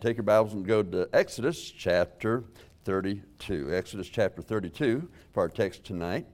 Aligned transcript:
Take 0.00 0.18
your 0.18 0.24
Bibles 0.24 0.52
and 0.52 0.66
go 0.66 0.82
to 0.82 1.08
Exodus 1.14 1.70
chapter 1.70 2.44
32. 2.84 3.74
Exodus 3.74 4.08
chapter 4.08 4.42
32 4.42 5.08
for 5.32 5.40
our 5.40 5.48
text 5.48 5.84
tonight. 5.84 6.26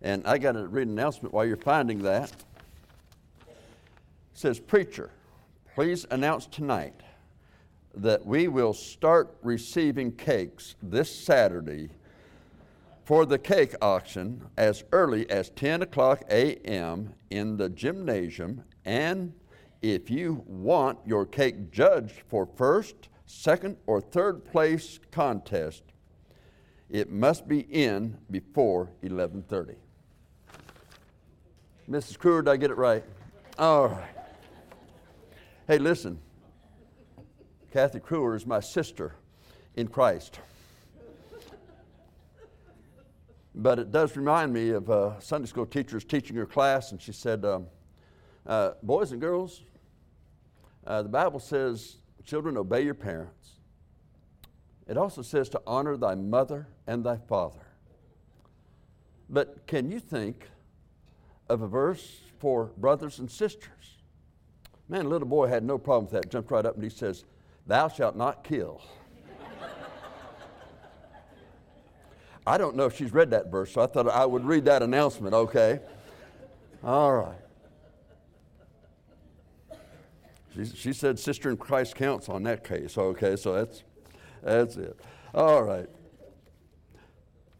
And 0.00 0.26
I 0.26 0.38
got 0.38 0.52
to 0.52 0.66
read 0.66 0.86
an 0.86 0.94
announcement 0.94 1.34
while 1.34 1.44
you're 1.44 1.58
finding 1.58 2.02
that. 2.04 2.32
It 3.46 3.56
says, 4.32 4.58
Preacher, 4.58 5.10
please 5.74 6.06
announce 6.10 6.46
tonight 6.46 6.94
that 7.94 8.24
we 8.24 8.48
will 8.48 8.72
start 8.72 9.36
receiving 9.42 10.12
cakes 10.12 10.76
this 10.82 11.14
Saturday 11.14 11.90
for 13.04 13.26
the 13.26 13.38
cake 13.38 13.74
auction 13.82 14.46
as 14.56 14.84
early 14.92 15.28
as 15.28 15.50
10 15.50 15.82
o'clock 15.82 16.22
a.m. 16.30 17.12
in 17.28 17.58
the 17.58 17.68
gymnasium. 17.68 18.62
And 18.86 19.34
if 19.82 20.10
you 20.10 20.44
want 20.46 20.98
your 21.04 21.26
cake 21.26 21.70
judged 21.70 22.22
for 22.28 22.46
first, 22.56 23.08
second, 23.30 23.76
or 23.86 24.00
third 24.00 24.44
place 24.44 24.98
contest, 25.12 25.84
it 26.88 27.10
must 27.10 27.46
be 27.46 27.60
in 27.60 28.18
before 28.30 28.90
11:30. 29.02 29.76
Mrs. 31.88 32.18
Crewer, 32.18 32.42
did 32.42 32.50
I 32.50 32.56
get 32.56 32.70
it 32.70 32.76
right? 32.76 33.04
All 33.58 33.88
right. 33.88 34.14
Hey, 35.66 35.78
listen. 35.78 36.20
Kathy 37.72 38.00
Crewer 38.00 38.34
is 38.34 38.46
my 38.46 38.58
sister 38.58 39.14
in 39.76 39.86
Christ. 39.86 40.40
But 43.54 43.78
it 43.78 43.92
does 43.92 44.16
remind 44.16 44.52
me 44.52 44.70
of 44.70 44.88
a 44.88 45.16
Sunday 45.20 45.46
school 45.46 45.66
teachers 45.66 46.04
teaching 46.04 46.36
her 46.36 46.46
class, 46.46 46.90
and 46.90 47.00
she 47.00 47.12
said, 47.12 47.44
um, 47.44 47.66
uh, 48.46 48.72
Boys 48.82 49.12
and 49.12 49.20
girls, 49.20 49.62
uh, 50.86 51.02
the 51.02 51.08
Bible 51.08 51.38
says, 51.38 51.99
Children, 52.24 52.56
obey 52.56 52.82
your 52.82 52.94
parents. 52.94 53.56
It 54.86 54.96
also 54.96 55.22
says 55.22 55.48
to 55.50 55.62
honor 55.66 55.96
thy 55.96 56.14
mother 56.14 56.68
and 56.86 57.04
thy 57.04 57.16
father. 57.16 57.66
But 59.28 59.66
can 59.66 59.90
you 59.90 60.00
think 60.00 60.48
of 61.48 61.62
a 61.62 61.68
verse 61.68 62.20
for 62.38 62.72
brothers 62.76 63.20
and 63.20 63.30
sisters? 63.30 63.70
Man, 64.88 65.08
little 65.08 65.28
boy 65.28 65.46
had 65.46 65.62
no 65.62 65.78
problem 65.78 66.12
with 66.12 66.20
that. 66.20 66.30
Jumped 66.30 66.50
right 66.50 66.66
up 66.66 66.74
and 66.74 66.82
he 66.82 66.90
says, 66.90 67.24
Thou 67.66 67.86
shalt 67.86 68.16
not 68.16 68.42
kill. 68.42 68.82
I 72.46 72.58
don't 72.58 72.74
know 72.74 72.86
if 72.86 72.96
she's 72.96 73.12
read 73.12 73.30
that 73.30 73.52
verse, 73.52 73.72
so 73.72 73.82
I 73.82 73.86
thought 73.86 74.08
I 74.08 74.26
would 74.26 74.44
read 74.44 74.64
that 74.64 74.82
announcement, 74.82 75.32
okay? 75.32 75.78
All 76.82 77.12
right. 77.12 77.38
She, 80.54 80.64
she 80.64 80.92
said 80.92 81.18
sister 81.18 81.50
in 81.50 81.56
Christ 81.56 81.94
counts 81.94 82.28
on 82.28 82.42
that 82.44 82.64
case, 82.64 82.98
okay, 82.98 83.36
so 83.36 83.54
that's, 83.54 83.84
that's 84.42 84.76
it. 84.76 84.98
All 85.34 85.62
right. 85.62 85.88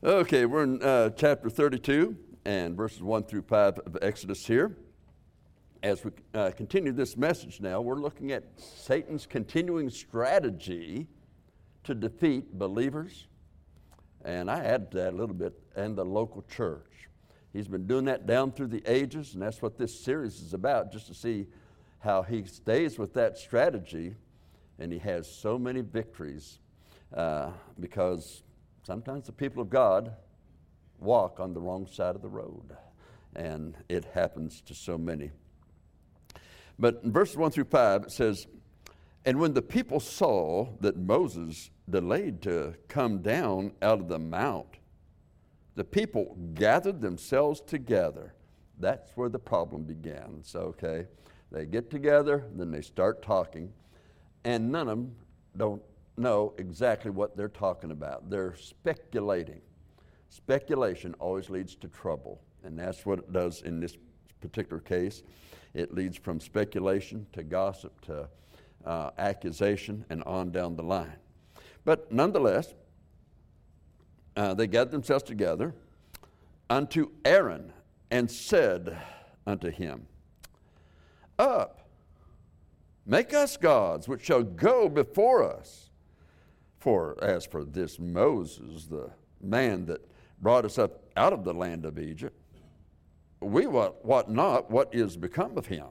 Okay, 0.03 0.47
we're 0.47 0.65
in 0.65 0.83
uh, 0.83 1.11
chapter 1.11 1.51
32 1.51 2.17
and 2.45 2.77
verses 2.77 3.03
1 3.03 3.25
through 3.25 3.43
5 3.43 3.79
of 3.81 3.99
Exodus 4.03 4.47
here. 4.47 4.77
As 5.83 6.05
we 6.05 6.11
uh, 6.35 6.51
continue 6.57 6.93
this 6.93 7.17
message 7.17 7.61
now, 7.61 7.81
we're 7.81 8.01
looking 8.01 8.33
at 8.33 8.45
Satan's 8.57 9.27
continuing 9.27 9.89
strategy 9.89 11.07
to 11.85 11.95
defeat 11.95 12.59
believers 12.59 13.27
and 14.25 14.51
I 14.51 14.65
add 14.65 14.91
to 14.91 14.97
that 14.99 15.15
a 15.15 15.17
little 15.17 15.35
bit, 15.35 15.55
and 15.77 15.97
the 15.97 16.05
local 16.05 16.43
church. 16.43 17.09
He's 17.53 17.69
been 17.69 17.87
doing 17.87 18.05
that 18.05 18.27
down 18.27 18.53
through 18.53 18.69
the 18.69 18.83
ages, 18.87 19.35
and 19.35 19.43
that's 19.43 19.63
what 19.63 19.79
this 19.79 19.99
series 19.99 20.41
is 20.41 20.55
about, 20.55 20.93
just 20.93 21.07
to 21.09 21.15
see 21.15 21.47
how 22.01 22.23
he 22.23 22.45
stays 22.45 22.99
with 22.99 23.15
that 23.15 23.39
strategy, 23.39 24.15
and 24.79 24.93
he 24.93 24.99
has 24.99 25.31
so 25.31 25.59
many 25.59 25.83
victories 25.83 26.59
uh, 27.15 27.51
because 27.79 28.43
sometimes 28.83 29.27
the 29.27 29.33
people 29.33 29.63
of 29.63 29.71
God 29.71 30.15
walk 30.99 31.41
on 31.41 31.55
the 31.55 31.61
wrong 31.61 31.87
side 31.87 32.17
of 32.17 32.23
the 32.23 32.29
road, 32.29 32.77
and 33.37 33.77
it 33.89 34.05
happens 34.07 34.61
to 34.63 34.75
so 34.75 34.99
many. 34.99 35.31
But 36.79 37.01
in 37.05 37.13
verses 37.13 37.37
1 37.37 37.51
through 37.51 37.65
5, 37.65 38.05
it 38.05 38.13
says, 38.13 38.47
And 39.27 39.39
when 39.39 39.53
the 39.53 39.63
people 39.63 40.01
saw 40.01 40.69
that 40.81 40.97
Moses 40.97 41.71
delayed 41.89 42.41
to 42.43 42.75
come 42.89 43.21
down 43.21 43.73
out 43.83 44.01
of 44.01 44.09
the 44.09 44.19
mount, 44.19 44.79
the 45.75 45.85
people 45.85 46.37
gathered 46.55 47.01
themselves 47.01 47.61
together. 47.61 48.35
That's 48.79 49.15
where 49.15 49.29
the 49.29 49.39
problem 49.39 49.83
begins, 49.83 50.55
okay? 50.55 51.07
They 51.51 51.67
get 51.67 51.91
together, 51.91 52.45
then 52.55 52.71
they 52.71 52.83
start 52.83 53.23
talking, 53.23 53.73
and 54.45 54.71
none 54.71 54.89
of 54.89 54.99
them 54.99 55.17
don't 55.57 55.83
know 56.17 56.55
exactly 56.59 57.11
what 57.11 57.37
they're 57.37 57.49
talking 57.49 57.91
about. 57.91 58.31
They're 58.31 58.55
speculating. 58.55 59.61
Speculation 60.29 61.15
always 61.19 61.51
leads 61.51 61.75
to 61.77 61.89
trouble, 61.89 62.41
and 62.63 62.79
that's 62.79 63.05
what 63.05 63.19
it 63.19 63.33
does 63.33 63.63
in 63.63 63.81
this 63.81 63.97
particular 64.41 64.81
case. 64.81 65.23
It 65.75 65.93
leads 65.95 66.17
from 66.17 66.41
speculation 66.41 67.27
to 67.33 67.43
gossip 67.43 68.01
to 68.03 68.29
uh, 68.85 69.11
accusation 69.19 70.05
and 70.11 70.23
on 70.25 70.51
down 70.51 70.77
the 70.77 70.83
line. 70.83 71.17
But 71.85 72.13
nonetheless, 72.13 72.75
uh, 74.37 74.55
they 74.55 74.67
gathered 74.67 74.93
themselves 74.93 75.25
together 75.25 75.75
unto 76.69 77.11
Aaron 77.25 77.73
and 78.11 78.31
said 78.31 78.97
unto 79.47 79.71
him, 79.71 80.07
Up, 81.41 81.89
make 83.07 83.33
us 83.33 83.57
gods 83.57 84.07
which 84.07 84.23
shall 84.23 84.43
go 84.43 84.91
before 84.91 85.43
us. 85.43 85.89
For 86.81 87.17
as 87.25 87.47
for 87.47 87.65
this 87.65 87.99
Moses, 87.99 88.85
the 88.85 89.11
man 89.41 89.87
that 89.87 90.07
brought 90.43 90.67
us 90.67 90.77
up 90.77 91.03
out 91.17 91.33
of 91.33 91.43
the 91.45 91.55
land 91.55 91.87
of 91.87 91.99
Egypt, 91.99 92.37
we 93.41 93.67
what, 93.67 94.05
what 94.05 94.31
not 94.31 94.71
what 94.71 94.95
is 94.95 95.17
become 95.17 95.57
of 95.57 95.65
him. 95.65 95.87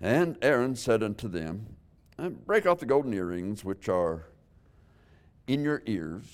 And 0.00 0.36
Aaron 0.42 0.74
said 0.74 1.04
unto 1.04 1.28
them, 1.28 1.76
eh, 2.18 2.30
break 2.30 2.66
off 2.66 2.80
the 2.80 2.86
golden 2.86 3.14
earrings 3.14 3.64
which 3.64 3.88
are 3.88 4.26
in 5.46 5.62
your 5.62 5.84
ears 5.86 6.24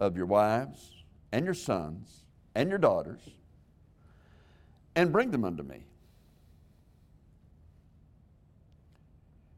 of 0.00 0.16
your 0.16 0.24
wives 0.24 1.02
and 1.32 1.44
your 1.44 1.52
sons 1.52 2.22
and 2.54 2.70
your 2.70 2.78
daughters, 2.78 3.20
and 4.94 5.12
bring 5.12 5.30
them 5.30 5.44
unto 5.44 5.62
me. 5.62 5.84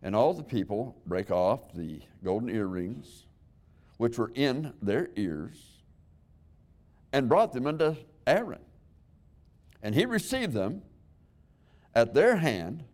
And 0.02 0.14
all 0.14 0.34
the 0.34 0.44
people 0.44 0.96
break 1.06 1.30
off 1.30 1.72
the 1.72 2.00
golden 2.22 2.50
earrings 2.50 3.24
which 3.96 4.18
were 4.18 4.32
in 4.34 4.74
their 4.82 5.10
ears 5.16 5.80
and 7.12 7.28
brought 7.28 7.52
them 7.52 7.66
unto 7.66 7.96
Aaron. 8.26 8.60
And 9.82 9.94
he 9.94 10.04
received 10.04 10.52
them 10.52 10.82
at 11.94 12.12
their 12.12 12.36
hand 12.36 12.84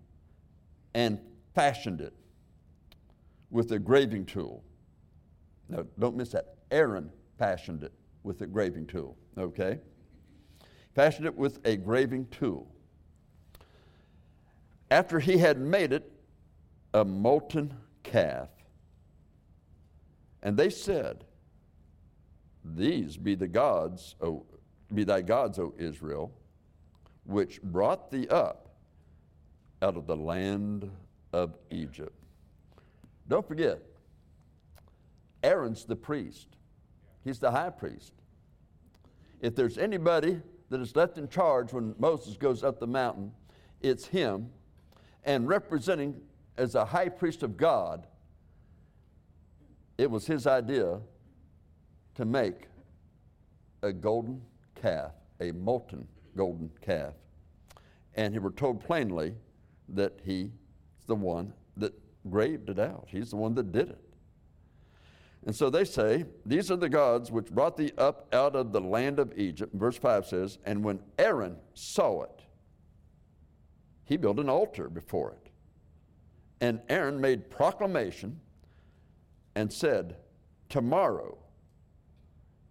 and 0.94 1.18
fashioned 1.54 2.00
it 2.00 2.14
with 3.50 3.72
a 3.72 3.78
graving 3.78 4.26
tool. 4.26 4.62
Now, 5.68 5.84
don't 5.98 6.16
miss 6.16 6.30
that. 6.30 6.54
Aaron 6.70 7.10
fashioned 7.38 7.82
it 7.82 7.92
with 8.22 8.40
a 8.42 8.46
graving 8.46 8.86
tool, 8.86 9.16
okay? 9.38 9.78
Fashioned 10.94 11.26
it 11.26 11.36
with 11.36 11.60
a 11.64 11.76
graving 11.76 12.26
tool. 12.26 12.66
After 14.90 15.20
he 15.20 15.38
had 15.38 15.58
made 15.58 15.92
it 15.92 16.10
a 16.92 17.04
molten 17.04 17.74
calf, 18.02 18.48
and 20.42 20.56
they 20.56 20.70
said, 20.70 21.24
These 22.64 23.16
be 23.16 23.34
the 23.34 23.46
gods, 23.46 24.16
o, 24.20 24.44
be 24.92 25.04
thy 25.04 25.20
gods, 25.20 25.58
O 25.58 25.74
Israel, 25.78 26.32
which 27.24 27.62
brought 27.62 28.10
thee 28.10 28.26
up 28.28 28.70
out 29.82 29.96
of 29.96 30.06
the 30.06 30.16
land 30.16 30.90
of 31.32 31.56
Egypt. 31.70 32.16
Don't 33.28 33.46
forget, 33.46 33.80
Aaron's 35.42 35.84
the 35.84 35.96
priest, 35.96 36.48
he's 37.24 37.38
the 37.38 37.50
high 37.50 37.70
priest. 37.70 38.12
If 39.40 39.54
there's 39.54 39.78
anybody 39.78 40.40
that 40.70 40.80
is 40.80 40.96
left 40.96 41.18
in 41.18 41.28
charge 41.28 41.72
when 41.72 41.94
Moses 41.98 42.36
goes 42.36 42.64
up 42.64 42.80
the 42.80 42.86
mountain, 42.86 43.32
it's 43.80 44.06
him. 44.06 44.50
And 45.24 45.46
representing 45.46 46.20
as 46.56 46.74
a 46.74 46.84
high 46.84 47.08
priest 47.08 47.42
of 47.42 47.56
God, 47.56 48.06
it 49.98 50.10
was 50.10 50.26
his 50.26 50.46
idea 50.46 51.00
to 52.14 52.24
make 52.24 52.68
a 53.82 53.92
golden 53.92 54.40
calf, 54.80 55.12
a 55.40 55.52
molten 55.52 56.06
golden 56.36 56.70
calf. 56.80 57.14
And 58.14 58.32
he 58.32 58.38
were 58.38 58.50
told 58.50 58.82
plainly 58.82 59.34
that 59.88 60.20
he 60.24 60.52
the 61.06 61.14
one 61.14 61.52
that 61.76 61.92
graved 62.30 62.70
it 62.70 62.78
out, 62.78 63.08
he's 63.10 63.30
the 63.30 63.36
one 63.36 63.54
that 63.54 63.72
did 63.72 63.90
it. 63.90 64.09
And 65.46 65.56
so 65.56 65.70
they 65.70 65.84
say, 65.84 66.26
These 66.44 66.70
are 66.70 66.76
the 66.76 66.88
gods 66.88 67.30
which 67.30 67.50
brought 67.50 67.76
thee 67.76 67.92
up 67.96 68.28
out 68.34 68.54
of 68.54 68.72
the 68.72 68.80
land 68.80 69.18
of 69.18 69.32
Egypt. 69.38 69.74
Verse 69.74 69.96
5 69.96 70.26
says, 70.26 70.58
And 70.64 70.84
when 70.84 71.00
Aaron 71.18 71.56
saw 71.74 72.22
it, 72.22 72.42
he 74.04 74.16
built 74.16 74.38
an 74.38 74.48
altar 74.48 74.88
before 74.88 75.30
it 75.30 75.50
And 76.60 76.80
Aaron 76.88 77.20
made 77.20 77.48
proclamation 77.48 78.40
and 79.54 79.72
said, 79.72 80.16
Tomorrow 80.68 81.38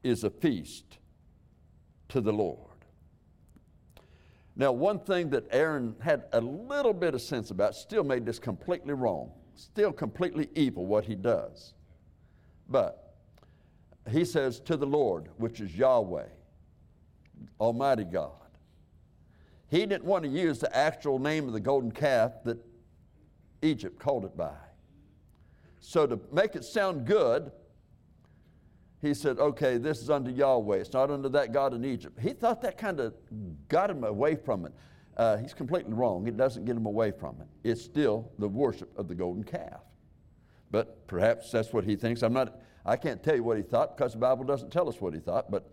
is 0.03 0.23
a 0.23 0.29
feast 0.29 0.99
to 2.09 2.21
the 2.21 2.31
Lord. 2.31 2.67
Now, 4.55 4.71
one 4.73 4.99
thing 4.99 5.29
that 5.29 5.45
Aaron 5.51 5.95
had 6.01 6.25
a 6.33 6.41
little 6.41 6.93
bit 6.93 7.15
of 7.15 7.21
sense 7.21 7.51
about 7.51 7.75
still 7.75 8.03
made 8.03 8.25
this 8.25 8.39
completely 8.39 8.93
wrong, 8.93 9.31
still 9.55 9.91
completely 9.91 10.49
evil 10.53 10.85
what 10.85 11.05
he 11.05 11.15
does. 11.15 11.73
But 12.69 13.15
he 14.09 14.23
says, 14.23 14.59
To 14.61 14.77
the 14.77 14.85
Lord, 14.85 15.29
which 15.37 15.59
is 15.59 15.75
Yahweh, 15.75 16.27
Almighty 17.59 18.03
God. 18.05 18.31
He 19.69 19.79
didn't 19.79 20.05
want 20.05 20.23
to 20.23 20.29
use 20.29 20.59
the 20.59 20.75
actual 20.75 21.19
name 21.19 21.47
of 21.47 21.53
the 21.53 21.59
golden 21.59 21.91
calf 21.91 22.31
that 22.45 22.57
Egypt 23.61 23.99
called 23.99 24.25
it 24.25 24.35
by. 24.35 24.55
So, 25.79 26.07
to 26.07 26.19
make 26.31 26.55
it 26.55 26.65
sound 26.65 27.05
good, 27.05 27.51
he 29.01 29.13
said, 29.13 29.39
okay, 29.39 29.77
this 29.77 30.01
is 30.01 30.09
unto 30.09 30.31
Yahweh. 30.31 30.77
It's 30.77 30.91
not 30.91 31.09
unto 31.09 31.29
that 31.29 31.53
God 31.53 31.73
in 31.73 31.85
Egypt. 31.85 32.19
He 32.19 32.31
thought 32.31 32.61
that 32.63 32.77
kind 32.77 32.99
of 32.99 33.13
got 33.69 33.89
him 33.89 34.03
away 34.03 34.35
from 34.35 34.65
it. 34.65 34.73
Uh, 35.15 35.37
he's 35.37 35.53
completely 35.53 35.93
wrong. 35.93 36.27
It 36.27 36.35
doesn't 36.35 36.65
get 36.65 36.75
him 36.75 36.85
away 36.85 37.11
from 37.11 37.37
it. 37.39 37.69
It's 37.69 37.81
still 37.81 38.29
the 38.39 38.47
worship 38.47 38.89
of 38.97 39.07
the 39.07 39.15
golden 39.15 39.43
calf. 39.43 39.81
But 40.71 41.07
perhaps 41.07 41.51
that's 41.51 41.73
what 41.73 41.83
he 41.83 41.95
thinks. 41.95 42.21
I'm 42.21 42.33
not, 42.33 42.59
I 42.85 42.95
can't 42.95 43.23
tell 43.23 43.35
you 43.35 43.43
what 43.43 43.57
he 43.57 43.63
thought 43.63 43.97
because 43.97 44.13
the 44.13 44.19
Bible 44.19 44.43
doesn't 44.43 44.71
tell 44.71 44.87
us 44.87 45.01
what 45.01 45.13
he 45.13 45.19
thought. 45.19 45.49
But 45.49 45.71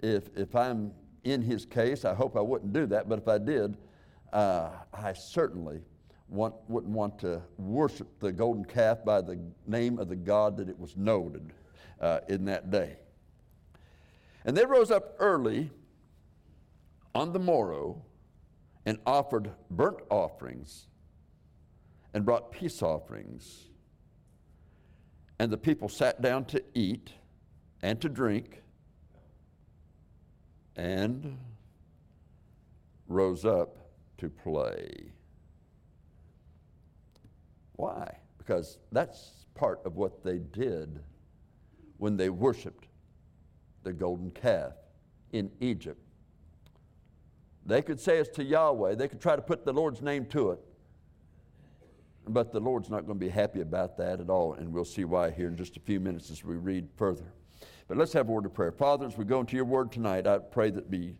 if, 0.00 0.28
if 0.36 0.54
I'm 0.56 0.92
in 1.24 1.42
his 1.42 1.66
case, 1.66 2.04
I 2.04 2.14
hope 2.14 2.36
I 2.36 2.40
wouldn't 2.40 2.72
do 2.72 2.86
that. 2.86 3.08
But 3.08 3.18
if 3.18 3.28
I 3.28 3.38
did, 3.38 3.76
uh, 4.32 4.70
I 4.92 5.12
certainly 5.12 5.80
want, 6.28 6.54
wouldn't 6.68 6.92
want 6.92 7.18
to 7.20 7.42
worship 7.58 8.08
the 8.20 8.32
golden 8.32 8.64
calf 8.64 9.04
by 9.04 9.20
the 9.20 9.38
name 9.66 9.98
of 9.98 10.08
the 10.08 10.16
God 10.16 10.56
that 10.56 10.68
it 10.68 10.78
was 10.78 10.96
noted 10.96 11.52
uh, 12.00 12.20
in 12.28 12.44
that 12.46 12.70
day. 12.70 12.96
And 14.44 14.56
they 14.56 14.64
rose 14.64 14.90
up 14.90 15.16
early 15.18 15.70
on 17.14 17.32
the 17.32 17.38
morrow 17.38 18.02
and 18.86 18.98
offered 19.04 19.50
burnt 19.70 19.98
offerings 20.08 20.86
and 22.14 22.24
brought 22.24 22.50
peace 22.50 22.82
offerings. 22.82 23.66
And 25.40 25.50
the 25.50 25.56
people 25.56 25.88
sat 25.88 26.20
down 26.20 26.44
to 26.48 26.62
eat 26.74 27.12
and 27.80 27.98
to 28.02 28.10
drink 28.10 28.60
and 30.76 31.38
rose 33.08 33.46
up 33.46 33.88
to 34.18 34.28
play. 34.28 35.14
Why? 37.76 38.18
Because 38.36 38.76
that's 38.92 39.46
part 39.54 39.80
of 39.86 39.96
what 39.96 40.22
they 40.22 40.40
did 40.40 41.00
when 41.96 42.18
they 42.18 42.28
worshiped 42.28 42.88
the 43.82 43.94
golden 43.94 44.32
calf 44.32 44.74
in 45.32 45.50
Egypt. 45.60 46.02
They 47.64 47.80
could 47.80 47.98
say 47.98 48.18
it's 48.18 48.36
to 48.36 48.44
Yahweh, 48.44 48.94
they 48.94 49.08
could 49.08 49.22
try 49.22 49.36
to 49.36 49.42
put 49.42 49.64
the 49.64 49.72
Lord's 49.72 50.02
name 50.02 50.26
to 50.26 50.50
it. 50.50 50.60
But 52.28 52.52
the 52.52 52.60
Lord's 52.60 52.90
not 52.90 53.06
going 53.06 53.18
to 53.18 53.24
be 53.24 53.30
happy 53.30 53.60
about 53.60 53.96
that 53.96 54.20
at 54.20 54.30
all, 54.30 54.54
and 54.54 54.72
we'll 54.72 54.84
see 54.84 55.04
why 55.04 55.30
here 55.30 55.48
in 55.48 55.56
just 55.56 55.76
a 55.76 55.80
few 55.80 56.00
minutes 56.00 56.30
as 56.30 56.44
we 56.44 56.56
read 56.56 56.88
further. 56.96 57.32
But 57.88 57.96
let's 57.96 58.12
have 58.12 58.28
a 58.28 58.32
word 58.32 58.46
of 58.46 58.54
prayer. 58.54 58.72
Father, 58.72 59.06
as 59.06 59.16
we 59.16 59.24
go 59.24 59.40
into 59.40 59.56
your 59.56 59.64
word 59.64 59.90
tonight, 59.90 60.26
I 60.26 60.38
pray 60.38 60.70
that 60.70 60.90
be 60.90 61.16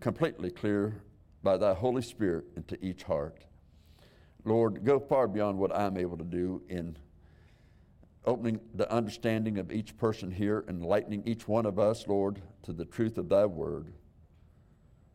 completely 0.00 0.50
clear 0.50 1.02
by 1.42 1.56
thy 1.56 1.74
Holy 1.74 2.02
Spirit 2.02 2.46
into 2.56 2.82
each 2.84 3.04
heart. 3.04 3.44
Lord, 4.44 4.84
go 4.84 4.98
far 4.98 5.28
beyond 5.28 5.58
what 5.58 5.76
I'm 5.76 5.96
able 5.96 6.16
to 6.16 6.24
do 6.24 6.62
in 6.68 6.96
opening 8.24 8.60
the 8.74 8.90
understanding 8.92 9.58
of 9.58 9.70
each 9.70 9.96
person 9.96 10.30
here, 10.30 10.64
enlightening 10.68 11.22
each 11.26 11.46
one 11.46 11.66
of 11.66 11.78
us, 11.78 12.06
Lord, 12.06 12.42
to 12.62 12.72
the 12.72 12.84
truth 12.84 13.18
of 13.18 13.28
thy 13.28 13.46
word. 13.46 13.92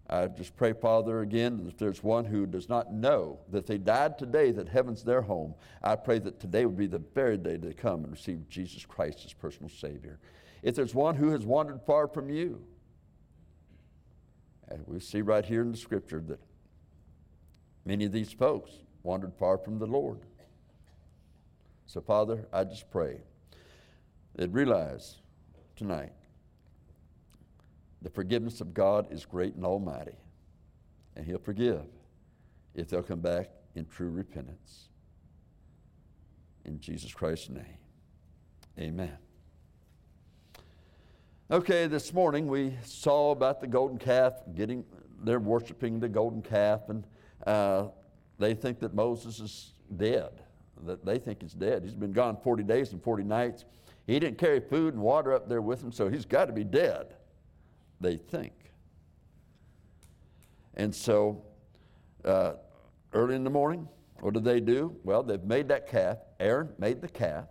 I 0.07 0.27
just 0.27 0.55
pray, 0.55 0.73
Father, 0.73 1.21
again, 1.21 1.65
if 1.67 1.77
there's 1.77 2.03
one 2.03 2.25
who 2.25 2.45
does 2.45 2.69
not 2.69 2.93
know 2.93 3.39
that 3.49 3.65
they 3.65 3.79
died 3.79 4.19
today, 4.19 4.51
that 4.51 4.69
heaven's 4.69 5.03
their 5.03 5.21
home, 5.21 5.55
I 5.81 5.95
pray 5.95 6.19
that 6.19 6.39
today 6.39 6.65
would 6.65 6.77
be 6.77 6.85
the 6.85 7.01
very 7.15 7.37
day 7.37 7.57
they 7.57 7.73
come 7.73 8.03
and 8.03 8.11
receive 8.11 8.47
Jesus 8.47 8.85
Christ 8.85 9.23
as 9.25 9.33
personal 9.33 9.69
Savior. 9.69 10.19
If 10.61 10.75
there's 10.75 10.93
one 10.93 11.15
who 11.15 11.29
has 11.29 11.45
wandered 11.45 11.81
far 11.87 12.07
from 12.07 12.29
you, 12.29 12.61
and 14.67 14.83
we 14.87 14.99
see 14.99 15.21
right 15.21 15.45
here 15.45 15.61
in 15.61 15.71
the 15.71 15.77
scripture 15.77 16.21
that 16.27 16.39
many 17.83 18.05
of 18.05 18.11
these 18.11 18.31
folks 18.31 18.71
wandered 19.01 19.33
far 19.37 19.57
from 19.57 19.79
the 19.79 19.87
Lord. 19.87 20.19
So, 21.87 22.01
Father, 22.01 22.47
I 22.51 22.63
just 22.63 22.89
pray 22.91 23.21
that 24.35 24.49
realize 24.49 25.17
tonight 25.75 26.11
the 28.05 28.11
forgiveness 28.11 28.61
of 28.61 28.71
God 28.71 29.11
is 29.11 29.25
great 29.25 29.55
and 29.55 29.65
almighty, 29.65 30.15
and 31.15 31.25
He'll 31.25 31.39
forgive 31.39 31.87
if 32.75 32.87
they'll 32.87 33.01
come 33.01 33.19
back 33.19 33.49
in 33.73 33.87
true 33.87 34.11
repentance. 34.11 34.89
In 36.65 36.79
Jesus 36.79 37.11
Christ's 37.11 37.49
name, 37.49 37.79
amen. 38.77 39.17
Okay, 41.49 41.87
this 41.87 42.13
morning 42.13 42.45
we 42.45 42.77
saw 42.83 43.31
about 43.31 43.59
the 43.59 43.65
golden 43.65 43.97
calf 43.97 44.33
getting, 44.53 44.85
they're 45.23 45.39
worshiping 45.39 45.99
the 45.99 46.07
golden 46.07 46.43
calf, 46.43 46.81
and 46.89 47.07
uh, 47.47 47.87
they 48.37 48.53
think 48.53 48.79
that 48.81 48.93
Moses 48.93 49.39
is 49.39 49.73
dead 49.97 50.43
that 50.83 51.03
they 51.03 51.17
think 51.17 51.41
he's 51.41 51.53
dead. 51.53 51.81
He's 51.83 51.95
been 51.95 52.11
gone 52.11 52.37
40 52.43 52.61
days 52.61 52.91
and 52.91 53.01
40 53.01 53.23
nights. 53.23 53.65
He 54.05 54.19
didn't 54.19 54.37
carry 54.37 54.59
food 54.59 54.93
and 54.93 55.01
water 55.01 55.33
up 55.33 55.49
there 55.49 55.61
with 55.61 55.81
him, 55.81 55.91
so 55.91 56.09
he's 56.09 56.25
got 56.25 56.45
to 56.45 56.53
be 56.53 56.63
dead, 56.63 57.15
they 57.99 58.17
think. 58.17 58.53
And 60.75 60.93
so, 60.93 61.43
uh, 62.23 62.53
early 63.13 63.35
in 63.35 63.43
the 63.43 63.49
morning, 63.49 63.87
what 64.19 64.33
do 64.33 64.39
they 64.39 64.59
do? 64.59 64.95
Well, 65.03 65.23
they've 65.23 65.43
made 65.43 65.67
that 65.69 65.87
calf. 65.87 66.17
Aaron 66.39 66.69
made 66.77 67.01
the 67.01 67.07
calf. 67.07 67.45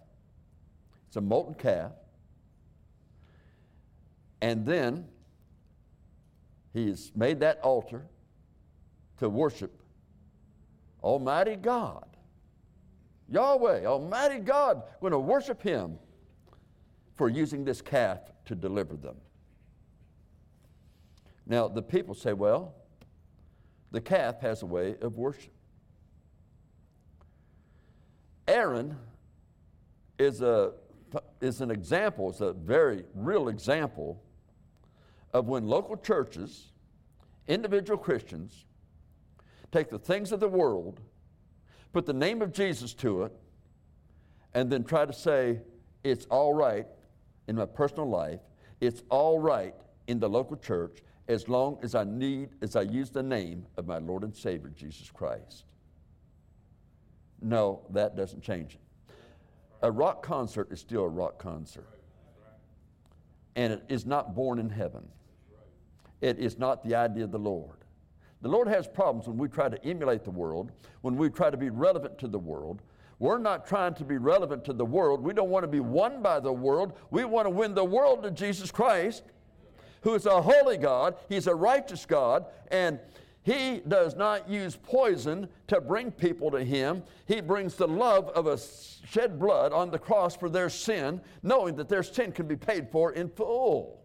It's 1.08 1.16
a 1.16 1.20
molten 1.20 1.54
calf. 1.54 1.92
And 4.42 4.66
then 4.66 5.06
he's 6.72 7.12
made 7.14 7.40
that 7.40 7.60
altar 7.60 8.06
to 9.18 9.28
worship 9.28 9.80
Almighty 11.02 11.56
God. 11.56 12.06
Yahweh, 13.28 13.84
Almighty 13.84 14.38
God, 14.38 14.82
going 15.00 15.12
to 15.12 15.18
worship 15.18 15.62
Him 15.62 15.98
for 17.14 17.28
using 17.28 17.64
this 17.64 17.80
calf 17.80 18.18
to 18.46 18.54
deliver 18.54 18.96
them. 18.96 19.16
Now, 21.46 21.68
the 21.68 21.82
people 21.82 22.14
say, 22.14 22.32
well, 22.32 22.74
the 23.90 24.00
calf 24.00 24.40
has 24.40 24.62
a 24.62 24.66
way 24.66 24.96
of 25.00 25.16
worship. 25.16 25.52
Aaron 28.48 28.96
is, 30.18 30.40
a, 30.40 30.72
is 31.40 31.60
an 31.60 31.70
example, 31.70 32.30
is 32.30 32.40
a 32.40 32.52
very 32.52 33.04
real 33.14 33.48
example 33.48 34.22
of 35.32 35.46
when 35.46 35.66
local 35.66 35.96
churches, 35.96 36.72
individual 37.48 37.98
Christians, 37.98 38.64
take 39.72 39.90
the 39.90 39.98
things 39.98 40.32
of 40.32 40.40
the 40.40 40.48
world 40.48 41.00
put 41.94 42.04
the 42.06 42.12
name 42.12 42.42
of 42.42 42.52
Jesus 42.52 42.92
to 42.92 43.22
it, 43.22 43.32
and 44.52 44.68
then 44.68 44.84
try 44.84 45.06
to 45.06 45.12
say, 45.12 45.60
it's 46.02 46.26
all 46.26 46.52
right 46.52 46.86
in 47.46 47.56
my 47.56 47.64
personal 47.64 48.10
life, 48.10 48.40
it's 48.80 49.02
all 49.08 49.38
right 49.38 49.74
in 50.08 50.18
the 50.18 50.28
local 50.28 50.56
church, 50.56 50.98
as 51.28 51.48
long 51.48 51.78
as 51.82 51.94
I 51.94 52.04
need, 52.04 52.50
as 52.60 52.76
I 52.76 52.82
use 52.82 53.10
the 53.10 53.22
name 53.22 53.66
of 53.76 53.86
my 53.86 53.98
Lord 53.98 54.24
and 54.24 54.34
Savior, 54.34 54.70
Jesus 54.76 55.10
Christ. 55.10 55.64
No, 57.40 57.82
that 57.90 58.16
doesn't 58.16 58.42
change 58.42 58.74
it. 58.74 58.80
A 59.82 59.90
rock 59.90 60.22
concert 60.22 60.72
is 60.72 60.80
still 60.80 61.02
a 61.02 61.08
rock 61.08 61.38
concert. 61.38 61.88
And 63.56 63.72
it 63.72 63.84
is 63.88 64.06
not 64.06 64.34
born 64.34 64.58
in 64.58 64.68
heaven. 64.68 65.06
It 66.20 66.38
is 66.38 66.58
not 66.58 66.82
the 66.82 66.94
idea 66.94 67.24
of 67.24 67.32
the 67.32 67.38
Lord. 67.38 67.78
The 68.40 68.48
Lord 68.48 68.68
has 68.68 68.86
problems 68.86 69.26
when 69.26 69.38
we 69.38 69.48
try 69.48 69.68
to 69.68 69.82
emulate 69.84 70.24
the 70.24 70.30
world, 70.30 70.72
when 71.02 71.16
we 71.16 71.30
try 71.30 71.50
to 71.50 71.56
be 71.56 71.70
relevant 71.70 72.18
to 72.18 72.28
the 72.28 72.38
world. 72.38 72.82
We're 73.18 73.38
not 73.38 73.66
trying 73.66 73.94
to 73.94 74.04
be 74.04 74.18
relevant 74.18 74.64
to 74.64 74.72
the 74.72 74.84
world. 74.84 75.22
We 75.22 75.32
don't 75.32 75.48
want 75.48 75.62
to 75.62 75.68
be 75.68 75.80
won 75.80 76.20
by 76.20 76.40
the 76.40 76.52
world. 76.52 76.94
We 77.10 77.24
want 77.24 77.46
to 77.46 77.50
win 77.50 77.74
the 77.74 77.84
world 77.84 78.22
to 78.24 78.30
Jesus 78.30 78.70
Christ, 78.70 79.22
who 80.04 80.14
is 80.14 80.26
a 80.26 80.40
holy 80.40 80.76
God. 80.76 81.16
He's 81.28 81.48
a 81.48 81.54
righteous 81.54 82.06
God, 82.06 82.46
and 82.68 83.00
he 83.44 83.82
does 83.86 84.16
not 84.16 84.48
use 84.48 84.74
poison 84.74 85.48
to 85.66 85.80
bring 85.80 86.10
people 86.10 86.50
to 86.50 86.64
Him. 86.64 87.02
He 87.26 87.42
brings 87.42 87.74
the 87.74 87.86
love 87.86 88.30
of 88.30 88.46
a 88.46 88.58
shed 89.06 89.38
blood 89.38 89.72
on 89.72 89.90
the 89.90 89.98
cross 89.98 90.34
for 90.34 90.48
their 90.48 90.70
sin, 90.70 91.20
knowing 91.42 91.76
that 91.76 91.90
their 91.90 92.02
sin 92.02 92.32
can 92.32 92.46
be 92.46 92.56
paid 92.56 92.88
for 92.90 93.12
in 93.12 93.28
full. 93.28 94.00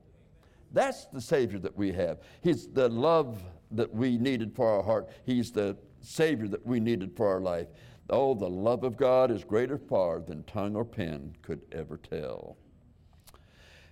That's 0.73 1.05
the 1.05 1.21
Savior 1.21 1.57
that 1.59 1.75
we 1.75 1.93
have. 1.93 2.19
He's 2.41 2.67
the 2.67 2.89
love 2.89 3.41
that 3.71 3.93
we 3.93 4.17
needed 4.17 4.53
for 4.53 4.69
our 4.69 4.83
heart. 4.83 5.09
He's 5.25 5.53
the 5.53 5.77
Savior 6.01 6.49
that 6.49 6.65
we 6.65 6.81
needed 6.81 7.15
for 7.15 7.27
our 7.27 7.39
life. 7.39 7.67
Oh, 8.09 8.33
the 8.33 8.49
love 8.49 8.83
of 8.83 8.97
God 8.97 9.31
is 9.31 9.45
greater 9.45 9.77
far 9.77 10.19
than 10.19 10.43
tongue 10.43 10.75
or 10.75 10.83
pen 10.83 11.33
could 11.41 11.61
ever 11.71 11.97
tell. 11.97 12.57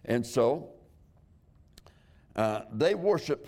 And 0.04 0.26
so, 0.26 0.72
uh, 2.38 2.62
they 2.72 2.94
worship 2.96 3.48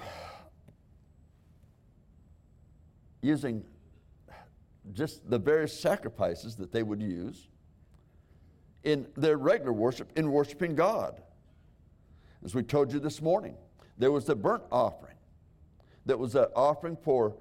using 3.22 3.64
just 4.94 5.30
the 5.30 5.38
various 5.38 5.80
sacrifices 5.80 6.56
that 6.56 6.72
they 6.72 6.82
would 6.82 7.02
use 7.02 7.48
in 8.84 9.08
their 9.16 9.38
regular 9.38 9.74
worship 9.74 10.12
in 10.16 10.32
worshiping 10.32 10.74
God. 10.74 11.22
As 12.44 12.56
we 12.56 12.64
told 12.64 12.92
you 12.92 13.00
this 13.00 13.22
morning, 13.22 13.56
there 13.98 14.12
was 14.12 14.26
the 14.26 14.36
burnt 14.36 14.64
offering 14.72 15.18
that 16.06 16.18
was 16.18 16.34
an 16.36 16.48
offering 16.56 16.98
for 17.04 17.36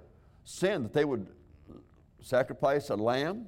sin 0.45 0.83
that 0.83 0.93
they 0.93 1.05
would 1.05 1.27
sacrifice 2.21 2.91
a 2.91 2.97
lamb 2.97 3.47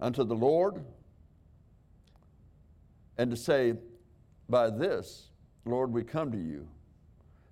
unto 0.00 0.24
the 0.24 0.34
Lord 0.34 0.84
and 3.16 3.30
to 3.30 3.36
say, 3.36 3.74
By 4.48 4.68
this, 4.68 5.31
Lord, 5.64 5.92
we 5.92 6.02
come 6.02 6.32
to 6.32 6.38
you. 6.38 6.66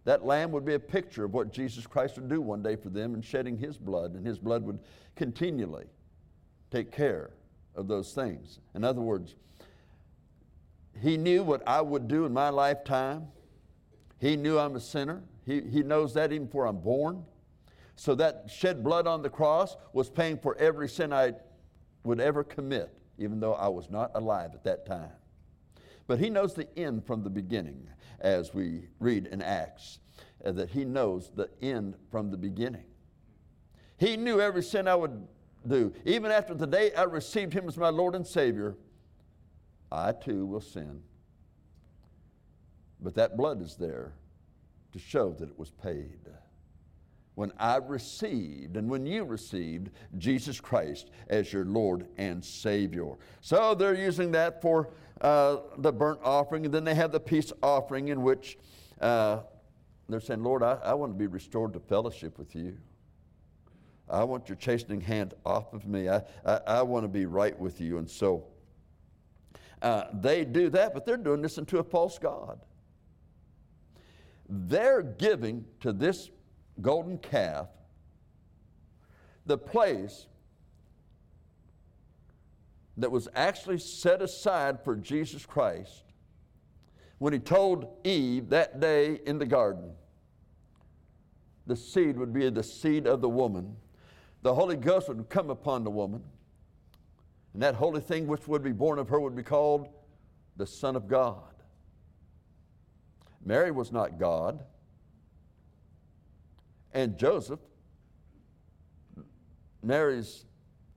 That 0.04 0.24
lamb 0.24 0.50
would 0.52 0.64
be 0.64 0.74
a 0.74 0.80
picture 0.80 1.24
of 1.24 1.34
what 1.34 1.52
Jesus 1.52 1.86
Christ 1.86 2.16
would 2.16 2.28
do 2.28 2.40
one 2.40 2.62
day 2.62 2.76
for 2.76 2.88
them 2.88 3.14
in 3.14 3.22
shedding 3.22 3.56
his 3.56 3.76
blood, 3.76 4.14
and 4.14 4.26
his 4.26 4.38
blood 4.38 4.64
would 4.64 4.80
continually 5.14 5.86
take 6.70 6.90
care 6.90 7.30
of 7.74 7.86
those 7.86 8.12
things. 8.12 8.58
In 8.74 8.82
other 8.82 9.00
words, 9.00 9.34
he 11.00 11.16
knew 11.16 11.42
what 11.42 11.62
I 11.66 11.80
would 11.80 12.08
do 12.08 12.24
in 12.24 12.32
my 12.32 12.48
lifetime. 12.48 13.28
He 14.18 14.36
knew 14.36 14.58
I'm 14.58 14.76
a 14.76 14.80
sinner. 14.80 15.22
He, 15.46 15.60
he 15.60 15.82
knows 15.82 16.14
that 16.14 16.32
even 16.32 16.46
before 16.46 16.66
I'm 16.66 16.78
born. 16.78 17.24
So 17.96 18.14
that 18.16 18.50
shed 18.50 18.82
blood 18.82 19.06
on 19.06 19.22
the 19.22 19.30
cross 19.30 19.76
was 19.92 20.08
paying 20.08 20.38
for 20.38 20.56
every 20.56 20.88
sin 20.88 21.12
I 21.12 21.34
would 22.04 22.20
ever 22.20 22.42
commit, 22.42 22.90
even 23.18 23.40
though 23.40 23.54
I 23.54 23.68
was 23.68 23.90
not 23.90 24.10
alive 24.14 24.52
at 24.54 24.64
that 24.64 24.86
time. 24.86 25.10
But 26.06 26.18
he 26.18 26.30
knows 26.30 26.54
the 26.54 26.66
end 26.78 27.04
from 27.06 27.22
the 27.22 27.30
beginning, 27.30 27.86
as 28.20 28.54
we 28.54 28.88
read 28.98 29.26
in 29.26 29.42
Acts, 29.42 29.98
uh, 30.44 30.52
that 30.52 30.70
he 30.70 30.84
knows 30.84 31.30
the 31.34 31.50
end 31.62 31.96
from 32.10 32.30
the 32.30 32.36
beginning. 32.36 32.84
He 33.96 34.16
knew 34.16 34.40
every 34.40 34.62
sin 34.62 34.88
I 34.88 34.94
would 34.94 35.26
do. 35.66 35.92
Even 36.04 36.30
after 36.30 36.54
the 36.54 36.66
day 36.66 36.92
I 36.94 37.02
received 37.02 37.52
him 37.52 37.68
as 37.68 37.76
my 37.76 37.90
Lord 37.90 38.14
and 38.14 38.26
Savior, 38.26 38.76
I 39.92 40.12
too 40.12 40.46
will 40.46 40.60
sin. 40.60 41.02
But 43.00 43.14
that 43.14 43.36
blood 43.36 43.62
is 43.62 43.76
there 43.76 44.12
to 44.92 44.98
show 44.98 45.32
that 45.32 45.48
it 45.48 45.58
was 45.58 45.70
paid. 45.70 46.18
When 47.34 47.52
I 47.58 47.76
received 47.76 48.76
and 48.76 48.90
when 48.90 49.06
you 49.06 49.24
received 49.24 49.90
Jesus 50.18 50.60
Christ 50.60 51.10
as 51.28 51.52
your 51.52 51.64
Lord 51.64 52.06
and 52.18 52.44
Savior. 52.44 53.12
So 53.40 53.74
they're 53.74 53.94
using 53.94 54.32
that 54.32 54.60
for 54.60 54.90
uh, 55.20 55.58
the 55.78 55.92
burnt 55.92 56.20
offering, 56.22 56.64
and 56.64 56.74
then 56.74 56.84
they 56.84 56.94
have 56.94 57.12
the 57.12 57.20
peace 57.20 57.52
offering 57.62 58.08
in 58.08 58.22
which 58.22 58.58
uh, 59.00 59.40
they're 60.08 60.20
saying, 60.20 60.42
Lord, 60.42 60.62
I, 60.62 60.78
I 60.82 60.94
want 60.94 61.12
to 61.12 61.18
be 61.18 61.26
restored 61.26 61.72
to 61.74 61.80
fellowship 61.80 62.38
with 62.38 62.54
you. 62.54 62.76
I 64.08 64.24
want 64.24 64.48
your 64.48 64.56
chastening 64.56 65.00
hand 65.00 65.34
off 65.46 65.72
of 65.72 65.86
me. 65.86 66.08
I, 66.08 66.22
I, 66.44 66.60
I 66.66 66.82
want 66.82 67.04
to 67.04 67.08
be 67.08 67.26
right 67.26 67.56
with 67.58 67.80
you. 67.80 67.98
And 67.98 68.10
so 68.10 68.44
uh, 69.82 70.04
they 70.12 70.44
do 70.44 70.68
that, 70.70 70.94
but 70.94 71.06
they're 71.06 71.16
doing 71.16 71.42
this 71.42 71.58
unto 71.58 71.78
a 71.78 71.84
false 71.84 72.18
God. 72.18 72.60
They're 74.48 75.02
giving 75.02 75.64
to 75.80 75.92
this 75.92 76.30
golden 76.80 77.18
calf 77.18 77.68
the 79.46 79.56
place 79.56 80.26
that 82.96 83.10
was 83.10 83.28
actually 83.34 83.78
set 83.78 84.20
aside 84.20 84.82
for 84.84 84.96
Jesus 84.96 85.46
Christ 85.46 86.04
when 87.18 87.32
he 87.32 87.38
told 87.38 87.86
Eve 88.04 88.48
that 88.50 88.80
day 88.80 89.20
in 89.26 89.38
the 89.38 89.46
garden 89.46 89.92
the 91.66 91.76
seed 91.76 92.16
would 92.16 92.32
be 92.32 92.50
the 92.50 92.64
seed 92.64 93.06
of 93.06 93.20
the 93.20 93.28
woman. 93.28 93.76
The 94.42 94.52
Holy 94.52 94.76
Ghost 94.76 95.06
would 95.08 95.28
come 95.28 95.50
upon 95.50 95.84
the 95.84 95.90
woman, 95.90 96.20
and 97.52 97.62
that 97.62 97.76
holy 97.76 98.00
thing 98.00 98.26
which 98.26 98.48
would 98.48 98.64
be 98.64 98.72
born 98.72 98.98
of 98.98 99.08
her 99.08 99.20
would 99.20 99.36
be 99.36 99.44
called 99.44 99.88
the 100.56 100.66
Son 100.66 100.96
of 100.96 101.06
God. 101.06 101.54
Mary 103.44 103.70
was 103.70 103.92
not 103.92 104.18
God. 104.18 104.64
And 106.92 107.16
Joseph, 107.16 107.60
Mary's, 109.82 110.44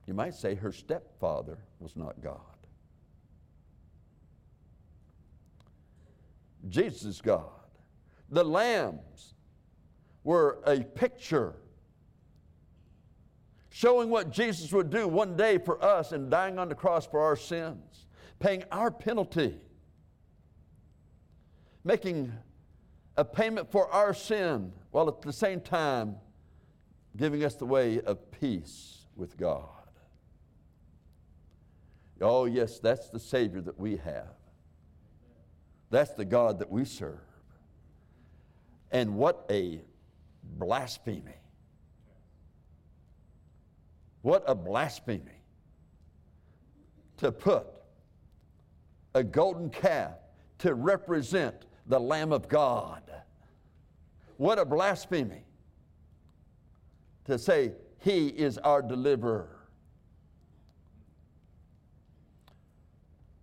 you 0.06 0.14
might 0.14 0.34
say, 0.34 0.54
her 0.54 0.72
stepfather 0.72 1.58
was 1.80 1.96
not 1.96 2.20
God. 2.20 2.40
Jesus 6.68 7.04
is 7.04 7.20
God. 7.20 7.44
The 8.30 8.44
lambs 8.44 9.34
were 10.22 10.60
a 10.66 10.80
picture 10.80 11.54
showing 13.70 14.08
what 14.08 14.30
Jesus 14.30 14.72
would 14.72 14.90
do 14.90 15.06
one 15.06 15.36
day 15.36 15.58
for 15.58 15.82
us 15.82 16.12
in 16.12 16.30
dying 16.30 16.58
on 16.58 16.68
the 16.68 16.74
cross 16.74 17.06
for 17.06 17.20
our 17.20 17.36
sins, 17.36 18.06
paying 18.38 18.64
our 18.70 18.90
penalty 18.90 19.60
making 21.84 22.32
a 23.16 23.24
payment 23.24 23.70
for 23.70 23.88
our 23.90 24.14
sin 24.14 24.72
while 24.90 25.08
at 25.08 25.20
the 25.22 25.32
same 25.32 25.60
time 25.60 26.16
giving 27.16 27.44
us 27.44 27.54
the 27.54 27.66
way 27.66 28.00
of 28.00 28.30
peace 28.32 29.06
with 29.14 29.36
God. 29.36 29.68
Oh, 32.20 32.44
yes, 32.44 32.78
that's 32.78 33.10
the 33.10 33.18
Savior 33.18 33.60
that 33.62 33.78
we 33.78 33.96
have. 33.96 34.34
That's 35.90 36.12
the 36.12 36.24
God 36.24 36.58
that 36.60 36.70
we 36.70 36.84
serve. 36.84 37.18
And 38.90 39.16
what 39.16 39.44
a 39.50 39.80
blasphemy! 40.42 41.34
What 44.22 44.44
a 44.46 44.54
blasphemy 44.54 45.42
to 47.18 47.30
put 47.30 47.66
a 49.14 49.22
golden 49.22 49.70
calf 49.70 50.14
to 50.58 50.74
represent 50.74 51.66
the 51.86 52.00
Lamb 52.00 52.32
of 52.32 52.48
God. 52.48 53.02
What 54.36 54.58
a 54.58 54.64
blasphemy 54.64 55.44
to 57.26 57.38
say 57.38 57.72
He 58.00 58.28
is 58.28 58.58
our 58.58 58.82
deliverer. 58.82 59.53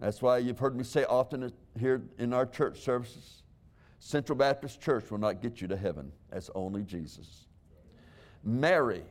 That's 0.01 0.22
why 0.22 0.39
you've 0.39 0.60
heard 0.60 0.75
me 0.75 0.84
say 0.84 1.05
often 1.05 1.53
here 1.79 2.01
in 2.17 2.34
our 2.34 2.46
church 2.46 2.81
services 2.81 3.43
Central 4.00 4.38
Baptist 4.38 4.81
Church 4.81 5.10
will 5.12 5.20
not 5.20 5.41
get 5.41 5.62
you 5.62 5.67
to 5.70 5.77
heaven. 5.77 6.12
That's 6.31 6.50
only 6.55 6.81
Jesus. 6.81 7.46
Mary, 8.43 9.03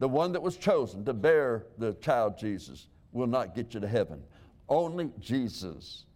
the 0.00 0.08
one 0.08 0.32
that 0.32 0.42
was 0.42 0.56
chosen 0.56 1.04
to 1.04 1.14
bear 1.14 1.64
the 1.78 1.94
child 1.94 2.36
Jesus, 2.36 2.88
will 3.12 3.28
not 3.28 3.54
get 3.54 3.72
you 3.72 3.80
to 3.80 3.88
heaven. 3.88 4.20
Only 4.68 5.12
Jesus 5.20 6.06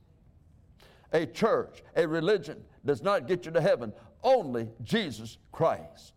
a 1.13 1.27
church, 1.27 1.83
a 1.97 2.07
religion 2.07 2.63
does 2.85 3.03
not 3.03 3.27
get 3.27 3.45
you 3.45 3.53
to 3.53 3.61
heaven. 3.61 3.93
Only 4.23 4.69
Jesus 4.83 5.39
Christ. 5.53 6.13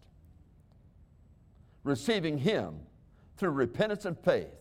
Receiving 1.84 2.38
Him 2.38 2.76
through 3.38 3.52
repentance 3.52 4.06
and 4.06 4.18
faith 4.18 4.54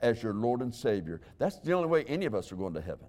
as 0.00 0.22
your 0.22 0.34
Lord 0.34 0.60
and 0.60 0.74
Savior. 0.74 1.20
That's 1.38 1.58
the 1.58 1.72
only 1.72 1.88
way 1.88 2.04
any 2.04 2.26
of 2.26 2.34
us 2.34 2.52
are 2.52 2.56
going 2.56 2.74
to 2.74 2.80
heaven. 2.80 3.06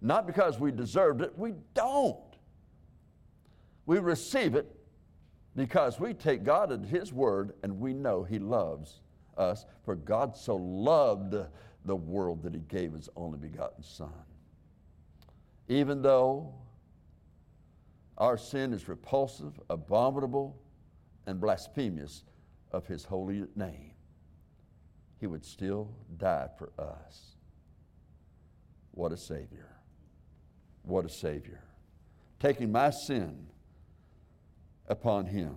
Not 0.00 0.26
because 0.26 0.58
we 0.58 0.72
deserved 0.72 1.20
it, 1.20 1.36
we 1.38 1.54
don't. 1.74 2.18
We 3.86 3.98
receive 3.98 4.54
it 4.54 4.74
because 5.54 6.00
we 6.00 6.14
take 6.14 6.44
God 6.44 6.72
at 6.72 6.84
His 6.84 7.12
word 7.12 7.52
and 7.62 7.78
we 7.78 7.92
know 7.92 8.22
He 8.24 8.38
loves 8.38 9.00
us. 9.36 9.66
For 9.84 9.94
God 9.94 10.36
so 10.36 10.56
loved 10.56 11.34
the 11.84 11.96
world 11.96 12.42
that 12.42 12.54
He 12.54 12.60
gave 12.60 12.92
His 12.92 13.08
only 13.16 13.38
begotten 13.38 13.82
Son 13.82 14.12
even 15.68 16.02
though 16.02 16.52
our 18.18 18.36
sin 18.36 18.72
is 18.72 18.88
repulsive, 18.88 19.58
abominable, 19.70 20.56
and 21.26 21.40
blasphemous 21.40 22.24
of 22.72 22.86
his 22.86 23.04
holy 23.04 23.44
name, 23.56 23.91
he 25.22 25.28
would 25.28 25.44
still 25.44 25.88
die 26.16 26.48
for 26.58 26.72
us. 26.76 27.36
What 28.90 29.12
a 29.12 29.16
Savior! 29.16 29.68
What 30.82 31.04
a 31.04 31.08
Savior. 31.08 31.62
Taking 32.40 32.72
my 32.72 32.90
sin 32.90 33.46
upon 34.88 35.26
him 35.26 35.54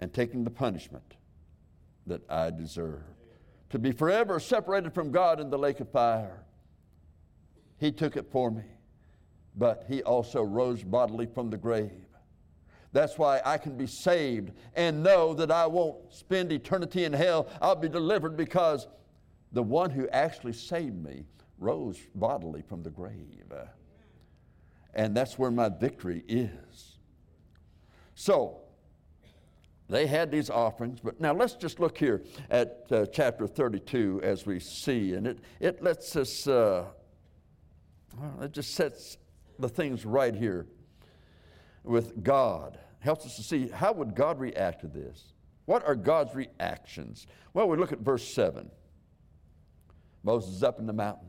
and 0.00 0.10
taking 0.14 0.44
the 0.44 0.50
punishment 0.50 1.18
that 2.06 2.22
I 2.30 2.48
deserve. 2.48 3.02
To 3.68 3.78
be 3.78 3.92
forever 3.92 4.40
separated 4.40 4.94
from 4.94 5.10
God 5.10 5.40
in 5.40 5.50
the 5.50 5.58
lake 5.58 5.80
of 5.80 5.90
fire 5.90 6.46
he 7.76 7.92
took 7.92 8.16
it 8.16 8.32
for 8.32 8.50
me. 8.50 8.64
But 9.56 9.84
he 9.88 10.02
also 10.02 10.42
rose 10.42 10.82
bodily 10.82 11.26
from 11.26 11.50
the 11.50 11.58
grave. 11.58 11.90
That's 12.92 13.18
why 13.18 13.40
I 13.44 13.56
can 13.58 13.76
be 13.76 13.86
saved 13.86 14.52
and 14.74 15.02
know 15.02 15.32
that 15.34 15.50
I 15.50 15.66
won't 15.66 16.12
spend 16.12 16.50
eternity 16.52 17.04
in 17.04 17.12
hell. 17.12 17.48
I'll 17.60 17.76
be 17.76 17.88
delivered 17.88 18.36
because 18.36 18.88
the 19.52 19.62
one 19.62 19.90
who 19.90 20.08
actually 20.08 20.54
saved 20.54 21.02
me 21.02 21.24
rose 21.58 21.98
bodily 22.14 22.62
from 22.62 22.82
the 22.82 22.90
grave. 22.90 23.52
And 24.92 25.16
that's 25.16 25.38
where 25.38 25.52
my 25.52 25.68
victory 25.68 26.24
is. 26.26 26.96
So, 28.16 28.62
they 29.88 30.06
had 30.06 30.30
these 30.30 30.50
offerings, 30.50 31.00
but 31.00 31.20
now 31.20 31.32
let's 31.32 31.54
just 31.54 31.80
look 31.80 31.98
here 31.98 32.22
at 32.48 32.86
uh, 32.90 33.06
chapter 33.06 33.46
32 33.46 34.20
as 34.22 34.46
we 34.46 34.60
see, 34.60 35.14
and 35.14 35.26
it, 35.26 35.38
it 35.58 35.82
lets 35.82 36.14
us, 36.14 36.46
uh, 36.46 36.84
it 38.40 38.52
just 38.52 38.74
sets 38.74 39.16
the 39.58 39.68
things 39.68 40.06
right 40.06 40.34
here 40.34 40.66
with 41.84 42.22
God. 42.22 42.78
Helps 43.00 43.24
us 43.26 43.36
to 43.36 43.42
see 43.42 43.68
how 43.68 43.92
would 43.92 44.14
God 44.14 44.38
react 44.38 44.82
to 44.82 44.86
this? 44.86 45.32
What 45.64 45.86
are 45.86 45.94
God's 45.94 46.34
reactions? 46.34 47.26
Well, 47.54 47.68
we 47.68 47.76
look 47.76 47.92
at 47.92 48.00
verse 48.00 48.26
7. 48.26 48.70
Moses 50.22 50.56
is 50.56 50.62
up 50.62 50.78
in 50.78 50.86
the 50.86 50.92
mountain. 50.92 51.28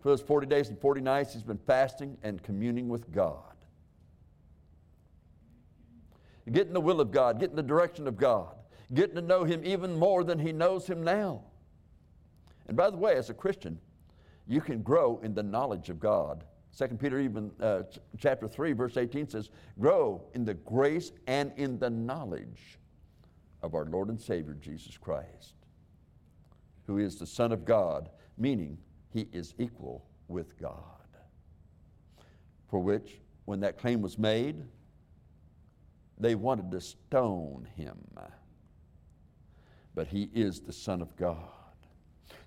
For 0.00 0.08
those 0.08 0.20
40 0.20 0.46
days 0.48 0.68
and 0.68 0.78
40 0.80 1.00
nights, 1.00 1.32
he's 1.32 1.44
been 1.44 1.58
fasting 1.58 2.18
and 2.22 2.42
communing 2.42 2.88
with 2.88 3.12
God. 3.12 3.52
Getting 6.50 6.72
the 6.72 6.80
will 6.80 7.00
of 7.00 7.12
God, 7.12 7.38
getting 7.38 7.54
the 7.54 7.62
direction 7.62 8.08
of 8.08 8.16
God, 8.16 8.56
getting 8.92 9.14
to 9.14 9.22
know 9.22 9.44
Him 9.44 9.62
even 9.64 9.96
more 9.96 10.24
than 10.24 10.40
he 10.40 10.50
knows 10.50 10.88
Him 10.88 11.04
now. 11.04 11.42
And 12.66 12.76
by 12.76 12.90
the 12.90 12.96
way, 12.96 13.14
as 13.14 13.30
a 13.30 13.34
Christian, 13.34 13.78
you 14.48 14.60
can 14.60 14.82
grow 14.82 15.20
in 15.22 15.34
the 15.34 15.42
knowledge 15.42 15.88
of 15.88 16.00
God. 16.00 16.42
2 16.76 16.88
Peter 16.98 17.20
even 17.20 17.50
uh, 17.60 17.82
chapter 18.18 18.48
3 18.48 18.72
verse 18.72 18.96
18 18.96 19.28
says, 19.28 19.50
"Grow 19.78 20.24
in 20.34 20.44
the 20.44 20.54
grace 20.54 21.12
and 21.26 21.52
in 21.56 21.78
the 21.78 21.90
knowledge 21.90 22.78
of 23.62 23.74
our 23.74 23.84
Lord 23.84 24.08
and 24.08 24.20
Savior 24.20 24.54
Jesus 24.54 24.96
Christ, 24.96 25.54
who 26.86 26.98
is 26.98 27.16
the 27.16 27.26
Son 27.26 27.52
of 27.52 27.64
God, 27.64 28.10
meaning 28.38 28.78
he 29.10 29.28
is 29.32 29.54
equal 29.58 30.06
with 30.28 30.58
God." 30.58 30.76
For 32.68 32.78
which 32.78 33.20
when 33.44 33.60
that 33.60 33.78
claim 33.78 34.00
was 34.00 34.18
made, 34.18 34.64
they 36.18 36.34
wanted 36.34 36.70
to 36.70 36.80
stone 36.80 37.68
him. 37.76 37.98
But 39.94 40.06
he 40.06 40.30
is 40.32 40.60
the 40.60 40.72
Son 40.72 41.02
of 41.02 41.14
God. 41.16 41.36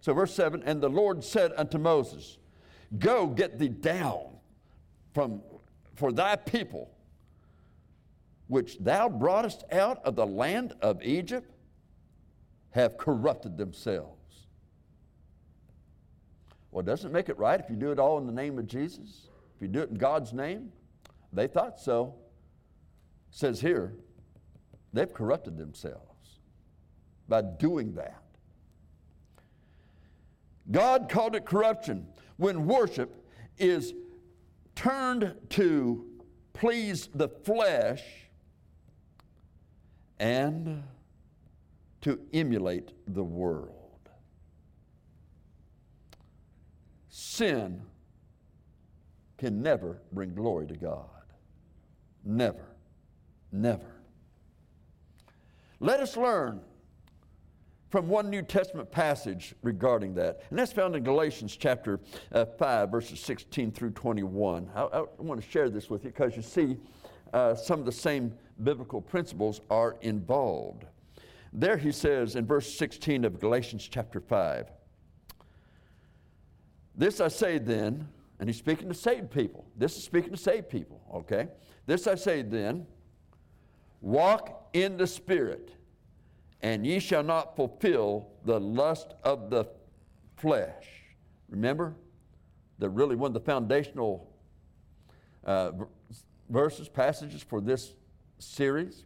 So, 0.02 0.14
verse 0.14 0.34
7 0.34 0.64
And 0.64 0.82
the 0.82 0.90
Lord 0.90 1.24
said 1.24 1.52
unto 1.58 1.78
Moses, 1.78 2.40
Go 3.00 3.28
get 3.28 3.58
thee 3.58 3.70
down 3.70 4.26
from, 5.14 5.42
for 5.96 6.12
thy 6.12 6.36
people, 6.36 6.90
which 8.48 8.78
thou 8.80 9.10
broughtest 9.10 9.64
out 9.72 10.04
of 10.06 10.16
the 10.16 10.26
land 10.26 10.74
of 10.82 11.02
Egypt, 11.02 11.52
have 12.72 12.98
corrupted 12.98 13.58
themselves. 13.58 14.12
Well, 16.72 16.84
doesn't 16.84 17.10
it 17.10 17.14
make 17.14 17.30
it 17.30 17.38
right 17.38 17.60
if 17.60 17.70
you 17.70 17.78
do 17.78 17.92
it 17.92 18.00
all 18.00 18.18
in 18.18 18.26
the 18.26 18.34
name 18.34 18.60
of 18.60 18.68
Jesus? 18.68 19.30
If 19.56 19.62
you 19.62 19.70
do 19.70 19.80
it 19.82 19.90
in 19.90 19.96
God's 19.96 20.34
name? 20.34 20.72
They 21.32 21.48
thought 21.48 21.80
so 21.80 22.16
says 23.36 23.60
here, 23.60 23.94
they've 24.94 25.14
corrupted 25.14 25.58
themselves 25.58 26.40
by 27.28 27.42
doing 27.42 27.94
that. 27.96 28.22
God 30.72 31.10
called 31.10 31.36
it 31.36 31.46
corruption 31.46 32.08
when 32.38 32.66
worship 32.66 33.26
is 33.58 33.94
turned 34.76 35.36
to 35.50 36.06
please 36.54 37.10
the 37.14 37.30
flesh 37.30 38.04
and 40.20 40.84
to 42.02 42.20
emulate 42.34 42.92
the 43.08 43.24
world. 43.24 43.72
Sin 47.10 47.82
can 49.38 49.62
never 49.62 50.02
bring 50.12 50.34
glory 50.34 50.68
to 50.68 50.76
God. 50.76 51.10
Never. 52.24 52.76
Never. 53.52 54.02
Let 55.80 56.00
us 56.00 56.16
learn 56.16 56.62
from 57.96 58.10
one 58.10 58.30
New 58.30 58.42
Testament 58.42 58.92
passage 58.92 59.56
regarding 59.64 60.14
that, 60.16 60.42
and 60.50 60.60
that's 60.60 60.74
found 60.74 60.98
in 60.98 61.04
Galatians 61.06 61.56
chapter 61.56 62.02
uh, 62.34 62.44
5, 62.44 62.92
verses 62.92 63.22
16 63.22 63.72
through 63.72 63.92
21. 63.92 64.70
I, 64.76 64.82
I 64.82 65.06
want 65.18 65.42
to 65.42 65.50
share 65.50 65.70
this 65.70 65.90
with 65.90 66.04
you 66.04 66.10
because 66.10 66.36
you 66.36 66.42
see 66.42 66.76
uh, 67.34 67.56
some 67.56 67.80
of 67.80 67.86
the 67.86 67.94
same 67.94 68.34
biblical 68.62 69.00
principles 69.00 69.62
are 69.70 69.96
involved. 70.02 70.84
There 71.54 71.78
he 71.78 71.94
says 71.94 72.36
in 72.36 72.46
verse 72.46 72.78
16 72.78 73.24
of 73.24 73.40
Galatians 73.40 73.88
chapter 73.90 74.20
5, 74.20 74.72
This 76.96 77.22
I 77.22 77.30
say 77.30 77.60
then, 77.60 78.10
and 78.42 78.50
he's 78.50 78.58
speaking 78.58 78.90
to 78.90 78.94
saved 78.94 79.32
people. 79.32 79.66
This 79.78 79.96
is 79.96 80.04
speaking 80.04 80.32
to 80.32 80.38
saved 80.38 80.68
people, 80.68 81.00
okay? 81.14 81.48
This 81.86 82.08
I 82.08 82.16
say 82.16 82.42
then, 82.42 82.88
Walk 84.02 84.68
in 84.74 84.98
the 84.98 85.08
Spirit, 85.08 85.72
and 86.66 86.84
ye 86.84 86.98
shall 86.98 87.22
not 87.22 87.56
fulfill 87.56 88.28
the 88.44 88.60
lust 88.60 89.14
of 89.24 89.52
the 89.52 89.68
flesh. 90.36 90.88
Remember, 91.48 91.94
the 92.80 92.90
really 92.90 93.16
one 93.16 93.30
of 93.30 93.34
the 93.36 93.40
foundational 93.40 94.34
uh, 95.44 95.74
verses, 96.50 96.90
passages 96.90 97.44
for 97.44 97.62
this 97.62 97.94
series 98.40 99.04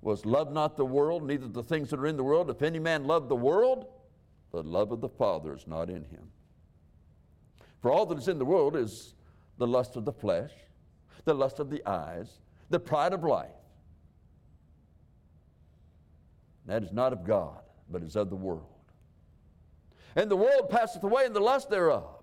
was 0.00 0.24
love 0.24 0.50
not 0.50 0.78
the 0.78 0.86
world, 0.86 1.22
neither 1.22 1.48
the 1.48 1.62
things 1.62 1.90
that 1.90 2.00
are 2.00 2.06
in 2.06 2.16
the 2.16 2.24
world. 2.24 2.48
If 2.48 2.62
any 2.62 2.78
man 2.78 3.04
love 3.04 3.28
the 3.28 3.36
world, 3.36 3.84
the 4.50 4.62
love 4.62 4.90
of 4.90 5.02
the 5.02 5.08
Father 5.10 5.54
is 5.54 5.66
not 5.66 5.90
in 5.90 6.04
him. 6.04 6.30
For 7.82 7.92
all 7.92 8.06
that 8.06 8.16
is 8.16 8.26
in 8.26 8.38
the 8.38 8.46
world 8.46 8.74
is 8.74 9.12
the 9.58 9.66
lust 9.66 9.96
of 9.96 10.06
the 10.06 10.14
flesh, 10.14 10.52
the 11.26 11.34
lust 11.34 11.58
of 11.58 11.68
the 11.68 11.86
eyes, 11.86 12.38
the 12.70 12.80
pride 12.80 13.12
of 13.12 13.22
life 13.22 13.57
That 16.68 16.82
is 16.82 16.92
not 16.92 17.14
of 17.14 17.24
God, 17.24 17.62
but 17.90 18.02
is 18.02 18.14
of 18.14 18.28
the 18.28 18.36
world. 18.36 18.66
And 20.14 20.30
the 20.30 20.36
world 20.36 20.68
passeth 20.68 21.02
away 21.02 21.24
and 21.24 21.34
the 21.34 21.40
lust 21.40 21.70
thereof. 21.70 22.22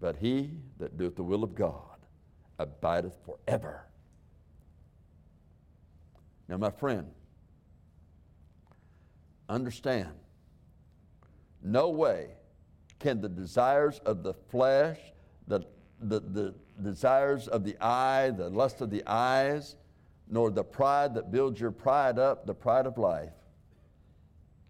But 0.00 0.16
he 0.16 0.50
that 0.78 0.98
doeth 0.98 1.14
the 1.14 1.22
will 1.22 1.44
of 1.44 1.54
God 1.54 1.96
abideth 2.58 3.16
forever. 3.24 3.86
Now, 6.48 6.56
my 6.56 6.70
friend, 6.70 7.06
understand 9.48 10.10
no 11.62 11.88
way 11.90 12.30
can 12.98 13.20
the 13.20 13.28
desires 13.28 14.00
of 14.04 14.24
the 14.24 14.34
flesh, 14.34 14.98
the, 15.46 15.60
the, 16.00 16.20
the 16.20 16.54
desires 16.82 17.46
of 17.46 17.62
the 17.62 17.76
eye, 17.80 18.30
the 18.30 18.50
lust 18.50 18.80
of 18.80 18.90
the 18.90 19.04
eyes, 19.06 19.76
nor 20.28 20.50
the 20.50 20.64
pride 20.64 21.14
that 21.14 21.30
builds 21.30 21.60
your 21.60 21.70
pride 21.70 22.18
up, 22.18 22.46
the 22.46 22.54
pride 22.54 22.86
of 22.86 22.98
life, 22.98 23.32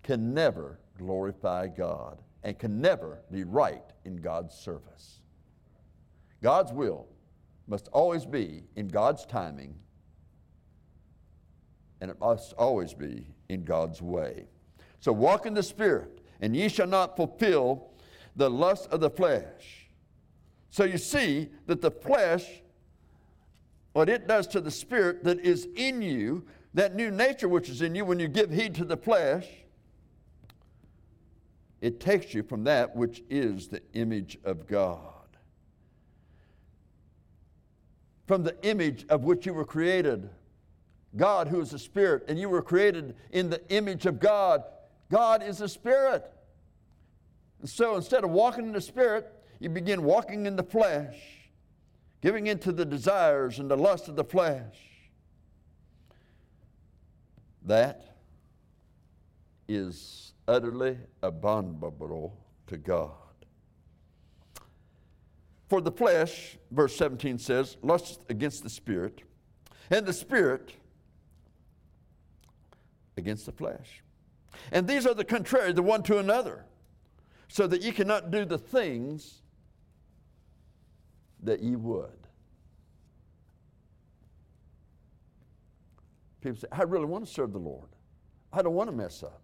can 0.02 0.34
never 0.34 0.78
glorify 0.98 1.66
God 1.66 2.22
and 2.42 2.58
can 2.58 2.80
never 2.80 3.22
be 3.30 3.44
right 3.44 3.82
in 4.04 4.16
God's 4.16 4.54
service. 4.54 5.20
God's 6.42 6.72
will 6.72 7.06
must 7.66 7.88
always 7.88 8.24
be 8.24 8.64
in 8.76 8.88
God's 8.88 9.26
timing, 9.26 9.74
and 12.00 12.10
it 12.10 12.20
must 12.20 12.52
always 12.52 12.94
be 12.94 13.26
in 13.48 13.64
God's 13.64 14.00
way. 14.00 14.46
So 15.00 15.12
walk 15.12 15.46
in 15.46 15.54
the 15.54 15.62
Spirit, 15.62 16.20
and 16.40 16.54
ye 16.54 16.68
shall 16.68 16.86
not 16.86 17.16
fulfill 17.16 17.88
the 18.36 18.50
lust 18.50 18.88
of 18.90 19.00
the 19.00 19.10
flesh. 19.10 19.88
So 20.70 20.84
you 20.84 20.98
see 20.98 21.48
that 21.66 21.80
the 21.80 21.90
flesh 21.90 22.62
what 23.96 24.10
it 24.10 24.28
does 24.28 24.46
to 24.46 24.60
the 24.60 24.70
spirit 24.70 25.24
that 25.24 25.40
is 25.40 25.68
in 25.74 26.02
you, 26.02 26.44
that 26.74 26.94
new 26.94 27.10
nature 27.10 27.48
which 27.48 27.70
is 27.70 27.80
in 27.80 27.94
you, 27.94 28.04
when 28.04 28.20
you 28.20 28.28
give 28.28 28.50
heed 28.50 28.74
to 28.74 28.84
the 28.84 28.94
flesh, 28.96 29.46
it 31.80 31.98
takes 31.98 32.34
you 32.34 32.42
from 32.42 32.64
that 32.64 32.94
which 32.94 33.22
is 33.30 33.68
the 33.68 33.80
image 33.94 34.36
of 34.44 34.66
God. 34.66 35.00
From 38.26 38.42
the 38.42 38.54
image 38.66 39.06
of 39.08 39.24
which 39.24 39.46
you 39.46 39.54
were 39.54 39.64
created. 39.64 40.28
God, 41.16 41.48
who 41.48 41.62
is 41.62 41.72
a 41.72 41.78
spirit, 41.78 42.24
and 42.28 42.38
you 42.38 42.50
were 42.50 42.60
created 42.60 43.16
in 43.30 43.48
the 43.48 43.66
image 43.70 44.04
of 44.04 44.20
God. 44.20 44.62
God 45.10 45.42
is 45.42 45.62
a 45.62 45.68
spirit. 45.70 46.30
And 47.60 47.70
so 47.70 47.96
instead 47.96 48.24
of 48.24 48.30
walking 48.30 48.66
in 48.66 48.72
the 48.72 48.80
spirit, 48.82 49.32
you 49.58 49.70
begin 49.70 50.02
walking 50.02 50.44
in 50.44 50.54
the 50.54 50.64
flesh 50.64 51.16
giving 52.26 52.48
into 52.48 52.72
the 52.72 52.84
desires 52.84 53.60
and 53.60 53.70
the 53.70 53.76
lust 53.76 54.08
of 54.08 54.16
the 54.16 54.24
flesh. 54.24 54.74
That 57.62 58.16
is 59.68 60.32
utterly 60.48 60.98
abominable 61.22 62.36
to 62.66 62.78
God. 62.78 63.12
For 65.68 65.80
the 65.80 65.92
flesh, 65.92 66.58
verse 66.72 66.96
17 66.96 67.38
says, 67.38 67.76
lusts 67.80 68.18
against 68.28 68.64
the 68.64 68.70
spirit, 68.70 69.22
and 69.88 70.04
the 70.04 70.12
spirit 70.12 70.72
against 73.16 73.46
the 73.46 73.52
flesh. 73.52 74.02
And 74.72 74.88
these 74.88 75.06
are 75.06 75.14
the 75.14 75.24
contrary, 75.24 75.72
the 75.72 75.80
one 75.80 76.02
to 76.02 76.18
another, 76.18 76.64
so 77.46 77.68
that 77.68 77.82
ye 77.82 77.92
cannot 77.92 78.32
do 78.32 78.44
the 78.44 78.58
things 78.58 79.42
that 81.42 81.62
ye 81.62 81.76
would. 81.76 82.10
People 86.40 86.58
say, 86.58 86.68
I 86.70 86.82
really 86.82 87.06
want 87.06 87.26
to 87.26 87.30
serve 87.30 87.52
the 87.52 87.58
Lord. 87.58 87.88
I 88.52 88.62
don't 88.62 88.74
want 88.74 88.88
to 88.88 88.96
mess 88.96 89.22
up. 89.22 89.40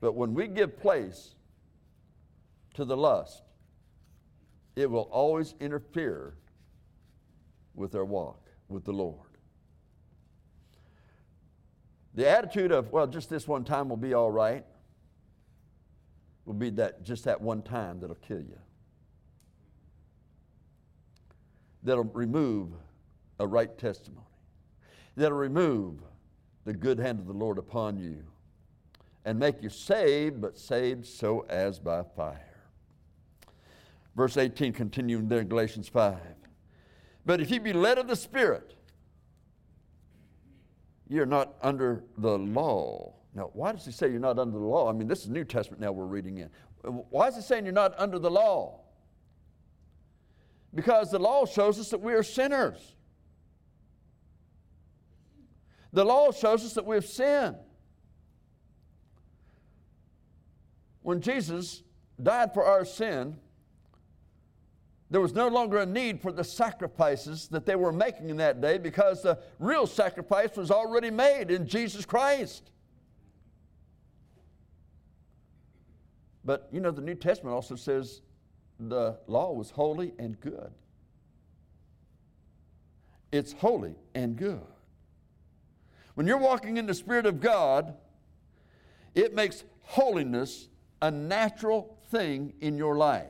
But 0.00 0.14
when 0.14 0.32
we 0.32 0.48
give 0.48 0.78
place 0.78 1.34
to 2.74 2.84
the 2.84 2.96
lust, 2.96 3.42
it 4.76 4.90
will 4.90 5.08
always 5.12 5.54
interfere 5.60 6.34
with 7.74 7.94
our 7.94 8.04
walk 8.04 8.48
with 8.68 8.84
the 8.84 8.92
Lord. 8.92 9.28
The 12.14 12.28
attitude 12.28 12.72
of, 12.72 12.90
well, 12.92 13.06
just 13.06 13.30
this 13.30 13.46
one 13.46 13.64
time 13.64 13.88
will 13.88 13.96
be 13.96 14.14
all 14.14 14.30
right, 14.30 14.64
will 16.44 16.54
be 16.54 16.70
that 16.70 17.04
just 17.04 17.24
that 17.24 17.40
one 17.40 17.62
time 17.62 18.00
that'll 18.00 18.16
kill 18.16 18.40
you. 18.40 18.58
That'll 21.82 22.04
remove 22.04 22.70
a 23.38 23.46
right 23.46 23.76
testimony. 23.78 24.26
That'll 25.16 25.38
remove 25.38 26.00
the 26.64 26.72
good 26.72 26.98
hand 26.98 27.18
of 27.18 27.26
the 27.26 27.32
Lord 27.32 27.58
upon 27.58 27.98
you 27.98 28.24
and 29.24 29.38
make 29.38 29.62
you 29.62 29.68
saved, 29.68 30.40
but 30.40 30.58
saved 30.58 31.06
so 31.06 31.46
as 31.48 31.78
by 31.78 32.02
fire. 32.02 32.46
Verse 34.16 34.36
18, 34.36 34.72
continuing 34.72 35.28
there 35.28 35.40
in 35.40 35.48
Galatians 35.48 35.88
5. 35.88 36.18
But 37.24 37.40
if 37.40 37.50
you 37.50 37.60
be 37.60 37.72
led 37.72 37.98
of 37.98 38.08
the 38.08 38.16
Spirit, 38.16 38.74
you're 41.08 41.26
not 41.26 41.54
under 41.62 42.04
the 42.18 42.38
law. 42.38 43.14
Now, 43.34 43.50
why 43.52 43.72
does 43.72 43.84
he 43.84 43.92
say 43.92 44.10
you're 44.10 44.20
not 44.20 44.38
under 44.38 44.58
the 44.58 44.64
law? 44.64 44.88
I 44.88 44.92
mean, 44.92 45.08
this 45.08 45.22
is 45.22 45.28
New 45.28 45.44
Testament 45.44 45.80
now 45.80 45.92
we're 45.92 46.06
reading 46.06 46.38
in. 46.38 46.50
Why 46.82 47.28
is 47.28 47.36
he 47.36 47.42
saying 47.42 47.64
you're 47.64 47.72
not 47.72 47.98
under 47.98 48.18
the 48.18 48.30
law? 48.30 48.79
Because 50.74 51.10
the 51.10 51.18
law 51.18 51.46
shows 51.46 51.78
us 51.78 51.90
that 51.90 52.00
we 52.00 52.12
are 52.12 52.22
sinners. 52.22 52.94
The 55.92 56.04
law 56.04 56.30
shows 56.30 56.64
us 56.64 56.74
that 56.74 56.86
we 56.86 56.94
have 56.94 57.06
sinned. 57.06 57.56
When 61.02 61.20
Jesus 61.20 61.82
died 62.22 62.54
for 62.54 62.64
our 62.64 62.84
sin, 62.84 63.36
there 65.10 65.20
was 65.20 65.34
no 65.34 65.48
longer 65.48 65.78
a 65.78 65.86
need 65.86 66.22
for 66.22 66.30
the 66.30 66.44
sacrifices 66.44 67.48
that 67.48 67.66
they 67.66 67.74
were 67.74 67.90
making 67.90 68.28
in 68.28 68.36
that 68.36 68.60
day 68.60 68.78
because 68.78 69.22
the 69.22 69.38
real 69.58 69.86
sacrifice 69.86 70.56
was 70.56 70.70
already 70.70 71.10
made 71.10 71.50
in 71.50 71.66
Jesus 71.66 72.04
Christ. 72.06 72.70
But 76.44 76.68
you 76.70 76.80
know, 76.80 76.92
the 76.92 77.02
New 77.02 77.16
Testament 77.16 77.54
also 77.54 77.74
says 77.74 78.22
the 78.88 79.18
law 79.26 79.52
was 79.52 79.70
holy 79.70 80.12
and 80.18 80.40
good. 80.40 80.72
It's 83.32 83.52
holy 83.52 83.94
and 84.14 84.36
good. 84.36 84.60
When 86.14 86.26
you're 86.26 86.38
walking 86.38 86.76
in 86.76 86.86
the 86.86 86.94
Spirit 86.94 87.26
of 87.26 87.40
God, 87.40 87.94
it 89.14 89.34
makes 89.34 89.64
holiness 89.82 90.68
a 91.02 91.10
natural 91.10 91.98
thing 92.10 92.52
in 92.60 92.76
your 92.76 92.96
life. 92.96 93.26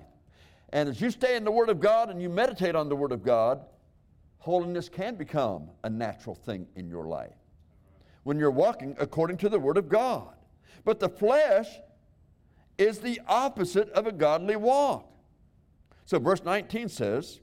And 0.72 0.88
as 0.88 1.00
you 1.00 1.10
stay 1.10 1.36
in 1.36 1.44
the 1.44 1.50
Word 1.50 1.68
of 1.68 1.80
God 1.80 2.10
and 2.10 2.22
you 2.22 2.28
meditate 2.28 2.74
on 2.74 2.88
the 2.88 2.96
Word 2.96 3.12
of 3.12 3.22
God, 3.22 3.64
holiness 4.38 4.88
can 4.88 5.16
become 5.16 5.70
a 5.84 5.90
natural 5.90 6.34
thing 6.34 6.66
in 6.76 6.88
your 6.88 7.06
life 7.06 7.34
when 8.22 8.38
you're 8.38 8.50
walking 8.50 8.94
according 8.98 9.36
to 9.38 9.48
the 9.48 9.58
Word 9.58 9.76
of 9.76 9.88
God. 9.88 10.34
But 10.84 11.00
the 11.00 11.08
flesh 11.08 11.68
is 12.78 12.98
the 12.98 13.20
opposite 13.26 13.90
of 13.90 14.06
a 14.06 14.12
godly 14.12 14.56
walk. 14.56 15.06
So, 16.10 16.18
verse 16.18 16.42
19 16.44 16.88
says, 16.88 17.38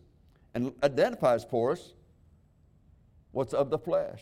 and 0.53 0.73
identifies 0.83 1.45
for 1.45 1.71
us 1.71 1.93
what's 3.31 3.53
of 3.53 3.69
the 3.69 3.77
flesh. 3.77 4.21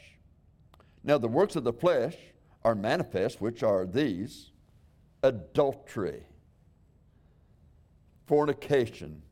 Now, 1.03 1.17
the 1.17 1.27
works 1.27 1.55
of 1.55 1.63
the 1.63 1.73
flesh 1.73 2.15
are 2.63 2.75
manifest, 2.75 3.41
which 3.41 3.63
are 3.63 3.88
these 3.88 4.51
adultery 5.23 6.27
fornication. 8.27 9.23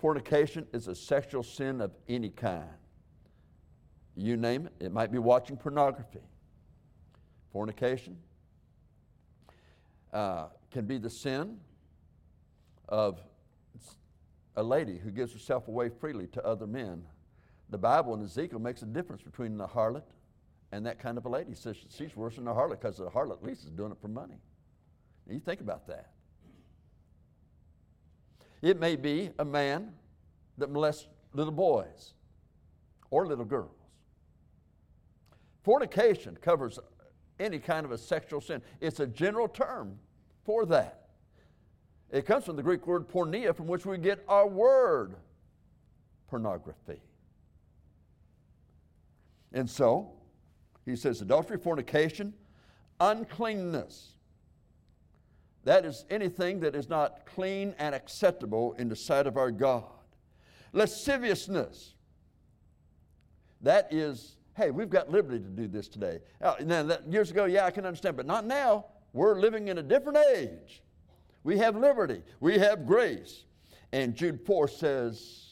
Fornication 0.00 0.66
is 0.72 0.88
a 0.88 0.96
sexual 0.96 1.44
sin 1.44 1.80
of 1.80 1.92
any 2.08 2.30
kind. 2.30 2.66
You 4.16 4.36
name 4.36 4.66
it, 4.66 4.86
it 4.86 4.92
might 4.92 5.12
be 5.12 5.18
watching 5.18 5.58
pornography. 5.58 6.26
Fornication 7.52 8.16
uh, 10.12 10.46
can 10.72 10.86
be 10.86 10.98
the 10.98 11.08
sin 11.08 11.56
of 12.88 13.20
a 14.56 14.62
lady 14.62 14.98
who 14.98 15.10
gives 15.10 15.32
herself 15.32 15.68
away 15.68 15.88
freely 15.88 16.26
to 16.28 16.44
other 16.44 16.66
men. 16.66 17.02
The 17.70 17.78
Bible 17.78 18.14
in 18.14 18.22
Ezekiel 18.22 18.58
makes 18.58 18.82
a 18.82 18.86
difference 18.86 19.22
between 19.22 19.56
the 19.56 19.66
harlot 19.66 20.02
and 20.72 20.84
that 20.86 20.98
kind 20.98 21.18
of 21.18 21.26
a 21.26 21.28
lady. 21.28 21.54
Says 21.54 21.76
she's 21.88 22.16
worse 22.16 22.36
than 22.36 22.48
a 22.48 22.54
harlot 22.54 22.80
because 22.80 22.98
the 22.98 23.06
harlot 23.06 23.38
at 23.38 23.44
least 23.44 23.64
is 23.64 23.70
doing 23.70 23.92
it 23.92 23.98
for 24.00 24.08
money. 24.08 24.40
you 25.28 25.40
think 25.40 25.60
about 25.60 25.86
that. 25.86 26.10
It 28.62 28.78
may 28.78 28.96
be 28.96 29.30
a 29.38 29.44
man 29.44 29.92
that 30.58 30.70
molests 30.70 31.06
little 31.32 31.52
boys 31.52 32.14
or 33.10 33.26
little 33.26 33.44
girls. 33.44 33.76
Fornication 35.62 36.36
covers 36.40 36.78
any 37.38 37.58
kind 37.58 37.86
of 37.86 37.92
a 37.92 37.98
sexual 37.98 38.40
sin, 38.40 38.62
it's 38.80 39.00
a 39.00 39.06
general 39.06 39.48
term 39.48 39.98
for 40.44 40.66
that. 40.66 40.99
It 42.12 42.26
comes 42.26 42.44
from 42.44 42.56
the 42.56 42.62
Greek 42.62 42.86
word 42.86 43.08
porneia, 43.08 43.54
from 43.54 43.66
which 43.66 43.86
we 43.86 43.98
get 43.98 44.24
our 44.28 44.46
word 44.46 45.14
pornography. 46.28 47.00
And 49.52 49.68
so, 49.68 50.12
he 50.84 50.96
says 50.96 51.20
adultery, 51.20 51.58
fornication, 51.58 52.34
uncleanness. 53.00 54.14
That 55.64 55.84
is 55.84 56.04
anything 56.10 56.60
that 56.60 56.74
is 56.74 56.88
not 56.88 57.26
clean 57.26 57.74
and 57.78 57.94
acceptable 57.94 58.74
in 58.78 58.88
the 58.88 58.96
sight 58.96 59.26
of 59.26 59.36
our 59.36 59.50
God. 59.50 59.84
Lasciviousness. 60.72 61.94
That 63.60 63.92
is, 63.92 64.36
hey, 64.56 64.70
we've 64.70 64.88
got 64.88 65.10
liberty 65.10 65.38
to 65.38 65.50
do 65.50 65.68
this 65.68 65.88
today. 65.88 66.20
Now, 66.40 66.56
years 67.08 67.30
ago, 67.30 67.44
yeah, 67.44 67.66
I 67.66 67.70
can 67.70 67.84
understand, 67.84 68.16
but 68.16 68.26
not 68.26 68.46
now. 68.46 68.86
We're 69.12 69.38
living 69.38 69.68
in 69.68 69.78
a 69.78 69.82
different 69.82 70.18
age. 70.34 70.82
We 71.42 71.58
have 71.58 71.76
liberty, 71.76 72.22
we 72.40 72.58
have 72.58 72.86
grace. 72.86 73.44
And 73.92 74.14
Jude 74.14 74.40
4 74.46 74.68
says, 74.68 75.46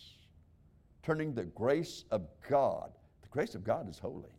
turning 1.03 1.35
the 1.35 1.45
grace 1.45 2.05
of 2.11 2.27
God, 2.49 2.93
the 3.23 3.29
grace 3.29 3.55
of 3.55 3.65
God 3.65 3.89
is 3.89 3.99
holy, 3.99 4.31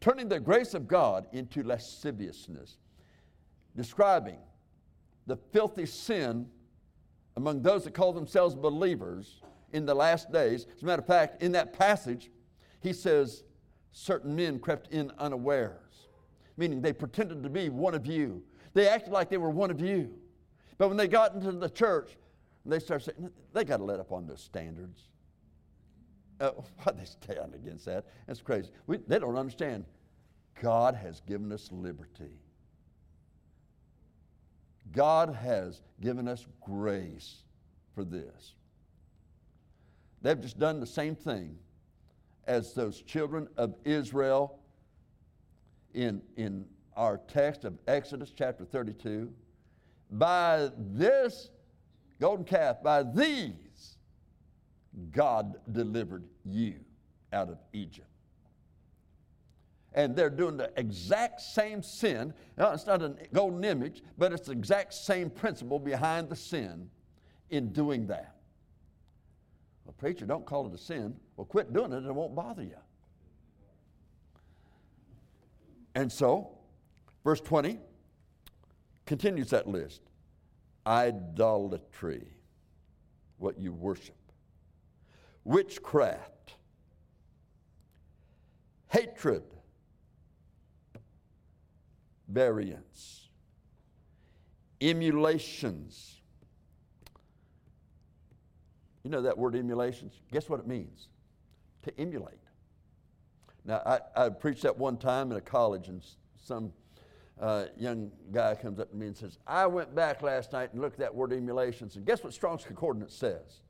turning 0.00 0.28
the 0.28 0.40
grace 0.40 0.74
of 0.74 0.88
God 0.88 1.26
into 1.32 1.62
lasciviousness, 1.62 2.78
describing 3.76 4.38
the 5.26 5.36
filthy 5.36 5.86
sin 5.86 6.46
among 7.36 7.62
those 7.62 7.84
that 7.84 7.94
call 7.94 8.12
themselves 8.12 8.54
believers 8.54 9.40
in 9.72 9.86
the 9.86 9.94
last 9.94 10.32
days. 10.32 10.66
As 10.76 10.82
a 10.82 10.86
matter 10.86 11.00
of 11.00 11.06
fact, 11.06 11.42
in 11.42 11.52
that 11.52 11.72
passage, 11.72 12.30
he 12.80 12.92
says, 12.92 13.44
certain 13.92 14.34
men 14.34 14.58
crept 14.58 14.92
in 14.92 15.12
unawares, 15.18 16.08
meaning 16.56 16.80
they 16.82 16.92
pretended 16.92 17.42
to 17.42 17.48
be 17.48 17.68
one 17.68 17.94
of 17.94 18.06
you. 18.06 18.42
They 18.74 18.88
acted 18.88 19.12
like 19.12 19.30
they 19.30 19.38
were 19.38 19.50
one 19.50 19.70
of 19.70 19.80
you. 19.80 20.12
But 20.80 20.88
when 20.88 20.96
they 20.96 21.08
got 21.08 21.34
into 21.34 21.52
the 21.52 21.68
church, 21.68 22.16
they 22.64 22.78
started 22.78 23.04
saying, 23.04 23.30
they 23.52 23.64
got 23.64 23.76
to 23.76 23.84
let 23.84 24.00
up 24.00 24.12
on 24.12 24.26
those 24.26 24.40
standards. 24.40 25.10
Uh, 26.40 26.52
why 26.82 26.92
they 26.92 27.04
stand 27.04 27.54
against 27.54 27.84
that? 27.84 28.06
That's 28.26 28.40
crazy. 28.40 28.70
We, 28.86 28.96
they 29.06 29.18
don't 29.18 29.36
understand. 29.36 29.84
God 30.62 30.94
has 30.94 31.20
given 31.20 31.52
us 31.52 31.68
liberty. 31.70 32.40
God 34.92 35.34
has 35.34 35.82
given 36.00 36.26
us 36.26 36.46
grace 36.62 37.42
for 37.94 38.02
this. 38.02 38.54
They've 40.22 40.40
just 40.40 40.58
done 40.58 40.80
the 40.80 40.86
same 40.86 41.14
thing 41.14 41.58
as 42.46 42.72
those 42.72 43.02
children 43.02 43.48
of 43.58 43.74
Israel 43.84 44.58
in, 45.92 46.22
in 46.38 46.64
our 46.96 47.18
text 47.28 47.66
of 47.66 47.76
Exodus 47.86 48.32
chapter 48.34 48.64
32. 48.64 49.30
By 50.10 50.70
this 50.76 51.50
golden 52.20 52.44
calf, 52.44 52.82
by 52.82 53.02
these, 53.02 53.96
God 55.12 55.56
delivered 55.72 56.24
you 56.44 56.76
out 57.32 57.48
of 57.48 57.58
Egypt 57.72 58.10
and 59.92 60.14
they're 60.14 60.30
doing 60.30 60.56
the 60.56 60.70
exact 60.76 61.40
same 61.40 61.82
sin. 61.82 62.32
Now, 62.56 62.72
it's 62.72 62.86
not 62.86 63.02
a 63.02 63.14
golden 63.32 63.64
image, 63.64 64.02
but 64.18 64.32
it's 64.32 64.46
the 64.46 64.52
exact 64.52 64.94
same 64.94 65.30
principle 65.30 65.78
behind 65.78 66.28
the 66.28 66.36
sin 66.36 66.88
in 67.50 67.72
doing 67.72 68.06
that. 68.06 68.36
Well, 69.84 69.94
preacher, 69.98 70.26
don't 70.26 70.46
call 70.46 70.66
it 70.68 70.74
a 70.74 70.78
sin. 70.78 71.16
Well, 71.36 71.44
quit 71.44 71.72
doing 71.72 71.92
it 71.92 71.98
and 71.98 72.06
it 72.06 72.14
won't 72.14 72.34
bother 72.34 72.62
you. 72.62 72.76
And 75.96 76.10
so, 76.10 76.52
verse 77.24 77.40
20 77.40 77.80
continues 79.10 79.50
that 79.50 79.66
list 79.66 80.02
idolatry, 80.86 82.28
what 83.38 83.58
you 83.58 83.72
worship, 83.72 84.14
witchcraft, 85.42 86.54
hatred, 88.86 89.42
variance, 92.28 93.30
emulations. 94.80 96.20
You 99.02 99.10
know 99.10 99.22
that 99.22 99.36
word 99.36 99.56
emulations? 99.56 100.20
Guess 100.30 100.48
what 100.48 100.60
it 100.60 100.68
means? 100.68 101.08
To 101.82 102.00
emulate. 102.00 102.38
Now, 103.64 103.82
I, 103.84 103.98
I 104.26 104.28
preached 104.28 104.62
that 104.62 104.78
one 104.78 104.96
time 104.96 105.32
in 105.32 105.36
a 105.36 105.40
college, 105.40 105.88
and 105.88 106.00
some 106.40 106.72
uh, 107.40 107.66
young 107.78 108.10
guy 108.30 108.54
comes 108.54 108.78
up 108.78 108.90
to 108.90 108.96
me 108.96 109.06
and 109.06 109.16
says, 109.16 109.38
I 109.46 109.66
went 109.66 109.94
back 109.94 110.22
last 110.22 110.52
night 110.52 110.72
and 110.72 110.80
looked 110.80 110.94
at 110.94 111.00
that 111.00 111.14
word 111.14 111.32
emulations, 111.32 111.96
and 111.96 112.04
guess 112.04 112.22
what 112.22 112.34
Strong's 112.34 112.64
Concordance 112.64 113.14
says? 113.14 113.62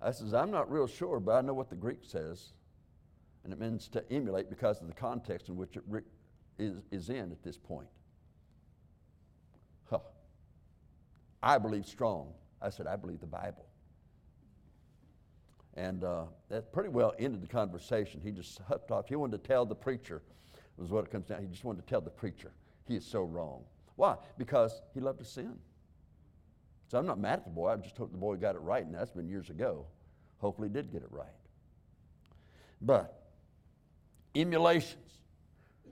I 0.00 0.10
says, 0.10 0.34
I'm 0.34 0.50
not 0.50 0.70
real 0.70 0.86
sure, 0.86 1.18
but 1.18 1.32
I 1.32 1.40
know 1.40 1.54
what 1.54 1.70
the 1.70 1.76
Greek 1.76 2.00
says. 2.02 2.52
And 3.42 3.52
it 3.52 3.58
means 3.58 3.88
to 3.88 4.04
emulate 4.12 4.50
because 4.50 4.80
of 4.82 4.88
the 4.88 4.94
context 4.94 5.48
in 5.48 5.56
which 5.56 5.76
it 5.76 5.82
re- 5.88 6.02
is, 6.58 6.82
is 6.90 7.08
in 7.08 7.32
at 7.32 7.42
this 7.42 7.56
point. 7.56 7.88
Huh. 9.88 9.98
I 11.42 11.56
believe 11.58 11.86
strong. 11.86 12.32
I 12.60 12.70
said, 12.70 12.86
I 12.86 12.96
believe 12.96 13.20
the 13.20 13.26
Bible. 13.26 13.66
And 15.74 16.04
uh, 16.04 16.24
that 16.50 16.72
pretty 16.72 16.90
well 16.90 17.14
ended 17.18 17.42
the 17.42 17.48
conversation. 17.48 18.20
He 18.22 18.30
just 18.30 18.58
huffed 18.68 18.90
off. 18.90 19.08
He 19.08 19.16
wanted 19.16 19.42
to 19.42 19.48
tell 19.48 19.66
the 19.66 19.74
preacher, 19.74 20.22
was 20.82 20.90
what 20.90 21.04
it 21.04 21.10
comes 21.10 21.26
down. 21.26 21.40
He 21.40 21.46
just 21.46 21.64
wanted 21.64 21.82
to 21.82 21.88
tell 21.88 22.00
the 22.00 22.10
preacher 22.10 22.52
he 22.86 22.96
is 22.96 23.04
so 23.04 23.22
wrong. 23.22 23.62
Why? 23.96 24.16
Because 24.38 24.82
he 24.92 25.00
loved 25.00 25.20
to 25.20 25.24
sin. 25.24 25.54
So 26.88 26.98
I'm 26.98 27.06
not 27.06 27.18
mad 27.18 27.38
at 27.40 27.44
the 27.44 27.50
boy. 27.50 27.70
I 27.70 27.76
just 27.76 27.96
hope 27.96 28.12
the 28.12 28.18
boy 28.18 28.36
got 28.36 28.56
it 28.56 28.60
right, 28.60 28.84
and 28.84 28.94
that's 28.94 29.12
been 29.12 29.28
years 29.28 29.50
ago. 29.50 29.86
Hopefully, 30.38 30.68
he 30.68 30.74
did 30.74 30.92
get 30.92 31.02
it 31.02 31.08
right. 31.10 31.26
But 32.80 33.22
emulations, 34.34 35.20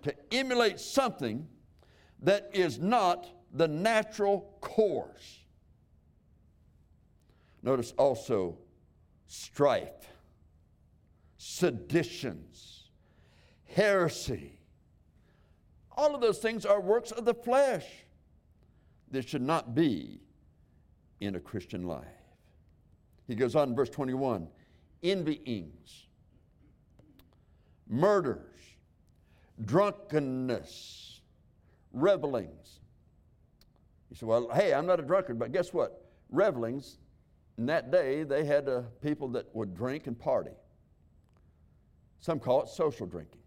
to 0.03 0.14
emulate 0.33 0.81
something 0.81 1.47
that 2.21 2.51
is 2.53 2.79
not 2.79 3.27
the 3.53 3.68
natural 3.68 4.57
course. 4.61 5.38
Notice 7.62 7.92
also 7.97 8.59
strife, 9.27 10.09
seditions, 11.38 12.90
heresy. 13.64 14.59
All 15.97 16.15
of 16.15 16.21
those 16.21 16.39
things 16.39 16.65
are 16.65 16.81
works 16.81 17.11
of 17.11 17.25
the 17.25 17.35
flesh. 17.35 17.87
This 19.11 19.27
should 19.27 19.43
not 19.43 19.75
be 19.75 20.21
in 21.21 21.37
a 21.37 21.41
Christian 21.41 21.87
life. 21.87 22.07
He 23.29 23.35
goes 23.35 23.55
on 23.55 23.71
in 23.71 23.75
verse 23.75 23.91
21 23.91 24.49
envyings, 25.03 26.07
murders, 27.89 28.61
drunkenness, 29.65 31.21
revelings. 31.93 32.81
He 34.09 34.15
said, 34.15 34.29
Well, 34.29 34.49
hey, 34.53 34.73
I'm 34.73 34.87
not 34.87 35.01
a 35.01 35.03
drunkard, 35.03 35.39
but 35.39 35.53
guess 35.53 35.73
what? 35.73 36.07
Revelings 36.31 36.99
in 37.59 37.67
that 37.67 37.91
day, 37.91 38.23
they 38.23 38.45
had 38.45 38.69
uh, 38.69 38.83
people 39.01 39.29
that 39.29 39.55
would 39.55 39.75
drink 39.75 40.07
and 40.07 40.19
party. 40.19 40.53
Some 42.21 42.41
call 42.41 42.63
it 42.63 42.69
social 42.69 43.07
drinking. 43.07 43.42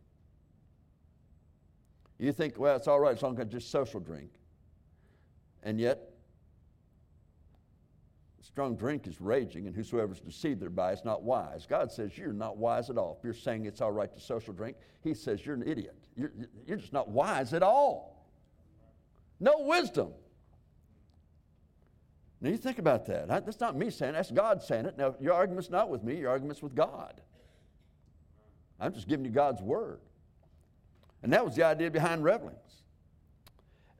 You 2.17 2.32
think, 2.32 2.58
well, 2.58 2.75
it's 2.75 2.88
all 2.88 2.99
right 2.99 3.15
as 3.15 3.21
long 3.21 3.39
as 3.39 3.47
just 3.47 3.69
social 3.69 3.99
drink. 3.99 4.32
And 5.63 5.80
yet, 5.80 6.12
strong 8.41 8.75
drink 8.75 9.08
is 9.08 9.19
raging, 9.19 9.67
and 9.67 9.75
whosoever 9.75 10.13
is 10.13 10.21
deceived 10.21 10.62
thereby 10.62 10.93
is 10.93 11.04
not 11.04 11.23
wise. 11.23 11.65
God 11.65 11.91
says 11.91 12.17
you're 12.17 12.32
not 12.32 12.58
wise 12.58 12.89
at 12.89 12.97
all. 12.97 13.17
If 13.17 13.23
you're 13.23 13.34
saying 13.34 13.65
it's 13.65 13.82
all 13.82 13.91
right 13.91 14.13
to 14.13 14.19
social 14.19 14.54
drink, 14.54 14.78
He 15.04 15.13
says 15.13 15.45
you're 15.45 15.56
an 15.56 15.67
idiot. 15.67 15.97
You're, 16.15 16.32
you're 16.65 16.78
just 16.78 16.93
not 16.93 17.10
wise 17.10 17.54
at 17.54 17.63
all. 17.63 18.30
No 19.39 19.54
wisdom. 19.60 20.12
Now 22.39 22.49
you 22.51 22.58
think 22.58 22.78
about 22.78 23.08
that. 23.08 23.28
That's 23.28 23.60
not 23.60 23.75
me 23.75 23.89
saying 23.89 24.13
it, 24.13 24.17
that's 24.17 24.32
God 24.32 24.62
saying 24.62 24.86
it. 24.86 24.97
Now, 24.97 25.15
your 25.19 25.34
argument's 25.34 25.69
not 25.69 25.89
with 25.89 26.04
me, 26.04 26.17
your 26.17 26.30
argument's 26.30 26.62
with 26.62 26.75
God. 26.75 27.19
I'm 28.80 28.93
just 28.93 29.08
giving 29.08 29.25
you 29.25 29.32
God's 29.32 29.62
word. 29.62 29.99
And 31.26 31.34
that 31.34 31.44
was 31.44 31.56
the 31.56 31.64
idea 31.64 31.90
behind 31.90 32.24
revelings. 32.24 32.84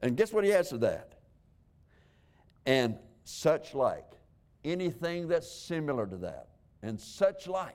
And 0.00 0.16
guess 0.16 0.32
what 0.32 0.44
he 0.44 0.52
adds 0.52 0.68
to 0.68 0.78
that? 0.78 1.14
And 2.66 2.96
such 3.24 3.74
like. 3.74 4.06
Anything 4.64 5.26
that's 5.26 5.50
similar 5.50 6.06
to 6.06 6.18
that. 6.18 6.46
And 6.82 7.00
such 7.00 7.48
like. 7.48 7.74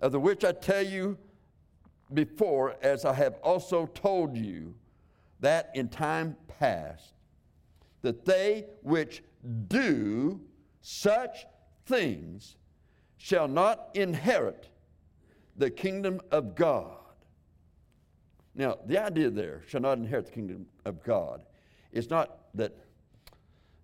Of 0.00 0.12
the 0.12 0.20
which 0.20 0.44
I 0.44 0.52
tell 0.52 0.82
you 0.82 1.16
before, 2.12 2.76
as 2.82 3.06
I 3.06 3.14
have 3.14 3.36
also 3.42 3.86
told 3.86 4.36
you, 4.36 4.74
that 5.40 5.70
in 5.74 5.88
time 5.88 6.36
past 6.48 7.14
that 8.02 8.26
they 8.26 8.66
which 8.82 9.22
do 9.68 10.38
such 10.82 11.46
things 11.86 12.56
shall 13.16 13.48
not 13.48 13.88
inherit 13.94 14.68
the 15.60 15.70
kingdom 15.70 16.20
of 16.30 16.54
God. 16.54 16.96
Now, 18.54 18.78
the 18.86 18.98
idea 18.98 19.30
there, 19.30 19.62
shall 19.68 19.80
not 19.80 19.98
inherit 19.98 20.26
the 20.26 20.32
kingdom 20.32 20.66
of 20.84 21.02
God, 21.04 21.42
is 21.92 22.10
not 22.10 22.38
that, 22.54 22.76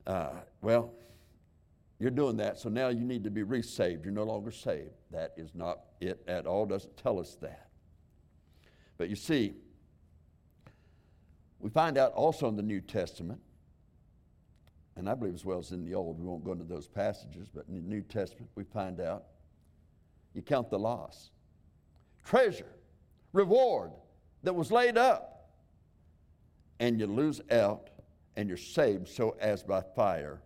uh, 0.06 0.30
well, 0.62 0.92
you're 1.98 2.10
doing 2.10 2.36
that, 2.38 2.58
so 2.58 2.68
now 2.68 2.88
you 2.88 3.04
need 3.04 3.24
to 3.24 3.30
be 3.30 3.42
resaved. 3.42 4.04
You're 4.04 4.12
no 4.12 4.24
longer 4.24 4.50
saved. 4.50 4.90
That 5.10 5.32
is 5.36 5.54
not 5.54 5.80
it 6.00 6.22
at 6.26 6.46
all, 6.46 6.66
doesn't 6.66 6.96
tell 6.96 7.18
us 7.18 7.36
that. 7.40 7.68
But 8.98 9.08
you 9.08 9.16
see, 9.16 9.54
we 11.60 11.70
find 11.70 11.96
out 11.96 12.12
also 12.12 12.48
in 12.48 12.56
the 12.56 12.62
New 12.62 12.80
Testament 12.80 13.40
and 14.96 15.10
I 15.10 15.14
believe 15.14 15.34
as 15.34 15.44
well 15.44 15.58
as 15.58 15.72
in 15.72 15.84
the 15.84 15.94
Old, 15.94 16.18
we 16.18 16.26
won't 16.26 16.42
go 16.42 16.52
into 16.52 16.64
those 16.64 16.88
passages, 16.88 17.48
but 17.54 17.66
in 17.68 17.74
the 17.74 17.82
New 17.82 18.00
Testament, 18.00 18.50
we 18.54 18.64
find 18.64 18.98
out 18.98 19.24
you 20.32 20.40
count 20.40 20.70
the 20.70 20.78
loss. 20.78 21.30
Treasure, 22.26 22.72
reward 23.32 23.92
that 24.42 24.52
was 24.52 24.72
laid 24.72 24.98
up, 24.98 25.52
and 26.80 26.98
you 26.98 27.06
lose 27.06 27.40
out 27.52 27.90
and 28.36 28.48
you're 28.48 28.58
saved 28.58 29.08
so 29.08 29.36
as 29.40 29.62
by 29.62 29.80
fire. 29.94 30.42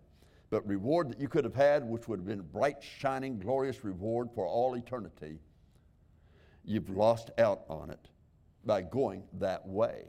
But 0.51 0.65
reward 0.67 1.09
that 1.09 1.19
you 1.19 1.27
could 1.27 1.43
have 1.43 1.55
had, 1.55 1.83
which 1.83 2.07
would 2.07 2.19
have 2.19 2.27
been 2.27 2.41
bright, 2.41 2.83
shining, 2.83 3.39
glorious 3.39 3.83
reward 3.83 4.29
for 4.35 4.45
all 4.45 4.75
eternity, 4.75 5.39
you've 6.63 6.89
lost 6.89 7.31
out 7.39 7.63
on 7.67 7.89
it 7.89 8.09
by 8.63 8.83
going 8.83 9.23
that 9.39 9.67
way. 9.67 10.03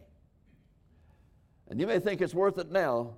And 1.68 1.80
you 1.80 1.87
may 1.87 2.00
think 2.00 2.20
it's 2.20 2.35
worth 2.35 2.58
it 2.58 2.70
now, 2.70 3.14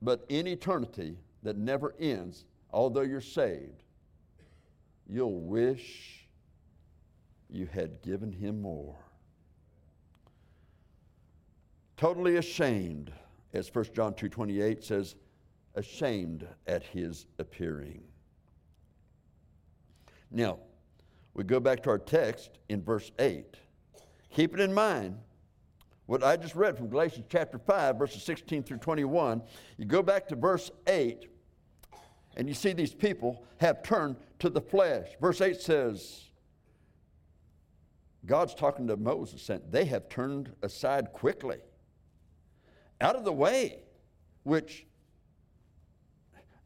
but 0.00 0.24
in 0.28 0.46
eternity 0.46 1.16
that 1.42 1.56
never 1.56 1.94
ends, 1.98 2.44
although 2.70 3.00
you're 3.00 3.20
saved, 3.20 3.82
you'll 5.08 5.40
wish 5.40 6.25
you 7.50 7.66
had 7.66 8.02
given 8.02 8.32
him 8.32 8.60
more. 8.60 8.96
Totally 11.96 12.36
ashamed, 12.36 13.12
as 13.52 13.72
1 13.74 13.94
John 13.94 14.14
2:28 14.14 14.82
says, 14.82 15.14
ashamed 15.74 16.46
at 16.66 16.82
his 16.82 17.26
appearing. 17.38 18.02
Now, 20.30 20.58
we 21.34 21.44
go 21.44 21.60
back 21.60 21.82
to 21.84 21.90
our 21.90 21.98
text 21.98 22.58
in 22.68 22.82
verse 22.82 23.12
8. 23.18 23.56
Keep 24.30 24.54
it 24.54 24.60
in 24.60 24.72
mind 24.72 25.18
what 26.06 26.22
I 26.22 26.36
just 26.36 26.54
read 26.54 26.76
from 26.76 26.88
Galatians 26.88 27.26
chapter 27.28 27.58
5, 27.58 27.98
verses 27.98 28.22
16 28.22 28.62
through 28.62 28.78
21, 28.78 29.42
you 29.76 29.84
go 29.84 30.02
back 30.02 30.28
to 30.28 30.36
verse 30.36 30.70
8, 30.86 31.28
and 32.36 32.48
you 32.48 32.54
see 32.54 32.72
these 32.72 32.94
people 32.94 33.44
have 33.58 33.82
turned 33.82 34.16
to 34.38 34.48
the 34.48 34.60
flesh. 34.60 35.08
Verse 35.20 35.40
8 35.40 35.60
says, 35.60 36.30
God's 38.26 38.54
talking 38.54 38.86
to 38.88 38.96
Moses, 38.96 39.48
and 39.48 39.62
they 39.70 39.84
have 39.86 40.08
turned 40.08 40.52
aside 40.62 41.12
quickly, 41.12 41.58
out 43.00 43.16
of 43.16 43.24
the 43.24 43.32
way, 43.32 43.80
which 44.42 44.86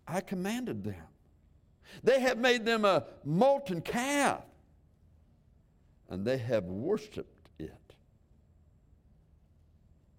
I 0.07 0.21
commanded 0.21 0.85
them. 0.85 1.03
They 2.03 2.21
have 2.21 2.39
made 2.39 2.65
them 2.65 2.85
a 2.85 3.05
molten 3.25 3.81
calf, 3.83 4.43
and 6.09 6.25
they 6.25 6.39
have 6.39 6.65
worshiped 6.65 7.49
it, 7.59 7.95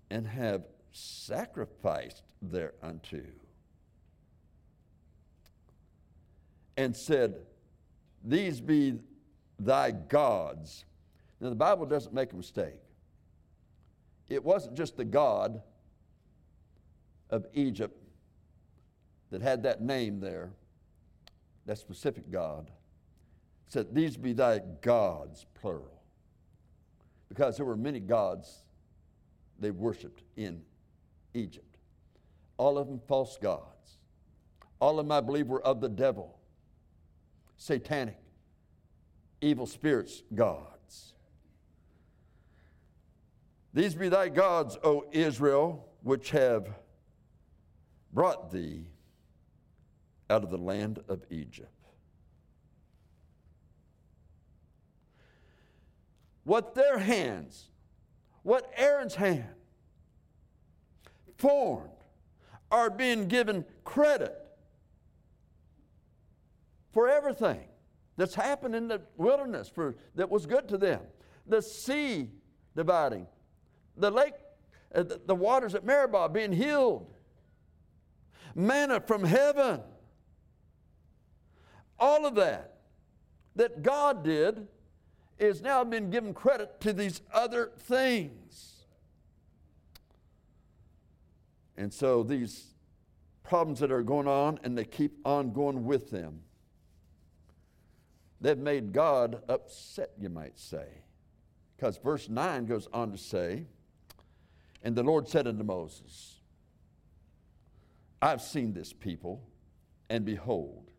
and 0.09 0.27
have 0.27 0.63
sacrificed 0.91 2.23
thereunto. 2.41 3.21
and 6.77 6.95
said, 6.95 7.35
These 8.23 8.61
be 8.61 8.99
thy 9.59 9.91
gods. 9.91 10.85
Now, 11.41 11.49
the 11.49 11.55
Bible 11.55 11.87
doesn't 11.87 12.13
make 12.13 12.31
a 12.33 12.35
mistake. 12.35 12.79
It 14.29 14.43
wasn't 14.43 14.77
just 14.77 14.95
the 14.95 15.03
God 15.03 15.61
of 17.31 17.47
Egypt 17.53 17.97
that 19.31 19.41
had 19.41 19.63
that 19.63 19.81
name 19.81 20.19
there, 20.19 20.51
that 21.65 21.79
specific 21.79 22.29
God. 22.31 22.67
It 23.67 23.73
said, 23.73 23.95
These 23.95 24.17
be 24.17 24.33
thy 24.33 24.61
gods, 24.81 25.47
plural. 25.59 26.01
Because 27.27 27.57
there 27.57 27.65
were 27.65 27.77
many 27.77 27.99
gods 27.99 28.63
they 29.59 29.71
worshiped 29.71 30.23
in 30.35 30.61
Egypt. 31.33 31.77
All 32.57 32.77
of 32.77 32.87
them 32.87 33.01
false 33.07 33.37
gods. 33.41 33.97
All 34.79 34.99
of 34.99 35.05
them, 35.05 35.11
I 35.11 35.21
believe, 35.21 35.47
were 35.47 35.61
of 35.65 35.81
the 35.81 35.89
devil, 35.89 36.37
satanic, 37.57 38.17
evil 39.41 39.65
spirits, 39.65 40.21
gods. 40.35 40.70
These 43.73 43.95
be 43.95 44.09
thy 44.09 44.29
gods, 44.29 44.77
O 44.83 45.05
Israel, 45.11 45.87
which 46.03 46.31
have 46.31 46.67
brought 48.13 48.51
thee 48.51 48.87
out 50.29 50.43
of 50.43 50.49
the 50.49 50.57
land 50.57 50.99
of 51.07 51.23
Egypt. 51.29 51.69
What 56.43 56.75
their 56.75 56.97
hands, 56.97 57.69
what 58.43 58.71
Aaron's 58.75 59.15
hand 59.15 59.45
formed, 61.37 61.89
are 62.71 62.89
being 62.89 63.27
given 63.27 63.65
credit 63.83 64.35
for 66.91 67.07
everything 67.07 67.63
that's 68.17 68.35
happened 68.35 68.75
in 68.75 68.87
the 68.87 69.01
wilderness 69.17 69.69
for, 69.69 69.95
that 70.15 70.29
was 70.29 70.45
good 70.45 70.67
to 70.69 70.77
them. 70.77 71.01
The 71.47 71.61
sea 71.61 72.29
dividing, 72.75 73.27
the 73.97 74.11
lake, 74.11 74.33
uh, 74.93 75.03
the, 75.03 75.21
the 75.25 75.35
waters 75.35 75.75
at 75.75 75.85
Meribah 75.85 76.29
being 76.29 76.51
healed, 76.51 77.13
manna 78.55 78.99
from 78.99 79.23
heaven 79.23 79.81
all 82.01 82.25
of 82.25 82.35
that 82.35 82.73
that 83.55 83.83
God 83.83 84.23
did 84.23 84.67
is 85.37 85.61
now 85.61 85.83
been 85.83 86.09
given 86.09 86.33
credit 86.33 86.81
to 86.81 86.91
these 86.91 87.21
other 87.31 87.71
things. 87.79 88.85
And 91.77 91.93
so 91.93 92.23
these 92.23 92.73
problems 93.43 93.79
that 93.79 93.91
are 93.91 94.03
going 94.03 94.27
on 94.27 94.59
and 94.63 94.77
they 94.77 94.83
keep 94.83 95.13
on 95.25 95.53
going 95.53 95.85
with 95.85 96.09
them. 96.09 96.41
They've 98.39 98.57
made 98.57 98.91
God 98.91 99.43
upset, 99.47 100.11
you 100.19 100.29
might 100.29 100.57
say. 100.57 100.87
Because 101.75 101.97
verse 101.97 102.29
9 102.29 102.65
goes 102.65 102.87
on 102.93 103.11
to 103.11 103.17
say, 103.17 103.65
And 104.83 104.95
the 104.95 105.03
Lord 105.03 105.27
said 105.27 105.47
unto 105.47 105.63
Moses, 105.63 106.39
I've 108.21 108.41
seen 108.41 108.73
this 108.73 108.93
people, 108.93 109.43
and 110.09 110.25
behold, 110.25 110.91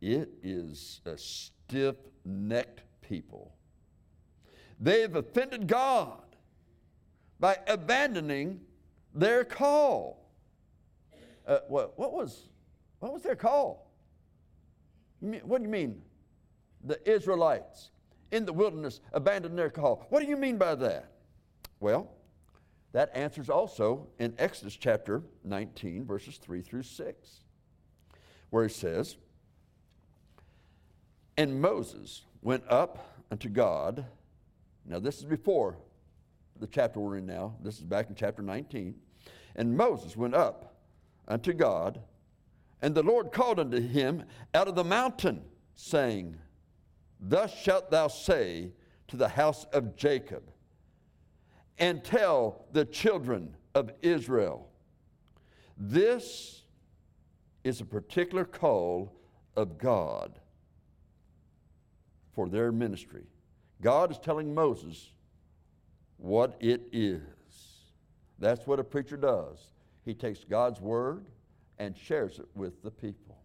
it 0.00 0.30
is 0.42 1.00
a 1.04 1.16
stiff 1.16 1.96
necked 2.24 2.82
people. 3.00 3.54
They've 4.78 5.14
offended 5.14 5.66
God 5.66 6.20
by 7.40 7.56
abandoning 7.66 8.60
their 9.14 9.44
call. 9.44 10.30
Uh, 11.46 11.60
what, 11.68 11.98
what, 11.98 12.12
was, 12.12 12.48
what 12.98 13.12
was 13.12 13.22
their 13.22 13.36
call? 13.36 13.90
What 15.20 15.58
do 15.58 15.64
you 15.64 15.70
mean? 15.70 16.02
The 16.84 17.00
Israelites 17.10 17.90
in 18.32 18.44
the 18.44 18.52
wilderness 18.52 19.00
abandoned 19.12 19.58
their 19.58 19.70
call. 19.70 20.06
What 20.10 20.20
do 20.20 20.28
you 20.28 20.36
mean 20.36 20.58
by 20.58 20.74
that? 20.74 21.12
Well, 21.80 22.15
that 22.92 23.10
answers 23.14 23.50
also 23.50 24.08
in 24.18 24.34
Exodus 24.38 24.76
chapter 24.76 25.22
19, 25.44 26.04
verses 26.06 26.38
3 26.38 26.62
through 26.62 26.82
6, 26.82 27.40
where 28.50 28.64
he 28.64 28.72
says, 28.72 29.16
and 31.36 31.60
Moses 31.60 32.22
went 32.42 32.64
up 32.68 33.22
unto 33.30 33.48
God. 33.48 34.06
Now, 34.86 34.98
this 34.98 35.18
is 35.18 35.24
before 35.24 35.76
the 36.58 36.66
chapter 36.66 37.00
we're 37.00 37.18
in 37.18 37.26
now. 37.26 37.54
This 37.62 37.76
is 37.76 37.84
back 37.84 38.08
in 38.08 38.14
chapter 38.14 38.42
19. 38.42 38.94
And 39.56 39.76
Moses 39.76 40.16
went 40.16 40.34
up 40.34 40.74
unto 41.28 41.52
God, 41.52 42.00
and 42.80 42.94
the 42.94 43.02
Lord 43.02 43.32
called 43.32 43.58
unto 43.58 43.80
him 43.80 44.24
out 44.54 44.68
of 44.68 44.74
the 44.74 44.84
mountain, 44.84 45.42
saying, 45.74 46.36
Thus 47.20 47.54
shalt 47.54 47.90
thou 47.90 48.08
say 48.08 48.72
to 49.08 49.16
the 49.16 49.28
house 49.28 49.64
of 49.72 49.96
Jacob, 49.96 50.42
and 51.78 52.02
tell 52.02 52.64
the 52.72 52.84
children 52.84 53.54
of 53.74 53.90
Israel, 54.02 54.68
This 55.76 56.62
is 57.64 57.80
a 57.80 57.84
particular 57.84 58.44
call 58.44 59.12
of 59.56 59.78
God 59.78 60.38
for 62.34 62.48
their 62.48 62.70
ministry. 62.70 63.24
God 63.80 64.10
is 64.10 64.18
telling 64.18 64.54
Moses 64.54 65.12
what 66.18 66.56
it 66.60 66.88
is. 66.92 67.20
That's 68.38 68.66
what 68.66 68.78
a 68.78 68.84
preacher 68.84 69.16
does. 69.16 69.58
He 70.04 70.14
takes 70.14 70.44
God's 70.44 70.80
word 70.80 71.26
and 71.78 71.96
shares 71.96 72.38
it 72.38 72.46
with 72.54 72.82
the 72.82 72.90
people. 72.90 73.35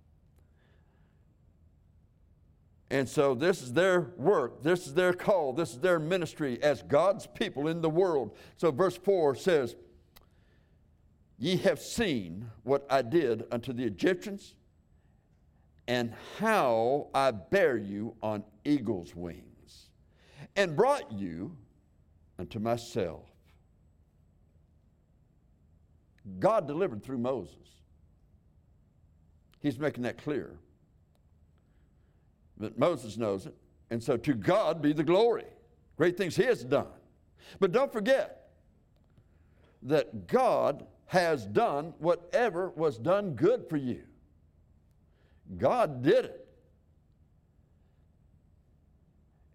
And 2.91 3.07
so, 3.07 3.33
this 3.33 3.61
is 3.61 3.71
their 3.71 4.11
work, 4.17 4.61
this 4.63 4.85
is 4.85 4.93
their 4.93 5.13
call, 5.13 5.53
this 5.53 5.71
is 5.71 5.79
their 5.79 5.97
ministry 5.97 6.61
as 6.61 6.81
God's 6.83 7.25
people 7.25 7.69
in 7.69 7.79
the 7.79 7.89
world. 7.89 8.35
So, 8.57 8.69
verse 8.69 8.97
4 8.97 9.33
says, 9.35 9.77
Ye 11.39 11.55
have 11.55 11.79
seen 11.79 12.51
what 12.63 12.85
I 12.89 13.01
did 13.01 13.45
unto 13.49 13.71
the 13.71 13.85
Egyptians 13.85 14.55
and 15.87 16.13
how 16.37 17.07
I 17.13 17.31
bear 17.31 17.77
you 17.77 18.13
on 18.21 18.43
eagle's 18.65 19.15
wings, 19.15 19.87
and 20.57 20.75
brought 20.75 21.13
you 21.13 21.55
unto 22.37 22.59
myself. 22.59 23.23
God 26.39 26.67
delivered 26.67 27.03
through 27.03 27.19
Moses. 27.19 27.55
He's 29.61 29.79
making 29.79 30.03
that 30.03 30.21
clear. 30.21 30.57
But 32.61 32.77
Moses 32.77 33.17
knows 33.17 33.47
it. 33.47 33.55
And 33.89 34.01
so 34.01 34.15
to 34.15 34.33
God 34.33 34.81
be 34.81 34.93
the 34.93 35.03
glory. 35.03 35.45
Great 35.97 36.15
things 36.15 36.35
He 36.35 36.43
has 36.43 36.63
done. 36.63 36.87
But 37.59 37.71
don't 37.71 37.91
forget 37.91 38.49
that 39.83 40.27
God 40.27 40.85
has 41.07 41.45
done 41.45 41.93
whatever 41.97 42.69
was 42.69 42.97
done 42.97 43.33
good 43.33 43.65
for 43.67 43.77
you. 43.77 44.03
God 45.57 46.03
did 46.03 46.25
it. 46.25 46.47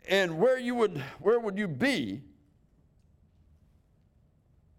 And 0.09 0.38
where 0.38 0.59
you 0.59 0.75
would 0.75 0.99
where 1.21 1.40
would 1.40 1.57
you 1.57 1.66
be 1.66 2.23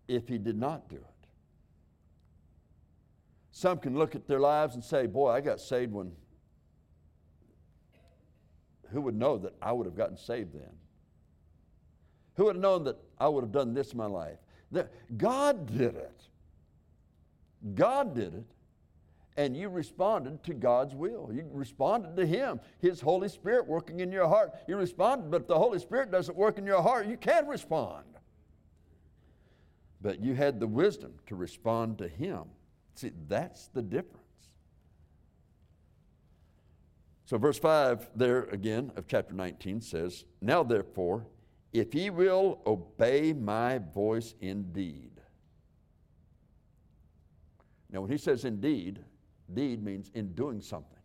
if 0.08 0.28
he 0.28 0.38
did 0.38 0.58
not 0.58 0.88
do 0.88 0.98
it? 0.98 1.04
Some 3.52 3.80
can 3.80 3.98
look 3.98 4.16
at 4.16 4.28
their 4.28 4.40
lives 4.40 4.76
and 4.76 4.84
say, 4.84 5.08
"Boy, 5.08 5.32
I 5.32 5.42
got 5.42 5.60
saved 5.60 5.92
when 5.92 6.12
who 8.91 9.02
would 9.02 9.15
know 9.15 9.38
that 9.38 9.54
I 9.62 9.71
would 9.71 9.86
have 9.86 9.95
gotten 9.95 10.17
saved 10.17 10.54
then? 10.54 10.71
Who 12.36 12.45
would 12.45 12.56
have 12.56 12.62
known 12.62 12.84
that 12.86 12.97
I 13.19 13.28
would 13.28 13.43
have 13.43 13.52
done 13.52 13.73
this 13.73 13.91
in 13.91 13.97
my 13.97 14.06
life? 14.06 14.38
God 15.15 15.65
did 15.77 15.96
it. 15.96 16.21
God 17.75 18.13
did 18.13 18.33
it 18.33 18.46
and 19.38 19.56
you 19.56 19.69
responded 19.69 20.44
to 20.44 20.54
God's 20.56 20.96
will. 20.96 21.29
You 21.31 21.48
responded 21.52 22.17
to 22.17 22.25
Him, 22.25 22.60
His 22.79 23.00
Holy 23.00 23.29
Spirit 23.29 23.67
working 23.67 24.00
in 24.00 24.12
your 24.12 24.27
heart. 24.27 24.52
You 24.67 24.75
responded, 24.75 25.29
but 25.29 25.42
if 25.42 25.48
the 25.48 25.58
Holy 25.58 25.79
Spirit 25.79 26.12
doesn't 26.12 26.35
work 26.35 26.58
in 26.58 26.65
your 26.65 26.81
heart, 26.81 27.08
you 27.08 27.17
can't 27.17 27.48
respond. 27.48 28.06
But 30.02 30.19
you 30.19 30.33
had 30.33 30.60
the 30.60 30.67
wisdom 30.67 31.13
to 31.27 31.35
respond 31.35 32.00
to 32.00 32.08
Him. 32.08 32.46
See, 32.96 33.12
that's 33.27 33.67
the 33.67 33.83
difference. 33.83 34.17
So, 37.28 37.38
verse 37.38 37.60
5 37.60 38.12
there 38.15 38.44
again 38.46 38.90
of 38.96 39.06
chapter 39.06 39.34
19 39.34 39.82
says, 39.82 40.23
Now 40.40 40.63
therefore, 40.63 41.28
if 41.73 41.94
ye 41.94 42.10
will 42.10 42.62
obey 42.65 43.34
my 43.34 43.80
voice 43.80 44.34
indeed. 44.40 45.12
Now, 47.92 48.00
when 48.00 48.10
he 48.10 48.17
says 48.17 48.46
indeed, 48.46 49.04
Deed 49.54 49.84
means 49.84 50.10
in 50.13 50.34
doing 50.36 50.62
something, 50.62 51.02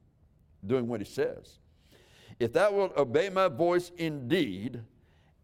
doing 0.64 0.86
what 0.86 1.00
he 1.00 1.06
says. 1.06 1.58
If 2.38 2.52
thou 2.52 2.70
wilt 2.70 2.96
obey 2.96 3.28
my 3.28 3.48
voice 3.48 3.90
indeed 3.96 4.80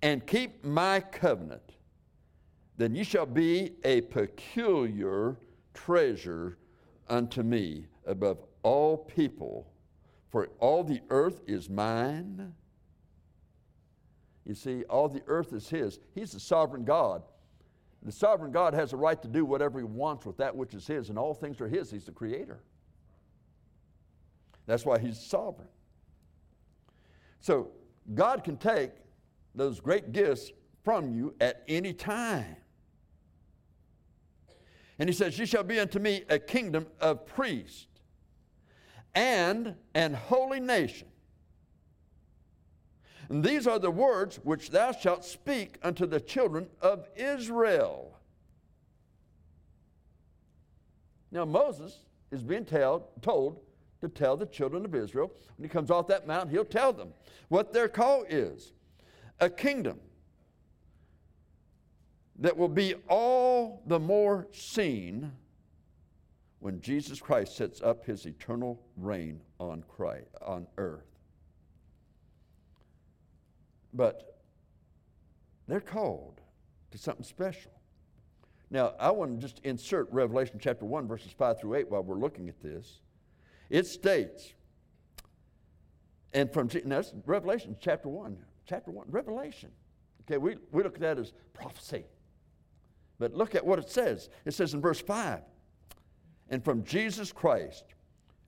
and 0.01 0.25
keep 0.29 0.65
my 0.65 1.01
covenant, 1.01 1.75
then 2.77 2.95
ye 2.95 3.03
shall 3.03 3.27
be 3.27 3.73
a 3.83 4.03
peculiar 4.03 5.39
treasure 5.75 6.57
unto 7.09 7.43
me 7.43 7.87
above 8.07 8.39
all 8.63 8.97
people, 8.97 9.67
For 10.31 10.49
all 10.59 10.85
the 10.85 11.01
earth 11.11 11.41
is 11.47 11.71
mine. 11.71 12.55
You 14.45 14.55
see, 14.55 14.85
all 14.85 15.09
the 15.09 15.23
earth 15.27 15.53
is 15.53 15.69
His. 15.69 16.01
He's 16.15 16.33
the 16.33 16.41
sovereign 16.41 16.85
God. 16.85 17.23
The 18.03 18.13
sovereign 18.13 18.53
God 18.53 18.75
has 18.75 18.93
a 18.93 18.97
right 18.97 19.21
to 19.23 19.29
do 19.29 19.45
whatever 19.45 19.79
He 19.79 19.85
wants 19.85 20.25
with 20.25 20.37
that 20.39 20.55
which 20.55 20.75
is 20.75 20.87
His, 20.87 21.09
and 21.09 21.19
all 21.19 21.35
things 21.35 21.61
are 21.61 21.69
His. 21.69 21.91
He's 21.91 22.05
the 22.05 22.13
Creator. 22.13 22.61
That's 24.67 24.85
why 24.85 24.99
He's 24.99 25.19
sovereign. 25.19 25.69
So, 27.41 27.69
God 28.15 28.43
can 28.43 28.57
take 28.57 28.93
those 29.55 29.81
great 29.81 30.13
gifts 30.13 30.51
from 30.83 31.15
you 31.15 31.35
at 31.41 31.63
any 31.69 31.93
time. 31.93 32.57
And 34.99 35.09
He 35.09 35.15
says, 35.15 35.39
You 35.39 35.47
shall 35.47 35.63
be 35.63 35.79
unto 35.79 35.99
me 35.99 36.25
a 36.29 36.39
kingdom 36.39 36.87
of 37.01 37.27
priests 37.27 37.87
and 39.19 39.75
an 39.97 40.15
holy 40.15 40.61
nation. 40.61 41.09
And 43.29 43.43
these 43.43 43.67
are 43.67 43.81
the 43.81 43.91
words 43.91 44.39
which 44.45 44.71
thou 44.71 44.93
shalt 44.93 45.25
speak 45.25 45.77
unto 45.83 46.07
the 46.07 46.21
children 46.21 46.69
of 46.81 47.09
Israel. 47.17 48.17
Now, 51.33 51.45
Moses 51.45 51.99
is 52.31 52.45
being 52.45 52.65
tell, 52.65 53.09
told 53.21 53.59
to 54.03 54.09
tell 54.09 54.37
the 54.37 54.47
children 54.47 54.85
of 54.85 54.95
Israel. 54.95 55.33
When 55.57 55.69
he 55.69 55.69
comes 55.69 55.91
off 55.91 56.07
that 56.07 56.29
mountain, 56.29 56.51
he'll 56.51 56.65
tell 56.65 56.93
them 56.93 57.13
what 57.49 57.73
their 57.73 57.89
call 57.89 58.23
is 58.29 58.73
a 59.41 59.51
kingdom 59.51 59.99
that 62.39 62.57
will 62.57 62.69
be 62.69 62.95
all 63.09 63.83
the 63.87 63.99
more 63.99 64.47
seen 64.53 65.33
when 66.61 66.81
Jesus 66.81 67.21
Christ 67.21 67.57
sets 67.57 67.81
up 67.81 68.05
his 68.05 68.27
eternal 68.27 68.83
reign 68.97 69.41
on, 69.61 69.85
Christ, 69.89 70.27
on 70.43 70.67
earth. 70.77 71.07
But 73.95 74.41
they're 75.67 75.81
called 75.81 76.41
to 76.91 76.99
something 76.99 77.25
special. 77.25 77.71
Now, 78.71 78.95
I 78.99 79.11
want 79.11 79.41
to 79.41 79.47
just 79.47 79.61
insert 79.65 80.13
Revelation 80.13 80.59
chapter 80.61 80.85
1, 80.85 81.07
verses 81.07 81.33
5 81.33 81.61
through 81.61 81.75
8 81.77 81.91
while 81.91 82.03
we're 82.03 82.19
looking 82.19 82.49
at 82.49 82.61
this. 82.61 83.01
It 83.71 83.87
states, 83.87 84.53
and 86.35 86.53
from 86.53 86.69
now, 86.85 87.03
Revelation 87.25 87.77
chapter 87.81 88.09
1, 88.09 88.37
chapter 88.67 88.91
1, 88.91 89.07
Revelation. 89.11 89.71
Okay, 90.23 90.39
we, 90.39 90.57
we 90.73 90.83
look 90.83 90.97
at 90.97 91.01
that 91.01 91.19
as 91.19 91.33
prophecy. 91.55 92.05
But 93.19 93.35
look 93.35 93.55
at 93.55 93.65
what 93.65 93.79
it 93.79 93.91
says. 93.91 94.29
It 94.45 94.53
says 94.53 94.75
in 94.75 94.81
verse 94.81 95.01
5 95.01 95.41
and 96.51 96.65
from 96.65 96.85
Jesus 96.85 97.33
Christ, 97.33 97.85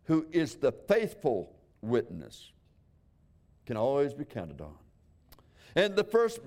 who 0.04 0.26
is 0.32 0.56
the 0.56 0.72
faithful 0.72 1.52
witness, 1.82 2.52
can 3.66 3.76
always 3.76 4.14
be 4.14 4.24
counted 4.24 4.60
on. 4.60 4.74
And 5.76 5.94
the 5.94 6.04
first 6.04 6.40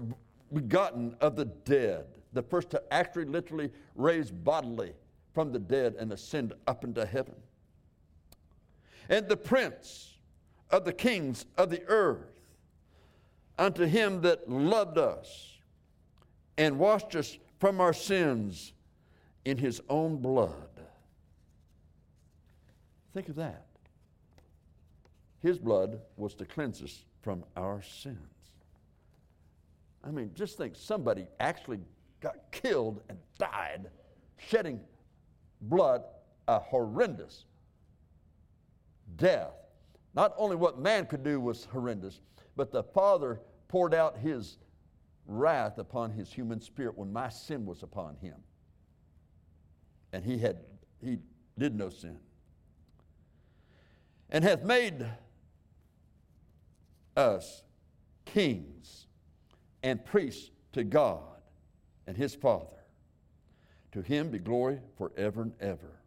begotten 0.51 1.15
of 1.21 1.35
the 1.35 1.45
dead, 1.45 2.05
the 2.33 2.41
first 2.41 2.69
to 2.71 2.83
actually 2.91 3.25
literally 3.25 3.71
raise 3.95 4.31
bodily 4.31 4.93
from 5.33 5.51
the 5.51 5.59
dead 5.59 5.95
and 5.97 6.11
ascend 6.11 6.53
up 6.67 6.83
into 6.83 7.05
heaven. 7.05 7.35
And 9.09 9.27
the 9.27 9.37
prince 9.37 10.17
of 10.69 10.85
the 10.85 10.93
kings 10.93 11.45
of 11.57 11.69
the 11.69 11.83
earth, 11.87 12.29
unto 13.57 13.85
him 13.85 14.21
that 14.21 14.49
loved 14.49 14.97
us 14.97 15.57
and 16.57 16.79
washed 16.79 17.15
us 17.15 17.37
from 17.59 17.79
our 17.79 17.93
sins 17.93 18.73
in 19.45 19.57
his 19.57 19.81
own 19.89 20.17
blood 20.17 20.72
Think 23.14 23.30
of 23.30 23.36
that. 23.36 23.66
His 25.41 25.59
blood 25.59 26.01
was 26.18 26.34
to 26.36 26.45
cleanse 26.45 26.82
us 26.82 27.03
from 27.22 27.43
our 27.55 27.82
sins. 27.82 28.18
I 30.03 30.11
mean, 30.11 30.32
just 30.34 30.57
think 30.57 30.76
somebody 30.76 31.28
actually 31.39 31.80
got 32.22 32.36
killed 32.51 33.01
and 33.09 33.18
died 33.38 33.89
shedding 34.38 34.80
blood, 35.61 36.03
a 36.47 36.59
horrendous 36.59 37.45
death. 39.16 39.53
Not 40.14 40.34
only 40.38 40.55
what 40.55 40.80
man 40.80 41.05
could 41.05 41.24
do 41.24 41.39
was 41.39 41.66
horrendous, 41.66 42.20
but 42.55 42.72
the 42.72 42.84
Father 42.84 43.39
poured 43.68 43.93
out 43.93 44.18
his 44.18 44.57
wrath 45.26 45.78
upon 45.78 46.11
his 46.11 46.32
human 46.32 46.59
spirit 46.59 46.97
when 46.97 47.11
my 47.11 47.30
sin 47.30 47.66
was 47.66 47.84
upon 47.84 48.16
him. 48.18 48.36
And 50.11 50.24
he 50.24 50.38
had 50.38 50.57
he 51.01 51.18
did 51.57 51.76
no 51.76 51.89
sin 51.89 52.18
and 54.30 54.43
hath 54.43 54.63
made 54.63 55.05
us 57.15 57.63
kings 58.26 59.07
and 59.84 60.03
priests 60.03 60.49
to 60.74 60.84
God 60.84 61.41
and 62.07 62.17
his 62.17 62.34
Father. 62.34 62.67
To 63.91 64.01
him 64.01 64.32
be 64.32 64.39
glory 64.39 64.80
forever 64.97 65.43
and 65.43 65.53
ever. 65.59 65.99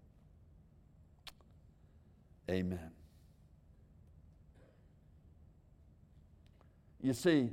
Amen. 2.51 2.91
You 7.01 7.13
see, 7.13 7.51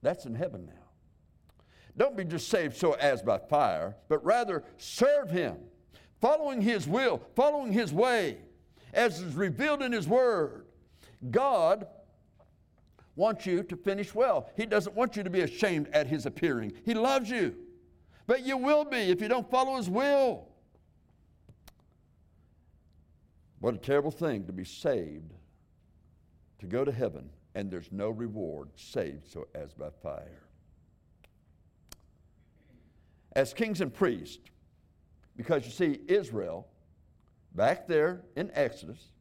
that's 0.00 0.24
in 0.24 0.34
heaven 0.34 0.66
now. 0.66 0.72
Don't 1.96 2.16
be 2.16 2.24
just 2.24 2.48
saved 2.48 2.76
so 2.76 2.92
as 2.92 3.20
by 3.20 3.36
fire, 3.38 3.96
but 4.08 4.24
rather 4.24 4.64
serve 4.78 5.30
him, 5.30 5.56
following 6.20 6.62
his 6.62 6.88
will, 6.88 7.20
following 7.36 7.72
his 7.72 7.92
way 7.92 8.38
as 8.92 9.20
is 9.20 9.34
revealed 9.34 9.82
in 9.82 9.92
His 9.92 10.06
Word. 10.06 10.66
God 11.30 11.86
wants 13.16 13.46
you 13.46 13.62
to 13.62 13.76
finish 13.76 14.14
well. 14.14 14.50
He 14.56 14.66
doesn't 14.66 14.96
want 14.96 15.16
you 15.16 15.22
to 15.22 15.30
be 15.30 15.42
ashamed 15.42 15.88
at 15.92 16.06
His 16.06 16.26
appearing. 16.26 16.72
He 16.84 16.94
loves 16.94 17.30
you, 17.30 17.54
but 18.26 18.44
you 18.44 18.56
will 18.56 18.84
be 18.84 18.98
if 18.98 19.20
you 19.20 19.28
don't 19.28 19.50
follow 19.50 19.76
His 19.76 19.88
will. 19.88 20.48
What 23.60 23.74
a 23.74 23.78
terrible 23.78 24.10
thing 24.10 24.44
to 24.46 24.52
be 24.52 24.64
saved, 24.64 25.32
to 26.58 26.66
go 26.66 26.84
to 26.84 26.90
heaven, 26.90 27.30
and 27.54 27.70
there's 27.70 27.92
no 27.92 28.10
reward, 28.10 28.70
saved 28.74 29.30
so 29.30 29.46
as 29.54 29.72
by 29.72 29.90
fire. 30.02 30.42
As 33.34 33.54
kings 33.54 33.80
and 33.80 33.94
priests, 33.94 34.40
because 35.36 35.64
you 35.64 35.70
see, 35.70 36.00
Israel 36.08 36.66
back 37.54 37.86
there 37.86 38.22
in 38.36 38.50
Exodus, 38.54 39.12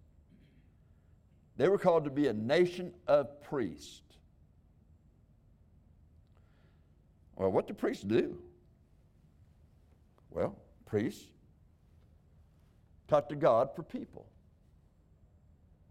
they 1.58 1.68
were 1.70 1.78
called 1.78 2.06
to 2.06 2.10
be 2.10 2.28
a 2.28 2.34
nation 2.34 2.94
of 3.08 3.42
priests. 3.44 4.02
Well, 7.36 7.52
what 7.52 7.68
do 7.68 7.74
priests 7.74 8.04
do? 8.04 8.38
Well, 10.30 10.56
priests 10.86 11.26
talk 13.08 13.28
to 13.30 13.36
God 13.36 13.76
for 13.76 13.84
people, 13.84 14.26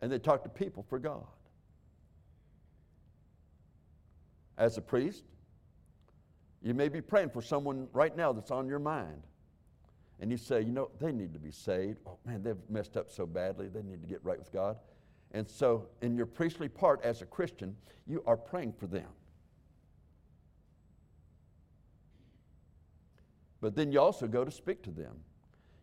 and 0.00 0.10
they 0.10 0.18
talk 0.18 0.42
to 0.44 0.48
people 0.48 0.84
for 0.88 0.98
God. 0.98 1.26
As 4.56 4.78
a 4.78 4.80
priest, 4.80 5.24
you 6.62 6.74
may 6.74 6.88
be 6.88 7.00
praying 7.00 7.30
for 7.30 7.42
someone 7.42 7.88
right 7.92 8.16
now 8.16 8.32
that's 8.32 8.50
on 8.50 8.68
your 8.68 8.78
mind 8.78 9.22
and 10.20 10.30
you 10.30 10.36
say, 10.36 10.60
you 10.60 10.72
know, 10.72 10.90
they 11.00 11.12
need 11.12 11.32
to 11.32 11.38
be 11.38 11.50
saved. 11.50 11.98
Oh 12.06 12.18
man, 12.26 12.42
they've 12.42 12.56
messed 12.68 12.96
up 12.96 13.10
so 13.10 13.26
badly, 13.26 13.68
they 13.68 13.82
need 13.82 14.02
to 14.02 14.06
get 14.06 14.20
right 14.22 14.38
with 14.38 14.52
God. 14.52 14.76
And 15.32 15.48
so, 15.48 15.86
in 16.02 16.16
your 16.16 16.26
priestly 16.26 16.68
part 16.68 17.00
as 17.04 17.22
a 17.22 17.26
Christian, 17.26 17.76
you 18.06 18.22
are 18.26 18.36
praying 18.36 18.74
for 18.78 18.86
them. 18.86 19.06
But 23.60 23.76
then 23.76 23.92
you 23.92 24.00
also 24.00 24.26
go 24.26 24.44
to 24.44 24.50
speak 24.50 24.82
to 24.84 24.90
them. 24.90 25.16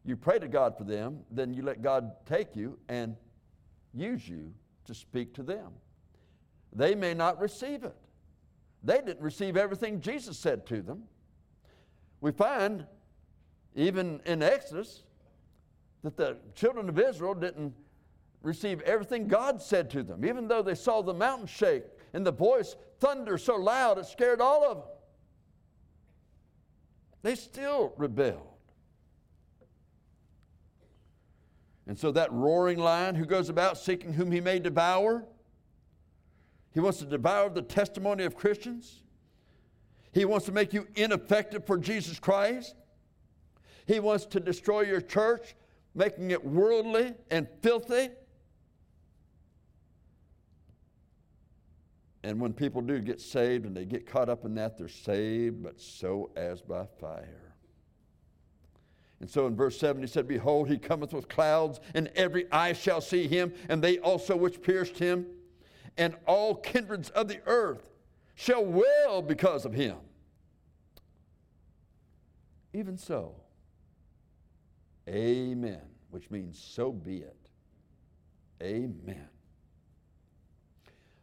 You 0.03 0.15
pray 0.15 0.39
to 0.39 0.47
God 0.47 0.77
for 0.77 0.83
them, 0.83 1.19
then 1.31 1.53
you 1.53 1.63
let 1.63 1.81
God 1.81 2.11
take 2.25 2.55
you 2.55 2.77
and 2.89 3.15
use 3.93 4.27
you 4.27 4.53
to 4.85 4.93
speak 4.93 5.33
to 5.35 5.43
them. 5.43 5.71
They 6.73 6.95
may 6.95 7.13
not 7.13 7.39
receive 7.39 7.83
it. 7.83 7.95
They 8.83 8.97
didn't 8.97 9.21
receive 9.21 9.57
everything 9.57 10.01
Jesus 10.01 10.37
said 10.37 10.65
to 10.67 10.81
them. 10.81 11.03
We 12.21 12.31
find 12.31 12.85
even 13.75 14.21
in 14.25 14.41
Exodus, 14.41 15.03
that 16.03 16.17
the 16.17 16.37
children 16.55 16.89
of 16.89 16.99
Israel 16.99 17.33
didn't 17.33 17.73
receive 18.41 18.81
everything 18.81 19.27
God 19.27 19.61
said 19.61 19.89
to 19.91 20.03
them, 20.03 20.23
even 20.23 20.47
though 20.47 20.61
they 20.61 20.75
saw 20.75 21.01
the 21.01 21.13
mountain 21.13 21.47
shake 21.47 21.83
and 22.13 22.25
the 22.25 22.31
voice 22.31 22.75
thunder 22.99 23.37
so 23.37 23.55
loud 23.55 23.97
it 23.97 24.05
scared 24.05 24.41
all 24.41 24.63
of 24.63 24.77
them. 24.77 24.87
They 27.23 27.35
still 27.35 27.93
rebelled. 27.97 28.47
And 31.87 31.97
so 31.97 32.11
that 32.11 32.31
roaring 32.31 32.79
lion 32.79 33.15
who 33.15 33.25
goes 33.25 33.49
about 33.49 33.77
seeking 33.77 34.13
whom 34.13 34.31
he 34.31 34.41
may 34.41 34.59
devour, 34.59 35.25
he 36.73 36.79
wants 36.79 36.99
to 36.99 37.05
devour 37.05 37.49
the 37.49 37.61
testimony 37.61 38.23
of 38.23 38.35
Christians. 38.35 39.03
He 40.11 40.25
wants 40.25 40.45
to 40.45 40.51
make 40.51 40.73
you 40.73 40.87
ineffective 40.95 41.65
for 41.65 41.77
Jesus 41.77 42.19
Christ. 42.19 42.75
He 43.87 44.01
wants 44.01 44.25
to 44.25 44.39
destroy 44.39 44.81
your 44.81 45.01
church, 45.01 45.55
making 45.95 46.31
it 46.31 46.43
worldly 46.43 47.13
and 47.31 47.47
filthy. 47.61 48.09
And 52.23 52.41
when 52.41 52.51
people 52.51 52.81
do 52.81 52.99
get 52.99 53.21
saved 53.21 53.65
and 53.65 53.75
they 53.75 53.85
get 53.85 54.05
caught 54.05 54.27
up 54.27 54.43
in 54.43 54.53
that, 54.55 54.77
they're 54.77 54.89
saved, 54.89 55.63
but 55.63 55.79
so 55.79 56.29
as 56.35 56.61
by 56.61 56.85
fire. 56.99 57.53
And 59.21 59.29
so 59.29 59.47
in 59.47 59.55
verse 59.55 59.79
7, 59.79 60.01
he 60.01 60.07
said, 60.07 60.27
Behold, 60.27 60.67
he 60.67 60.77
cometh 60.77 61.13
with 61.13 61.29
clouds, 61.29 61.79
and 61.95 62.11
every 62.15 62.51
eye 62.51 62.73
shall 62.73 62.99
see 62.99 63.25
him, 63.25 63.53
and 63.69 63.81
they 63.81 63.97
also 63.99 64.35
which 64.35 64.61
pierced 64.61 64.99
him, 64.99 65.25
and 65.97 66.15
all 66.27 66.55
kindreds 66.55 67.09
of 67.11 67.29
the 67.29 67.39
earth 67.47 67.87
shall 68.35 68.63
wail 68.63 69.21
because 69.21 69.65
of 69.65 69.73
him. 69.73 69.95
Even 72.73 72.97
so, 72.97 73.33
amen, 75.07 75.81
which 76.09 76.29
means 76.29 76.59
so 76.59 76.91
be 76.91 77.17
it. 77.17 77.49
Amen. 78.61 79.29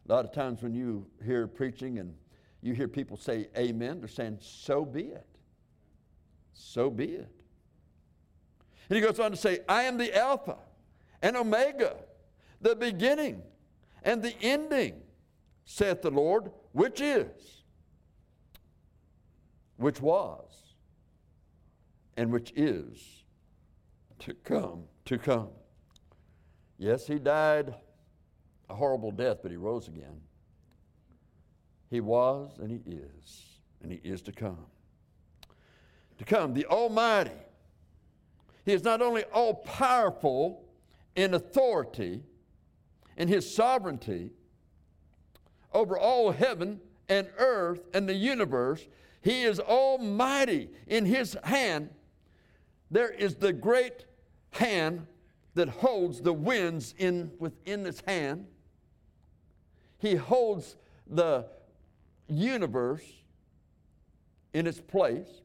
A 0.07 0.11
lot 0.11 0.25
of 0.25 0.31
times 0.31 0.61
when 0.61 0.73
you 0.73 1.05
hear 1.23 1.47
preaching 1.47 1.99
and 1.99 2.13
you 2.61 2.73
hear 2.73 2.87
people 2.87 3.17
say 3.17 3.47
amen, 3.57 3.99
they're 3.99 4.07
saying, 4.07 4.37
so 4.41 4.85
be 4.85 5.03
it. 5.03 5.27
So 6.53 6.89
be 6.89 7.05
it. 7.05 7.31
And 8.89 8.95
he 8.95 9.01
goes 9.01 9.19
on 9.19 9.31
to 9.31 9.37
say, 9.37 9.59
I 9.67 9.83
am 9.83 9.97
the 9.97 10.15
Alpha 10.15 10.57
and 11.21 11.35
Omega, 11.35 11.95
the 12.61 12.75
beginning 12.75 13.41
and 14.03 14.21
the 14.21 14.35
ending, 14.41 15.01
saith 15.65 16.03
the 16.03 16.11
Lord, 16.11 16.51
which 16.71 17.01
is, 17.01 17.63
which 19.77 19.99
was, 19.99 20.75
and 22.15 22.31
which 22.31 22.53
is 22.55 23.24
to 24.19 24.33
come, 24.33 24.83
to 25.05 25.17
come. 25.17 25.49
Yes, 26.77 27.07
he 27.07 27.19
died 27.19 27.73
a 28.69 28.75
horrible 28.75 29.11
death, 29.11 29.37
but 29.41 29.51
he 29.51 29.57
rose 29.57 29.87
again. 29.87 30.21
He 31.89 32.01
was 32.01 32.57
and 32.59 32.69
he 32.69 32.81
is, 32.89 33.59
and 33.81 33.91
he 33.91 33.99
is 34.03 34.21
to 34.23 34.31
come. 34.31 34.65
To 36.17 36.25
come, 36.25 36.53
the 36.53 36.65
Almighty. 36.65 37.31
He 38.65 38.73
is 38.73 38.83
not 38.83 39.01
only 39.01 39.23
all 39.25 39.53
powerful 39.53 40.65
in 41.15 41.33
authority, 41.33 42.23
in 43.17 43.27
his 43.27 43.53
sovereignty 43.53 44.31
over 45.73 45.97
all 45.97 46.31
heaven 46.31 46.79
and 47.07 47.27
earth 47.37 47.81
and 47.93 48.09
the 48.09 48.15
universe, 48.15 48.87
he 49.21 49.43
is 49.43 49.59
almighty 49.59 50.69
in 50.87 51.05
his 51.05 51.37
hand. 51.43 51.89
There 52.91 53.09
is 53.09 53.35
the 53.35 53.53
great 53.53 54.05
hand 54.51 55.07
that 55.55 55.69
holds 55.69 56.21
the 56.21 56.33
winds 56.33 56.93
in, 56.97 57.31
within 57.39 57.85
his 57.85 58.01
hand. 58.01 58.45
He 59.97 60.15
holds 60.15 60.75
the 61.07 61.47
universe 62.27 63.03
in 64.53 64.67
its 64.67 64.79
place. 64.79 65.41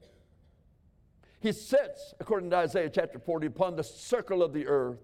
He 1.41 1.53
sits, 1.53 2.15
according 2.21 2.51
to 2.51 2.57
Isaiah 2.57 2.91
chapter 2.91 3.19
40, 3.19 3.47
upon 3.47 3.77
the 3.77 3.85
circle 3.85 4.43
of 4.43 4.53
the 4.53 4.67
earth. 4.67 5.01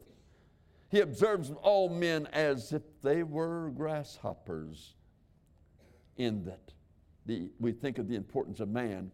He 0.90 1.00
observes 1.00 1.50
all 1.62 1.88
men 1.88 2.26
as 2.32 2.72
if 2.72 2.82
they 3.02 3.22
were 3.22 3.70
grasshoppers, 3.70 4.94
in 6.16 6.44
that 6.44 6.72
the, 7.26 7.50
we 7.58 7.72
think 7.72 7.98
of 7.98 8.08
the 8.08 8.14
importance 8.14 8.60
of 8.60 8.68
man. 8.68 9.10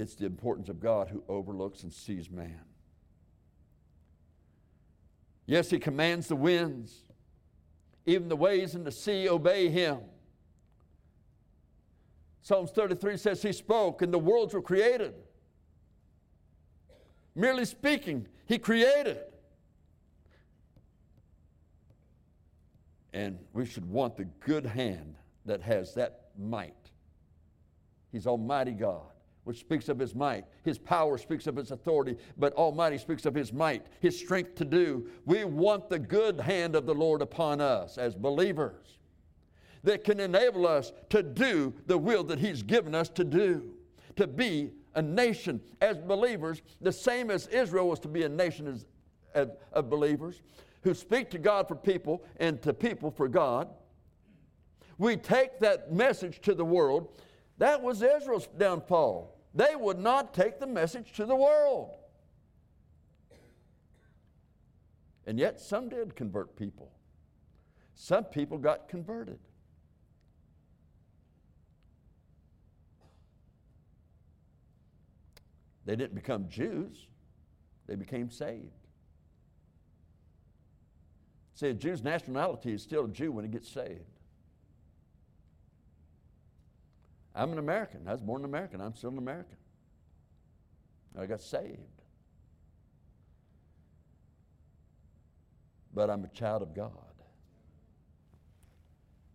It's 0.00 0.14
the 0.14 0.24
importance 0.24 0.70
of 0.70 0.80
God 0.80 1.08
who 1.08 1.22
overlooks 1.28 1.82
and 1.82 1.92
sees 1.92 2.30
man. 2.30 2.62
Yes, 5.44 5.68
he 5.68 5.78
commands 5.78 6.26
the 6.26 6.36
winds, 6.36 7.02
even 8.06 8.30
the 8.30 8.36
waves 8.36 8.74
in 8.74 8.82
the 8.82 8.92
sea 8.92 9.28
obey 9.28 9.68
him. 9.68 9.98
Psalms 12.40 12.70
33 12.70 13.18
says 13.18 13.42
he 13.42 13.52
spoke 13.52 14.00
and 14.00 14.10
the 14.10 14.18
worlds 14.18 14.54
were 14.54 14.62
created. 14.62 15.12
Merely 17.34 17.66
speaking, 17.66 18.26
he 18.46 18.56
created. 18.56 19.18
And 23.12 23.38
we 23.52 23.66
should 23.66 23.84
want 23.84 24.16
the 24.16 24.24
good 24.24 24.64
hand 24.64 25.16
that 25.44 25.60
has 25.60 25.92
that 25.94 26.30
might. 26.38 26.90
He's 28.10 28.26
Almighty 28.26 28.72
God 28.72 29.10
which 29.50 29.58
speaks 29.58 29.88
of 29.88 29.98
his 29.98 30.14
might. 30.14 30.44
His 30.62 30.78
power 30.78 31.18
speaks 31.18 31.48
of 31.48 31.56
his 31.56 31.72
authority, 31.72 32.16
but 32.38 32.54
Almighty 32.54 32.98
speaks 32.98 33.26
of 33.26 33.34
his 33.34 33.52
might, 33.52 33.84
his 33.98 34.16
strength 34.16 34.54
to 34.54 34.64
do. 34.64 35.08
We 35.26 35.42
want 35.42 35.88
the 35.88 35.98
good 35.98 36.38
hand 36.38 36.76
of 36.76 36.86
the 36.86 36.94
Lord 36.94 37.20
upon 37.20 37.60
us 37.60 37.98
as 37.98 38.14
believers 38.14 38.98
that 39.82 40.04
can 40.04 40.20
enable 40.20 40.68
us 40.68 40.92
to 41.08 41.24
do 41.24 41.74
the 41.86 41.98
will 41.98 42.22
that 42.22 42.38
he's 42.38 42.62
given 42.62 42.94
us 42.94 43.08
to 43.08 43.24
do, 43.24 43.72
to 44.14 44.28
be 44.28 44.70
a 44.94 45.02
nation 45.02 45.60
as 45.80 45.98
believers, 45.98 46.62
the 46.80 46.92
same 46.92 47.28
as 47.28 47.48
Israel 47.48 47.88
was 47.88 47.98
to 47.98 48.08
be 48.08 48.22
a 48.22 48.28
nation 48.28 48.68
as, 48.68 48.86
as, 49.34 49.48
of 49.72 49.90
believers 49.90 50.42
who 50.82 50.94
speak 50.94 51.28
to 51.30 51.38
God 51.38 51.66
for 51.66 51.74
people 51.74 52.22
and 52.36 52.62
to 52.62 52.72
people 52.72 53.10
for 53.10 53.26
God. 53.26 53.68
We 54.96 55.16
take 55.16 55.58
that 55.58 55.92
message 55.92 56.40
to 56.42 56.54
the 56.54 56.64
world 56.64 57.08
that 57.60 57.82
was 57.82 58.00
Israel's 58.02 58.48
downfall. 58.56 59.36
They 59.54 59.74
would 59.74 59.98
not 59.98 60.32
take 60.32 60.60
the 60.60 60.66
message 60.66 61.12
to 61.14 61.26
the 61.26 61.34
world. 61.34 61.90
And 65.26 65.38
yet, 65.38 65.60
some 65.60 65.88
did 65.88 66.14
convert 66.16 66.56
people. 66.56 66.92
Some 67.94 68.24
people 68.24 68.58
got 68.58 68.88
converted. 68.88 69.38
They 75.84 75.96
didn't 75.96 76.14
become 76.14 76.48
Jews, 76.48 77.08
they 77.86 77.96
became 77.96 78.30
saved. 78.30 78.70
See, 81.54 81.68
a 81.68 81.74
Jew's 81.74 82.02
nationality 82.02 82.72
is 82.72 82.82
still 82.82 83.06
a 83.06 83.08
Jew 83.08 83.32
when 83.32 83.44
he 83.44 83.50
gets 83.50 83.68
saved. 83.68 84.19
I'm 87.34 87.52
an 87.52 87.58
American. 87.58 88.06
I 88.06 88.12
was 88.12 88.20
born 88.20 88.42
an 88.42 88.46
American. 88.46 88.80
I'm 88.80 88.94
still 88.94 89.10
an 89.10 89.18
American. 89.18 89.56
I 91.18 91.26
got 91.26 91.40
saved. 91.40 91.78
But 95.94 96.10
I'm 96.10 96.24
a 96.24 96.28
child 96.28 96.62
of 96.62 96.74
God. 96.74 96.92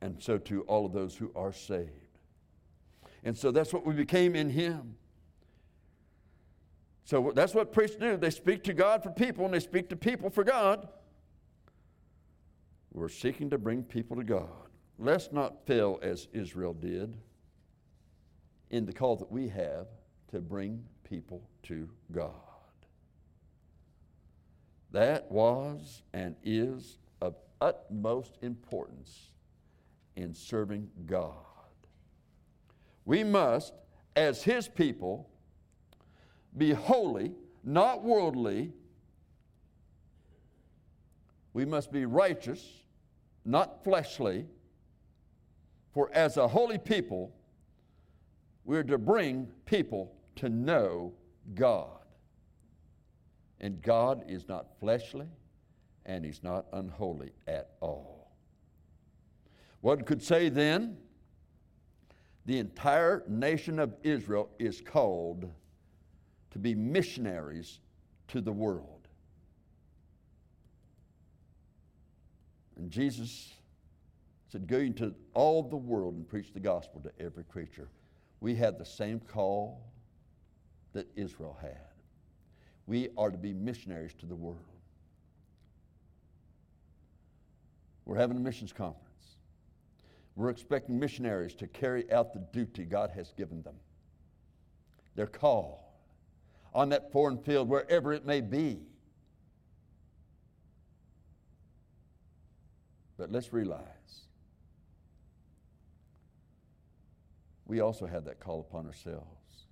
And 0.01 0.21
so 0.21 0.37
to 0.37 0.61
all 0.63 0.85
of 0.85 0.93
those 0.93 1.15
who 1.15 1.31
are 1.35 1.53
saved. 1.53 1.89
And 3.23 3.37
so 3.37 3.51
that's 3.51 3.73
what 3.73 3.85
we 3.85 3.93
became 3.93 4.35
in 4.35 4.49
Him. 4.49 4.95
So 7.05 7.31
that's 7.35 7.53
what 7.53 7.71
priests 7.71 7.97
do. 7.97 8.17
They 8.17 8.29
speak 8.29 8.63
to 8.63 8.73
God 8.73 9.03
for 9.03 9.11
people 9.11 9.45
and 9.45 9.53
they 9.53 9.59
speak 9.59 9.89
to 9.89 9.95
people 9.95 10.29
for 10.29 10.43
God. 10.43 10.87
We're 12.93 13.09
seeking 13.09 13.49
to 13.51 13.57
bring 13.57 13.83
people 13.83 14.15
to 14.17 14.23
God. 14.23 14.49
Let's 14.97 15.31
not 15.31 15.65
fail 15.65 15.99
as 16.01 16.27
Israel 16.33 16.73
did 16.73 17.15
in 18.70 18.86
the 18.86 18.93
call 18.93 19.16
that 19.18 19.32
we 19.32 19.47
have 19.49 19.88
to 20.32 20.39
bring 20.39 20.84
people 21.03 21.41
to 21.63 21.89
God. 22.11 22.32
That 24.91 25.30
was 25.32 26.03
and 26.13 26.36
is 26.43 26.99
of 27.22 27.36
utmost 27.61 28.38
importance 28.41 29.32
in 30.16 30.34
serving 30.34 30.89
God. 31.05 31.34
We 33.03 33.24
must, 33.24 33.74
as 34.16 34.41
His 34.41 34.68
people, 34.68 35.30
be 36.57 36.72
holy, 36.72 37.34
not 37.63 38.03
worldly. 38.03 38.72
We 41.53 41.66
must 41.66 41.91
be 41.91 42.05
righteous, 42.05 42.66
not 43.43 43.84
fleshly. 43.84 44.45
For 45.91 46.09
as 46.13 46.38
a 46.38 46.47
holy 46.47 46.78
people, 46.78 47.34
we're 48.66 48.84
to 48.84 48.97
bring 48.97 49.47
people 49.66 50.11
to 50.38 50.49
know 50.49 51.13
God. 51.53 51.99
And 53.61 53.82
God 53.82 54.26
is 54.28 54.47
not 54.47 54.80
fleshly 54.80 55.28
and 56.05 56.26
He's 56.26 56.43
not 56.43 56.66
unholy 56.74 57.32
at 57.47 57.72
all. 57.80 58.32
One 59.82 60.01
could 60.01 60.22
say 60.22 60.49
then, 60.49 60.97
the 62.45 62.59
entire 62.59 63.24
nation 63.28 63.80
of 63.80 63.95
Israel 64.03 64.49
is 64.59 64.82
called 64.82 65.49
to 66.51 66.59
be 66.59 66.76
missionaries 66.76 67.80
to 68.28 68.41
the 68.41 68.51
world. 68.51 69.07
And 72.78 72.91
Jesus 72.91 73.53
said, 74.51 74.68
Go 74.68 74.78
into 74.78 75.13
all 75.34 75.63
the 75.63 75.78
world 75.78 76.16
and 76.16 76.28
preach 76.28 76.53
the 76.53 76.59
gospel 76.59 77.01
to 77.01 77.11
every 77.24 77.43
creature 77.45 77.89
we 78.45 78.53
have 78.53 78.77
the 78.77 78.85
same 78.85 79.19
call 79.19 79.81
that 80.93 81.07
Israel 81.15 81.57
had. 81.59 81.95
We 82.85 83.09
are 83.17 83.31
to 83.31 83.39
be 83.39 83.53
missionaries 83.53 84.13
to 84.19 84.27
the 84.27 84.35
world. 84.35 84.59
We're 88.05 88.17
having 88.17 88.37
a 88.37 88.39
missions 88.39 88.71
conference. 88.71 89.39
We're 90.35 90.51
expecting 90.51 90.99
missionaries 90.99 91.55
to 91.55 91.65
carry 91.65 92.11
out 92.11 92.33
the 92.33 92.45
duty 92.53 92.85
God 92.85 93.09
has 93.15 93.33
given 93.35 93.63
them. 93.63 93.77
Their 95.15 95.25
call 95.25 95.97
on 96.71 96.89
that 96.89 97.11
foreign 97.11 97.39
field, 97.39 97.67
wherever 97.67 98.13
it 98.13 98.27
may 98.27 98.41
be. 98.41 98.77
But 103.17 103.31
let's 103.31 103.51
realize 103.51 103.81
we 107.66 107.80
also 107.80 108.05
have 108.05 108.26
that 108.26 108.39
call 108.39 108.59
upon 108.59 108.86
ourselves, 108.86 109.66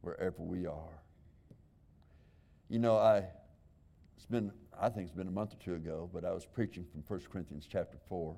wherever 0.00 0.42
we 0.42 0.66
are. 0.66 1.02
You 2.68 2.78
know, 2.78 2.96
I, 2.96 3.24
it's 4.16 4.26
been, 4.26 4.50
I 4.80 4.88
think 4.88 5.08
it's 5.08 5.16
been 5.16 5.28
a 5.28 5.32
month 5.32 5.52
or 5.52 5.56
two 5.56 5.74
ago, 5.74 6.08
but 6.12 6.24
I 6.24 6.32
was 6.32 6.46
preaching 6.46 6.86
from 6.90 7.02
1 7.06 7.26
Corinthians 7.30 7.68
chapter 7.70 7.98
4. 8.08 8.34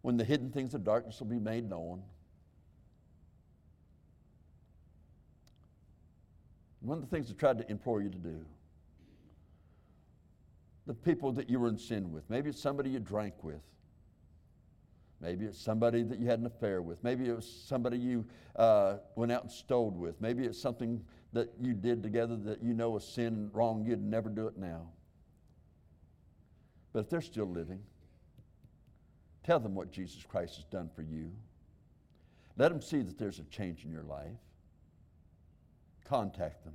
When 0.00 0.16
the 0.16 0.24
hidden 0.24 0.50
things 0.50 0.74
of 0.74 0.82
darkness 0.82 1.20
will 1.20 1.28
be 1.28 1.38
made 1.38 1.68
known. 1.68 2.02
One 6.80 6.98
of 6.98 7.08
the 7.08 7.14
things 7.14 7.30
I 7.30 7.34
tried 7.34 7.58
to 7.58 7.70
implore 7.70 8.02
you 8.02 8.08
to 8.08 8.18
do 8.18 8.44
the 10.86 10.94
people 10.94 11.32
that 11.32 11.48
you 11.48 11.60
were 11.60 11.68
in 11.68 11.78
sin 11.78 12.10
with. 12.10 12.28
Maybe 12.28 12.50
it's 12.50 12.60
somebody 12.60 12.90
you 12.90 12.98
drank 12.98 13.44
with. 13.44 13.60
Maybe 15.22 15.44
it's 15.44 15.58
somebody 15.58 16.02
that 16.02 16.18
you 16.18 16.26
had 16.26 16.40
an 16.40 16.46
affair 16.46 16.82
with. 16.82 17.02
Maybe 17.04 17.28
it 17.28 17.36
was 17.36 17.48
somebody 17.48 17.96
you 17.96 18.26
uh, 18.56 18.96
went 19.14 19.30
out 19.30 19.44
and 19.44 19.52
stole 19.52 19.90
with. 19.90 20.20
Maybe 20.20 20.44
it's 20.44 20.60
something 20.60 21.00
that 21.32 21.52
you 21.60 21.74
did 21.74 22.02
together 22.02 22.34
that 22.36 22.60
you 22.60 22.74
know 22.74 22.90
was 22.90 23.06
sin 23.06 23.26
and 23.26 23.54
wrong. 23.54 23.84
You'd 23.84 24.02
never 24.02 24.28
do 24.28 24.48
it 24.48 24.58
now. 24.58 24.88
But 26.92 27.00
if 27.00 27.08
they're 27.08 27.20
still 27.20 27.48
living, 27.48 27.78
tell 29.44 29.60
them 29.60 29.76
what 29.76 29.92
Jesus 29.92 30.24
Christ 30.28 30.56
has 30.56 30.64
done 30.64 30.90
for 30.94 31.02
you. 31.02 31.30
Let 32.58 32.70
them 32.70 32.82
see 32.82 33.00
that 33.02 33.16
there's 33.16 33.38
a 33.38 33.44
change 33.44 33.84
in 33.84 33.92
your 33.92 34.02
life. 34.02 34.26
Contact 36.04 36.64
them 36.64 36.74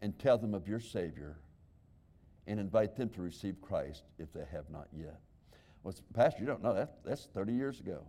and 0.00 0.18
tell 0.18 0.38
them 0.38 0.54
of 0.54 0.66
your 0.66 0.80
Savior 0.80 1.36
and 2.46 2.58
invite 2.58 2.96
them 2.96 3.10
to 3.10 3.20
receive 3.20 3.60
Christ 3.60 4.02
if 4.18 4.32
they 4.32 4.44
have 4.50 4.68
not 4.70 4.88
yet. 4.96 5.20
Well, 5.82 5.94
Pastor, 6.14 6.40
you 6.40 6.46
don't 6.46 6.62
know 6.62 6.74
that. 6.74 6.98
That's 7.04 7.26
30 7.34 7.52
years 7.52 7.80
ago. 7.80 8.04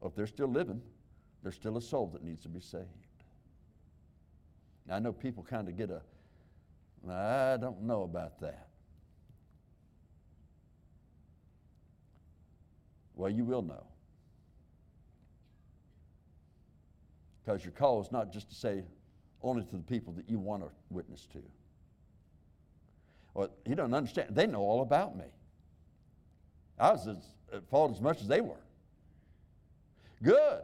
Well, 0.00 0.10
if 0.10 0.14
they're 0.14 0.26
still 0.26 0.48
living, 0.48 0.82
there's 1.42 1.54
still 1.54 1.76
a 1.76 1.82
soul 1.82 2.06
that 2.08 2.22
needs 2.22 2.42
to 2.42 2.48
be 2.48 2.60
saved. 2.60 2.84
Now, 4.86 4.96
I 4.96 4.98
know 4.98 5.12
people 5.12 5.42
kind 5.42 5.68
of 5.68 5.76
get 5.76 5.90
a, 5.90 6.02
I 7.10 7.56
don't 7.58 7.82
know 7.82 8.02
about 8.02 8.40
that. 8.40 8.68
Well, 13.14 13.30
you 13.30 13.44
will 13.44 13.62
know. 13.62 13.84
Because 17.44 17.64
your 17.64 17.72
call 17.72 18.00
is 18.00 18.12
not 18.12 18.32
just 18.32 18.48
to 18.50 18.54
say 18.54 18.82
only 19.42 19.62
to 19.64 19.76
the 19.76 19.82
people 19.82 20.12
that 20.14 20.28
you 20.28 20.38
want 20.38 20.62
to 20.62 20.68
witness 20.90 21.26
to. 21.32 21.42
Well, 23.34 23.50
you 23.66 23.74
don't 23.74 23.94
understand. 23.94 24.34
They 24.34 24.46
know 24.46 24.60
all 24.60 24.82
about 24.82 25.16
me. 25.16 25.26
I 26.80 26.92
was 26.92 27.06
as, 27.06 27.16
at 27.52 27.68
fault 27.68 27.92
as 27.92 28.00
much 28.00 28.20
as 28.20 28.28
they 28.28 28.40
were. 28.40 28.64
Good. 30.22 30.60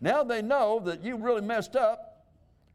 Now 0.00 0.22
they 0.24 0.42
know 0.42 0.80
that 0.80 1.02
you 1.02 1.16
really 1.16 1.40
messed 1.40 1.76
up, 1.76 2.26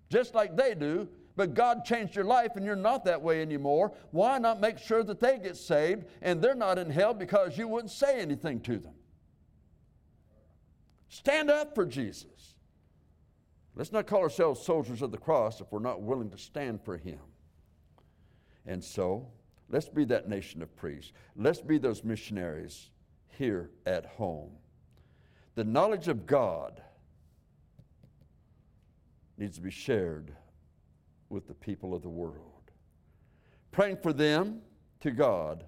just 0.09 0.33
like 0.33 0.55
they 0.55 0.73
do, 0.73 1.07
but 1.35 1.53
God 1.53 1.83
changed 1.83 2.15
your 2.15 2.25
life 2.25 2.55
and 2.55 2.65
you're 2.65 2.75
not 2.75 3.05
that 3.05 3.21
way 3.21 3.41
anymore. 3.41 3.93
Why 4.11 4.37
not 4.37 4.61
make 4.61 4.77
sure 4.77 5.03
that 5.03 5.19
they 5.19 5.39
get 5.39 5.57
saved 5.57 6.05
and 6.21 6.41
they're 6.41 6.55
not 6.55 6.77
in 6.77 6.89
hell 6.89 7.13
because 7.13 7.57
you 7.57 7.67
wouldn't 7.67 7.91
say 7.91 8.19
anything 8.19 8.59
to 8.61 8.77
them? 8.77 8.93
Stand 11.09 11.49
up 11.49 11.75
for 11.75 11.85
Jesus. 11.85 12.55
Let's 13.75 13.91
not 13.91 14.05
call 14.05 14.21
ourselves 14.21 14.61
soldiers 14.61 15.01
of 15.01 15.11
the 15.11 15.17
cross 15.17 15.59
if 15.59 15.71
we're 15.71 15.79
not 15.79 16.01
willing 16.01 16.29
to 16.29 16.37
stand 16.37 16.81
for 16.83 16.97
Him. 16.97 17.19
And 18.65 18.83
so, 18.83 19.27
let's 19.73 19.89
be 19.89 20.05
that 20.05 20.29
nation 20.29 20.61
of 20.61 20.73
priests. 20.75 21.11
Let's 21.35 21.59
be 21.59 21.79
those 21.79 22.03
missionaries 22.03 22.91
here 23.27 23.71
at 23.87 24.05
home. 24.05 24.51
The 25.55 25.63
knowledge 25.63 26.07
of 26.07 26.27
God 26.27 26.79
needs 29.35 29.55
to 29.55 29.63
be 29.63 29.71
shared 29.71 30.35
with 31.29 31.47
the 31.47 31.55
people 31.55 31.95
of 31.95 32.03
the 32.03 32.09
world. 32.09 32.69
Praying 33.71 33.97
for 33.97 34.13
them 34.13 34.61
to 35.01 35.09
God 35.09 35.63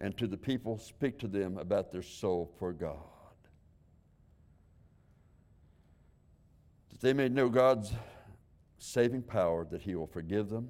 and 0.00 0.16
to 0.18 0.28
the 0.28 0.36
people, 0.36 0.78
speak 0.78 1.18
to 1.18 1.26
them 1.26 1.58
about 1.58 1.90
their 1.90 2.02
soul 2.02 2.54
for 2.58 2.72
God. 2.72 3.00
that 6.90 7.00
they 7.00 7.12
may 7.12 7.28
know 7.28 7.50
God's 7.50 7.92
saving 8.78 9.20
power, 9.20 9.66
that 9.70 9.82
He 9.82 9.94
will 9.94 10.06
forgive 10.06 10.48
them 10.48 10.66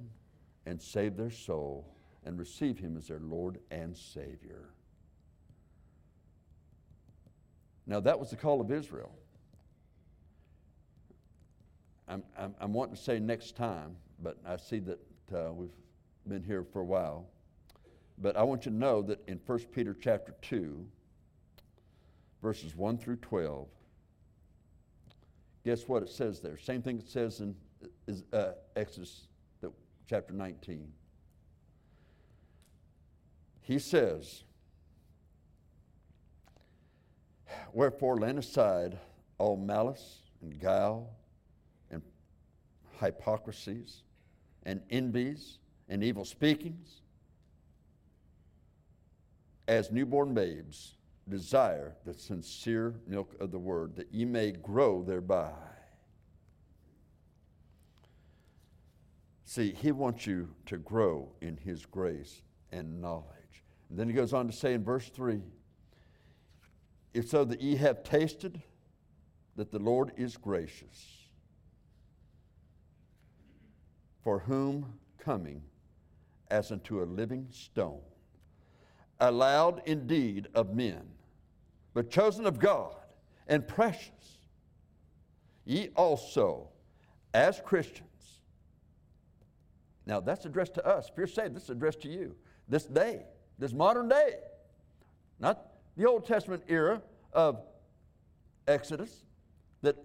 and 0.65 0.81
save 0.81 1.15
their 1.15 1.29
soul 1.31 1.96
and 2.27 2.37
receive 2.37 2.77
Him 2.77 2.97
as 2.97 3.07
their 3.07 3.21
Lord 3.21 3.59
and 3.71 3.95
Savior. 3.95 4.65
Now, 7.87 8.01
that 8.01 8.19
was 8.19 8.29
the 8.29 8.35
call 8.35 8.59
of 8.59 8.69
Israel. 8.69 9.11
I'm, 12.09 12.21
I'm, 12.37 12.53
I'm 12.59 12.73
wanting 12.73 12.95
to 12.95 13.01
say 13.01 13.17
next 13.17 13.55
time, 13.55 13.95
but 14.21 14.37
I 14.45 14.57
see 14.57 14.79
that 14.79 14.99
uh, 15.33 15.53
we've 15.53 15.69
been 16.27 16.43
here 16.43 16.65
for 16.65 16.81
a 16.81 16.85
while. 16.85 17.27
But 18.17 18.35
I 18.35 18.43
want 18.43 18.65
you 18.65 18.71
to 18.71 18.77
know 18.77 19.01
that 19.03 19.25
in 19.29 19.39
1 19.45 19.59
Peter 19.71 19.95
chapter 19.97 20.33
2, 20.41 20.85
verses 22.41 22.75
1 22.75 22.97
through 22.97 23.17
12, 23.17 23.67
guess 25.63 25.87
what 25.87 26.03
it 26.03 26.09
says 26.09 26.41
there? 26.41 26.57
Same 26.57 26.81
thing 26.81 26.99
it 26.99 27.07
says 27.07 27.39
in 27.39 27.55
uh, 28.33 28.51
Exodus 28.75 29.27
chapter 30.09 30.33
19. 30.33 30.91
He 33.67 33.79
says, 33.79 34.43
Wherefore, 37.73 38.17
lay 38.17 38.29
aside 38.29 38.97
all 39.37 39.57
malice 39.57 40.19
and 40.41 40.57
guile 40.57 41.09
and 41.91 42.01
hypocrisies 43.01 44.03
and 44.63 44.81
envies 44.89 45.59
and 45.89 46.01
evil 46.01 46.23
speakings 46.23 47.01
as 49.67 49.91
newborn 49.91 50.33
babes 50.33 50.93
desire 51.27 51.93
the 52.05 52.13
sincere 52.13 52.95
milk 53.05 53.35
of 53.41 53.51
the 53.51 53.59
word, 53.59 53.97
that 53.97 54.13
ye 54.13 54.23
may 54.23 54.51
grow 54.53 55.03
thereby. 55.03 55.51
See, 59.43 59.73
he 59.73 59.91
wants 59.91 60.25
you 60.25 60.55
to 60.67 60.77
grow 60.77 61.33
in 61.41 61.57
his 61.57 61.85
grace 61.85 62.43
and 62.71 63.01
knowledge. 63.01 63.36
And 63.89 63.97
then 63.97 64.07
he 64.07 64.13
goes 64.13 64.33
on 64.33 64.47
to 64.47 64.53
say 64.53 64.73
in 64.73 64.83
verse 64.83 65.09
3 65.09 65.41
if 67.13 67.29
so 67.29 67.43
that 67.45 67.61
ye 67.61 67.75
have 67.77 68.03
tasted 68.03 68.61
that 69.55 69.71
the 69.71 69.79
Lord 69.79 70.11
is 70.17 70.37
gracious, 70.37 71.29
for 74.21 74.39
whom 74.39 74.93
coming 75.17 75.63
as 76.51 76.71
unto 76.71 77.01
a 77.01 77.05
living 77.05 77.47
stone, 77.49 78.01
allowed 79.19 79.81
indeed 79.85 80.47
of 80.53 80.75
men 80.75 81.07
but 81.97 82.11
chosen 82.11 82.45
of 82.45 82.59
God 82.59 82.95
and 83.47 83.67
precious. 83.67 84.37
Ye 85.65 85.89
also, 85.95 86.69
as 87.33 87.59
Christians, 87.65 88.41
now 90.05 90.19
that's 90.19 90.45
addressed 90.45 90.75
to 90.75 90.85
us. 90.85 91.09
If 91.09 91.17
you're 91.17 91.25
saved, 91.25 91.55
this 91.55 91.63
is 91.63 91.69
addressed 91.71 92.01
to 92.01 92.09
you. 92.09 92.35
This 92.69 92.85
day, 92.85 93.25
this 93.59 93.73
modern 93.73 94.07
day, 94.09 94.35
not 95.39 95.67
the 95.95 96.05
Old 96.05 96.25
Testament 96.25 96.63
era 96.67 97.01
of 97.33 97.61
Exodus, 98.67 99.25
that 99.81 99.95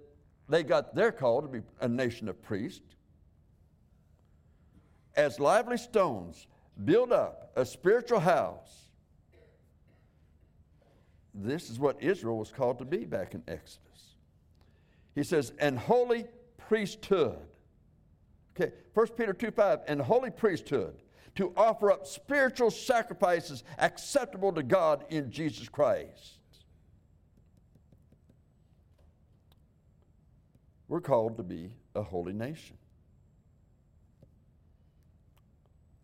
they 0.48 0.62
got 0.62 0.94
their 0.94 1.12
call 1.12 1.42
to 1.42 1.48
be 1.48 1.60
a 1.80 1.88
nation 1.88 2.28
of 2.28 2.40
priests. 2.42 2.96
As 5.14 5.38
lively 5.38 5.76
stones, 5.76 6.46
build 6.84 7.12
up 7.12 7.52
a 7.56 7.64
spiritual 7.64 8.20
house 8.20 8.82
this 11.34 11.70
is 11.70 11.78
what 11.78 12.02
Israel 12.02 12.38
was 12.38 12.50
called 12.50 12.78
to 12.78 12.84
be 12.84 13.04
back 13.04 13.34
in 13.34 13.42
Exodus. 13.48 13.80
He 15.14 15.22
says, 15.22 15.52
and 15.58 15.78
holy 15.78 16.26
priesthood. 16.68 17.38
Okay, 18.54 18.72
1 18.94 19.06
Peter 19.08 19.32
2 19.32 19.50
5, 19.50 19.80
and 19.88 20.00
holy 20.00 20.30
priesthood 20.30 20.94
to 21.36 21.52
offer 21.56 21.90
up 21.90 22.06
spiritual 22.06 22.70
sacrifices 22.70 23.64
acceptable 23.78 24.52
to 24.52 24.62
God 24.62 25.04
in 25.08 25.30
Jesus 25.30 25.68
Christ. 25.68 26.38
We're 30.88 31.00
called 31.00 31.38
to 31.38 31.42
be 31.42 31.70
a 31.94 32.02
holy 32.02 32.32
nation. 32.32 32.76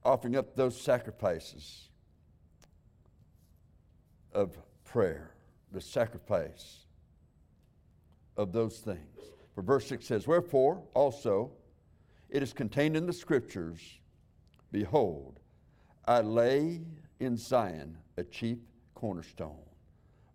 offering 0.09 0.37
up 0.37 0.57
those 0.57 0.81
sacrifices 0.81 1.89
of 4.33 4.57
prayer, 4.85 5.35
the 5.73 5.81
sacrifice 5.81 6.87
of 8.37 8.53
those 8.53 8.79
things. 8.79 9.19
For 9.55 9.63
verse 9.63 9.87
6 9.89 10.07
says, 10.07 10.27
Wherefore 10.27 10.83
also 10.95 11.51
it 12.31 12.43
is 12.43 12.55
contained 12.55 12.97
in 12.97 13.07
the 13.07 13.13
scriptures, 13.13 13.81
Behold, 14.71 15.41
I 16.05 16.21
lay 16.21 16.81
in 17.21 17.37
Zion 17.37 17.97
a 18.17 18.25
chief 18.25 18.59
cornerstone, 18.95 19.63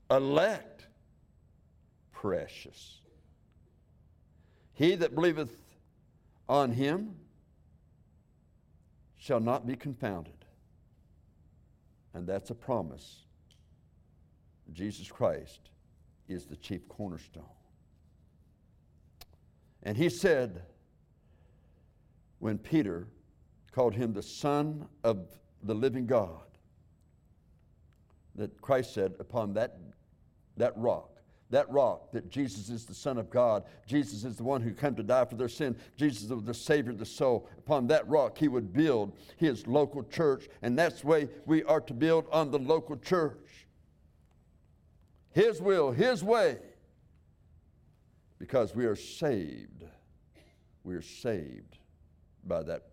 elect, 0.10 0.88
precious. 2.12 3.02
He 4.74 4.96
that 4.96 5.14
believeth 5.14 5.56
on 6.50 6.72
him 6.72 7.16
shall 9.18 9.40
not 9.40 9.66
be 9.68 9.76
confounded. 9.76 10.34
And 12.14 12.28
that's 12.28 12.50
a 12.50 12.56
promise. 12.56 13.26
Jesus 14.72 15.12
Christ 15.12 15.70
is 16.28 16.46
the 16.46 16.56
chief 16.56 16.88
cornerstone. 16.88 17.44
And 19.84 19.98
he 19.98 20.10
said, 20.10 20.62
when 22.40 22.58
Peter 22.58 23.08
called 23.74 23.95
him 23.95 24.13
the 24.13 24.24
Son 24.24 24.88
of 25.03 25.28
the 25.63 25.74
living 25.74 26.05
God, 26.05 26.30
that 28.36 28.61
Christ 28.61 28.93
said, 28.93 29.13
upon 29.19 29.53
that, 29.53 29.78
that 30.57 30.74
rock, 30.78 31.09
that 31.49 31.69
rock 31.69 32.11
that 32.11 32.30
Jesus 32.30 32.69
is 32.69 32.86
the 32.86 32.93
Son 32.93 33.17
of 33.17 33.30
God, 33.30 33.63
Jesus 33.86 34.24
is 34.24 34.38
the 34.38 34.43
one 34.43 34.61
who 34.61 34.71
came 34.71 34.95
to 34.95 35.03
die 35.03 35.26
for 35.26 35.36
their 35.36 35.49
sin, 35.49 35.76
Jesus 35.95 36.30
is 36.30 36.43
the 36.43 36.53
Savior 36.53 36.91
of 36.91 36.99
the 36.99 37.05
soul. 37.05 37.47
Upon 37.57 37.88
that 37.88 38.07
rock, 38.07 38.38
he 38.38 38.47
would 38.47 38.74
build 38.74 39.15
his 39.38 39.67
local 39.67 40.03
church, 40.03 40.47
and 40.61 40.78
that's 40.78 41.01
the 41.01 41.07
way 41.07 41.30
we 41.45 41.63
are 41.63 41.82
to 41.82 41.93
build 41.93 42.26
on 42.32 42.51
the 42.51 42.59
local 42.59 42.97
church. 42.97 43.38
His 45.34 45.59
will, 45.59 45.91
His 45.91 46.24
way, 46.24 46.59
because 48.38 48.76
we 48.76 48.86
are 48.86 48.95
saved. 48.95 49.84
We 50.84 50.95
are 50.95 51.01
saved 51.01 51.78
by 52.45 52.61
that 52.63 52.84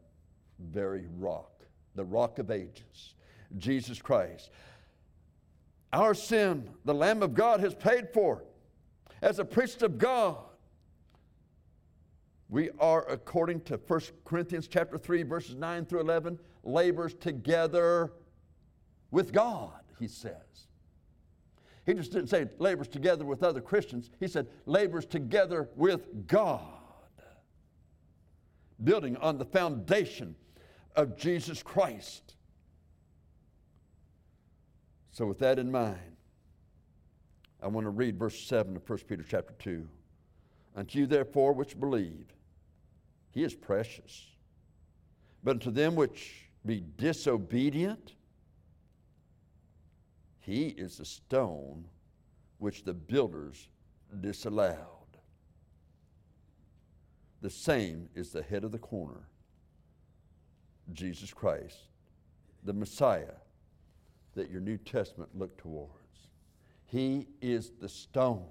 very 0.73 1.07
rock, 1.19 1.65
the 1.95 2.05
rock 2.05 2.39
of 2.39 2.51
ages, 2.51 3.15
Jesus 3.59 4.01
Christ. 4.01 4.51
Our 5.93 6.15
sin, 6.15 6.69
the 6.85 6.95
Lamb 6.95 7.23
of 7.23 7.35
God 7.35 7.61
has 7.61 7.75
paid 7.75 8.09
for. 8.13 8.45
As 9.23 9.39
a 9.39 9.45
priest 9.45 9.83
of 9.83 9.99
God, 9.99 10.39
we 12.49 12.71
are, 12.79 13.09
according 13.09 13.61
to 13.63 13.77
1 13.87 14.01
Corinthians 14.25 14.67
chapter 14.67 14.99
3, 14.99 15.23
verses 15.23 15.57
9 15.57 15.85
through 15.87 16.01
11, 16.01 16.39
labors 16.65 17.15
together 17.15 18.13
with 19.11 19.33
God, 19.33 19.81
he 19.99 20.09
says. 20.09 20.35
He 21.87 21.95
just 21.95 22.13
didn't 22.13 22.29
say 22.29 22.47
labors 22.59 22.89
together 22.89 23.25
with 23.25 23.43
other 23.43 23.61
Christians. 23.61 24.11
He 24.21 24.29
said 24.29 24.47
labors 24.67 25.07
together 25.07 25.69
with 25.77 26.27
God, 26.27 26.61
building 28.83 29.17
on 29.17 29.39
the 29.39 29.45
foundation 29.45 30.35
of 30.97 31.17
Jesus 31.17 31.63
Christ. 31.63 32.35
So, 35.13 35.27
with 35.27 35.39
that 35.41 35.59
in 35.59 35.71
mind, 35.71 36.17
I 37.63 37.69
want 37.69 37.85
to 37.85 37.91
read 37.91 38.19
verse 38.19 38.41
7 38.41 38.77
of 38.77 38.89
1 38.89 38.99
Peter 39.09 39.25
chapter 39.29 39.55
2. 39.59 39.87
Unto 40.77 40.99
you, 40.99 41.07
therefore, 41.07 41.53
which 41.53 41.79
believe, 41.79 42.33
he 43.33 43.45
is 43.45 43.55
precious. 43.55 44.27
But 45.43 45.53
unto 45.53 45.71
them 45.71 45.95
which 45.95 46.49
be 46.65 46.83
disobedient, 46.97 48.15
he 50.41 50.69
is 50.69 50.97
the 50.97 51.05
stone 51.05 51.85
which 52.59 52.85
the 52.85 52.95
builders 52.95 53.69
disallowed. 54.21 54.77
The 57.41 57.51
same 57.51 58.09
is 58.15 58.31
the 58.31 58.43
head 58.43 58.65
of 58.65 58.73
the 58.73 58.79
corner, 58.79 59.29
Jesus 60.95 61.33
Christ, 61.33 61.77
the 62.65 62.73
Messiah 62.73 63.35
that 64.35 64.51
your 64.51 64.61
New 64.61 64.77
Testament 64.79 65.31
looked 65.37 65.59
towards. 65.59 65.91
He 66.87 67.29
is 67.41 67.73
the 67.81 67.89
stone. 67.89 68.47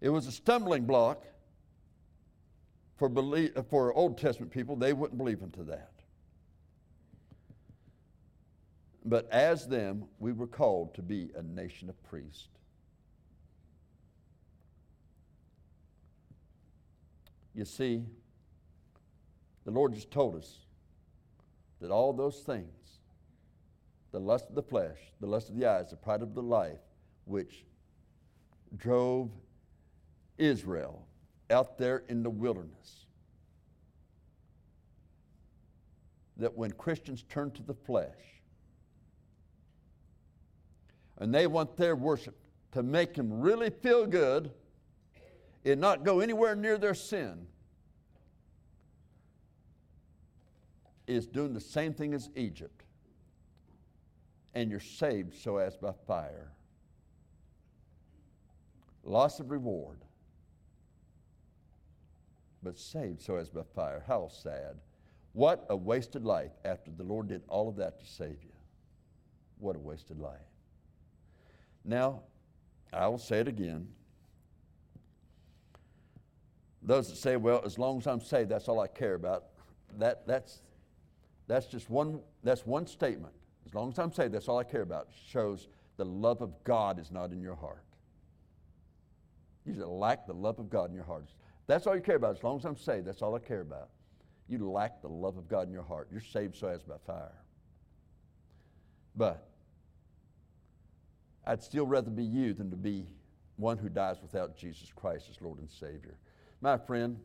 It 0.00 0.08
was 0.08 0.26
a 0.26 0.32
stumbling 0.32 0.84
block 0.84 1.24
for, 2.96 3.08
believe, 3.08 3.52
for 3.68 3.92
Old 3.94 4.18
Testament 4.18 4.52
people. 4.52 4.76
They 4.76 4.92
wouldn't 4.92 5.18
believe 5.18 5.42
into 5.42 5.62
that. 5.64 5.92
But 9.04 9.30
as 9.30 9.66
them, 9.66 10.04
we 10.18 10.32
were 10.32 10.46
called 10.46 10.94
to 10.94 11.02
be 11.02 11.30
a 11.34 11.42
nation 11.42 11.88
of 11.88 12.02
priests. 12.04 12.48
You 17.54 17.64
see, 17.64 18.04
the 19.64 19.70
Lord 19.70 19.94
just 19.94 20.10
told 20.10 20.36
us 20.36 20.58
that 21.80 21.90
all 21.90 22.12
those 22.12 22.40
things 22.40 22.80
the 24.12 24.18
lust 24.18 24.48
of 24.48 24.54
the 24.54 24.62
flesh, 24.62 24.96
the 25.20 25.26
lust 25.26 25.48
of 25.50 25.56
the 25.56 25.66
eyes, 25.66 25.90
the 25.90 25.96
pride 25.96 26.22
of 26.22 26.34
the 26.34 26.42
life, 26.42 26.80
which 27.26 27.64
drove 28.76 29.30
Israel 30.38 31.06
out 31.50 31.78
there 31.78 32.02
in 32.08 32.22
the 32.22 32.30
wilderness. 32.30 33.06
That 36.36 36.56
when 36.56 36.72
Christians 36.72 37.24
turn 37.28 37.50
to 37.52 37.62
the 37.62 37.74
flesh 37.74 38.42
and 41.18 41.34
they 41.34 41.46
want 41.46 41.76
their 41.76 41.94
worship 41.94 42.36
to 42.72 42.82
make 42.82 43.14
them 43.14 43.40
really 43.40 43.70
feel 43.70 44.06
good 44.06 44.50
and 45.64 45.80
not 45.80 46.02
go 46.02 46.20
anywhere 46.20 46.56
near 46.56 46.78
their 46.78 46.94
sin, 46.94 47.46
is 51.10 51.26
doing 51.26 51.52
the 51.52 51.60
same 51.60 51.92
thing 51.92 52.14
as 52.14 52.30
Egypt 52.36 52.84
and 54.54 54.70
you're 54.70 54.80
saved 54.80 55.34
so 55.34 55.58
as 55.58 55.76
by 55.76 55.92
fire. 56.06 56.50
Loss 59.04 59.40
of 59.40 59.50
reward, 59.50 59.98
but 62.62 62.78
saved 62.78 63.22
so 63.22 63.36
as 63.36 63.48
by 63.48 63.62
fire. 63.74 64.04
How 64.06 64.28
sad. 64.28 64.76
What 65.32 65.64
a 65.70 65.76
wasted 65.76 66.24
life 66.24 66.52
after 66.64 66.90
the 66.90 67.04
Lord 67.04 67.28
did 67.28 67.42
all 67.48 67.68
of 67.68 67.76
that 67.76 68.00
to 68.00 68.06
save 68.06 68.42
you. 68.42 68.52
What 69.58 69.76
a 69.76 69.78
wasted 69.78 70.18
life. 70.18 70.38
Now, 71.84 72.22
I 72.92 73.06
will 73.08 73.18
say 73.18 73.38
it 73.38 73.48
again. 73.48 73.88
Those 76.82 77.08
that 77.08 77.16
say, 77.16 77.36
well, 77.36 77.62
as 77.64 77.78
long 77.78 77.98
as 77.98 78.06
I'm 78.06 78.20
saved, 78.20 78.50
that's 78.50 78.68
all 78.68 78.80
I 78.80 78.88
care 78.88 79.14
about, 79.14 79.44
that, 79.98 80.26
that's, 80.26 80.62
that's 81.50 81.66
just 81.66 81.90
one, 81.90 82.20
that's 82.44 82.64
one 82.64 82.86
statement. 82.86 83.34
As 83.66 83.74
long 83.74 83.90
as 83.90 83.98
I'm 83.98 84.12
saved, 84.12 84.32
that's 84.32 84.48
all 84.48 84.58
I 84.58 84.64
care 84.64 84.82
about. 84.82 85.08
Shows 85.30 85.66
the 85.96 86.04
love 86.04 86.42
of 86.42 86.52
God 86.62 87.00
is 87.00 87.10
not 87.10 87.32
in 87.32 87.42
your 87.42 87.56
heart. 87.56 87.84
You 89.66 89.74
just 89.74 89.86
lack 89.86 90.26
the 90.26 90.32
love 90.32 90.60
of 90.60 90.70
God 90.70 90.90
in 90.90 90.94
your 90.94 91.04
heart. 91.04 91.24
That's 91.66 91.86
all 91.88 91.96
you 91.96 92.02
care 92.02 92.16
about. 92.16 92.36
As 92.36 92.44
long 92.44 92.58
as 92.58 92.64
I'm 92.64 92.76
saved, 92.76 93.06
that's 93.06 93.20
all 93.20 93.34
I 93.34 93.40
care 93.40 93.62
about. 93.62 93.88
You 94.48 94.70
lack 94.70 95.02
the 95.02 95.08
love 95.08 95.36
of 95.36 95.48
God 95.48 95.66
in 95.66 95.72
your 95.72 95.82
heart. 95.82 96.08
You're 96.10 96.20
saved 96.20 96.56
so 96.56 96.68
as 96.68 96.82
by 96.82 96.96
fire. 97.04 97.42
But 99.16 99.48
I'd 101.44 101.62
still 101.62 101.86
rather 101.86 102.10
be 102.10 102.24
you 102.24 102.54
than 102.54 102.70
to 102.70 102.76
be 102.76 103.06
one 103.56 103.76
who 103.76 103.88
dies 103.88 104.22
without 104.22 104.56
Jesus 104.56 104.90
Christ 104.94 105.26
as 105.30 105.40
Lord 105.40 105.58
and 105.58 105.70
Savior. 105.70 106.16
My 106.60 106.78
friend, 106.78 107.18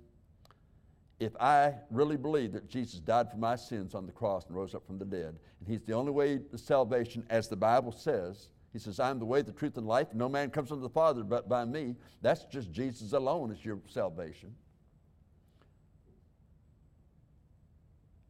if 1.20 1.36
I 1.40 1.74
really 1.92 2.18
believe 2.18 2.52
that 2.54 2.68
Jesus 2.68 3.00
died 3.00 3.32
for 3.32 3.38
my 3.38 3.56
sins 3.56 3.96
on 3.96 4.06
the 4.06 4.12
cross 4.12 4.46
and 4.48 4.56
rose 4.56 4.76
up 4.76 4.86
from 4.86 4.98
the 5.00 5.06
dead, 5.06 5.38
and 5.60 5.68
He's 5.68 5.82
the 5.82 5.94
only 5.94 6.12
way 6.12 6.40
to 6.40 6.58
salvation, 6.58 7.26
as 7.30 7.48
the 7.48 7.56
Bible 7.56 7.92
says, 7.92 8.50
He 8.74 8.80
says, 8.80 9.00
I 9.00 9.10
am 9.10 9.20
the 9.20 9.26
way, 9.26 9.42
the 9.42 9.54
truth, 9.54 9.78
and 9.78 9.88
life. 9.88 10.08
No 10.14 10.28
man 10.28 10.50
comes 10.50 10.72
unto 10.72 10.84
the 10.84 10.90
Father 10.90 11.24
but 11.24 11.48
by 11.48 11.64
me. 11.64 11.96
That's 12.22 12.44
just 12.46 12.72
Jesus 12.72 13.14
alone 13.14 13.52
is 13.52 13.64
your 13.64 13.80
salvation. 13.88 14.54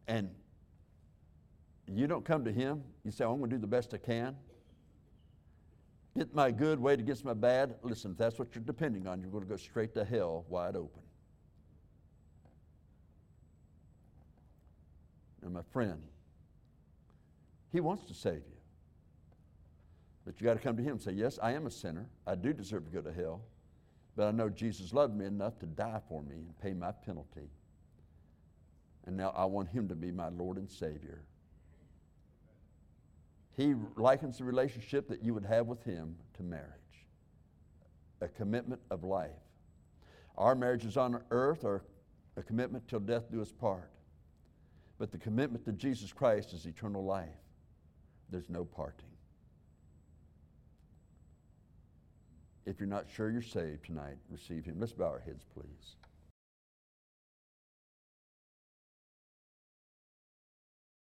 And 0.07 0.29
you 1.87 2.05
don't 2.05 2.23
come 2.23 2.45
to 2.45 2.51
Him, 2.51 2.83
you 3.03 3.11
say, 3.11 3.25
oh, 3.25 3.31
I'm 3.31 3.39
going 3.39 3.49
to 3.49 3.55
do 3.55 3.61
the 3.61 3.67
best 3.67 3.93
I 3.93 3.97
can. 3.97 4.35
Get 6.15 6.33
my 6.33 6.51
good, 6.51 6.79
wait 6.79 6.99
against 6.99 7.25
my 7.25 7.33
bad. 7.33 7.75
Listen, 7.81 8.11
if 8.11 8.17
that's 8.17 8.39
what 8.39 8.53
you're 8.55 8.63
depending 8.63 9.05
on, 9.07 9.19
you're 9.19 9.31
going 9.31 9.43
to 9.43 9.49
go 9.49 9.57
straight 9.57 9.93
to 9.95 10.05
hell 10.05 10.45
wide 10.47 10.75
open. 10.75 11.01
And 15.45 15.53
my 15.53 15.61
friend. 15.71 16.01
He 17.71 17.79
wants 17.79 18.05
to 18.05 18.13
save 18.13 18.35
you. 18.35 18.57
But 20.25 20.41
you 20.41 20.45
got 20.45 20.55
to 20.55 20.59
come 20.59 20.75
to 20.75 20.83
Him 20.83 20.93
and 20.93 21.01
say, 21.01 21.11
Yes, 21.11 21.39
I 21.41 21.53
am 21.53 21.67
a 21.67 21.71
sinner. 21.71 22.07
I 22.25 22.35
do 22.35 22.51
deserve 22.51 22.85
to 22.85 22.91
go 22.91 23.01
to 23.01 23.13
hell. 23.13 23.41
But 24.15 24.27
I 24.27 24.31
know 24.31 24.49
Jesus 24.49 24.93
loved 24.93 25.15
me 25.15 25.25
enough 25.25 25.59
to 25.59 25.65
die 25.65 26.01
for 26.09 26.23
me 26.23 26.35
and 26.35 26.59
pay 26.61 26.73
my 26.73 26.91
penalty. 26.91 27.49
And 29.05 29.15
now 29.15 29.33
I 29.35 29.45
want 29.45 29.69
Him 29.69 29.87
to 29.89 29.95
be 29.95 30.11
my 30.11 30.29
Lord 30.29 30.57
and 30.57 30.69
Savior. 30.69 31.21
He 33.55 33.75
likens 33.95 34.39
the 34.39 34.43
relationship 34.43 35.07
that 35.09 35.23
you 35.23 35.33
would 35.33 35.45
have 35.45 35.67
with 35.67 35.83
Him 35.83 36.15
to 36.37 36.43
marriage, 36.43 36.65
a 38.21 38.27
commitment 38.27 38.81
of 38.89 39.03
life. 39.03 39.29
Our 40.37 40.55
marriages 40.55 40.97
on 40.97 41.21
earth 41.31 41.63
are 41.63 41.83
a 42.35 42.43
commitment 42.43 42.87
till 42.87 42.99
death 42.99 43.31
do 43.31 43.41
us 43.41 43.51
part. 43.51 43.91
But 44.97 45.11
the 45.11 45.17
commitment 45.17 45.65
to 45.65 45.71
Jesus 45.73 46.13
Christ 46.13 46.53
is 46.53 46.65
eternal 46.65 47.03
life. 47.03 47.27
There's 48.29 48.49
no 48.49 48.63
parting. 48.63 49.05
If 52.65 52.79
you're 52.79 52.89
not 52.89 53.05
sure 53.13 53.29
you're 53.29 53.41
saved 53.41 53.85
tonight, 53.85 54.17
receive 54.29 54.65
Him. 54.65 54.77
Let's 54.79 54.93
bow 54.93 55.05
our 55.05 55.19
heads, 55.19 55.45
please. 55.53 55.95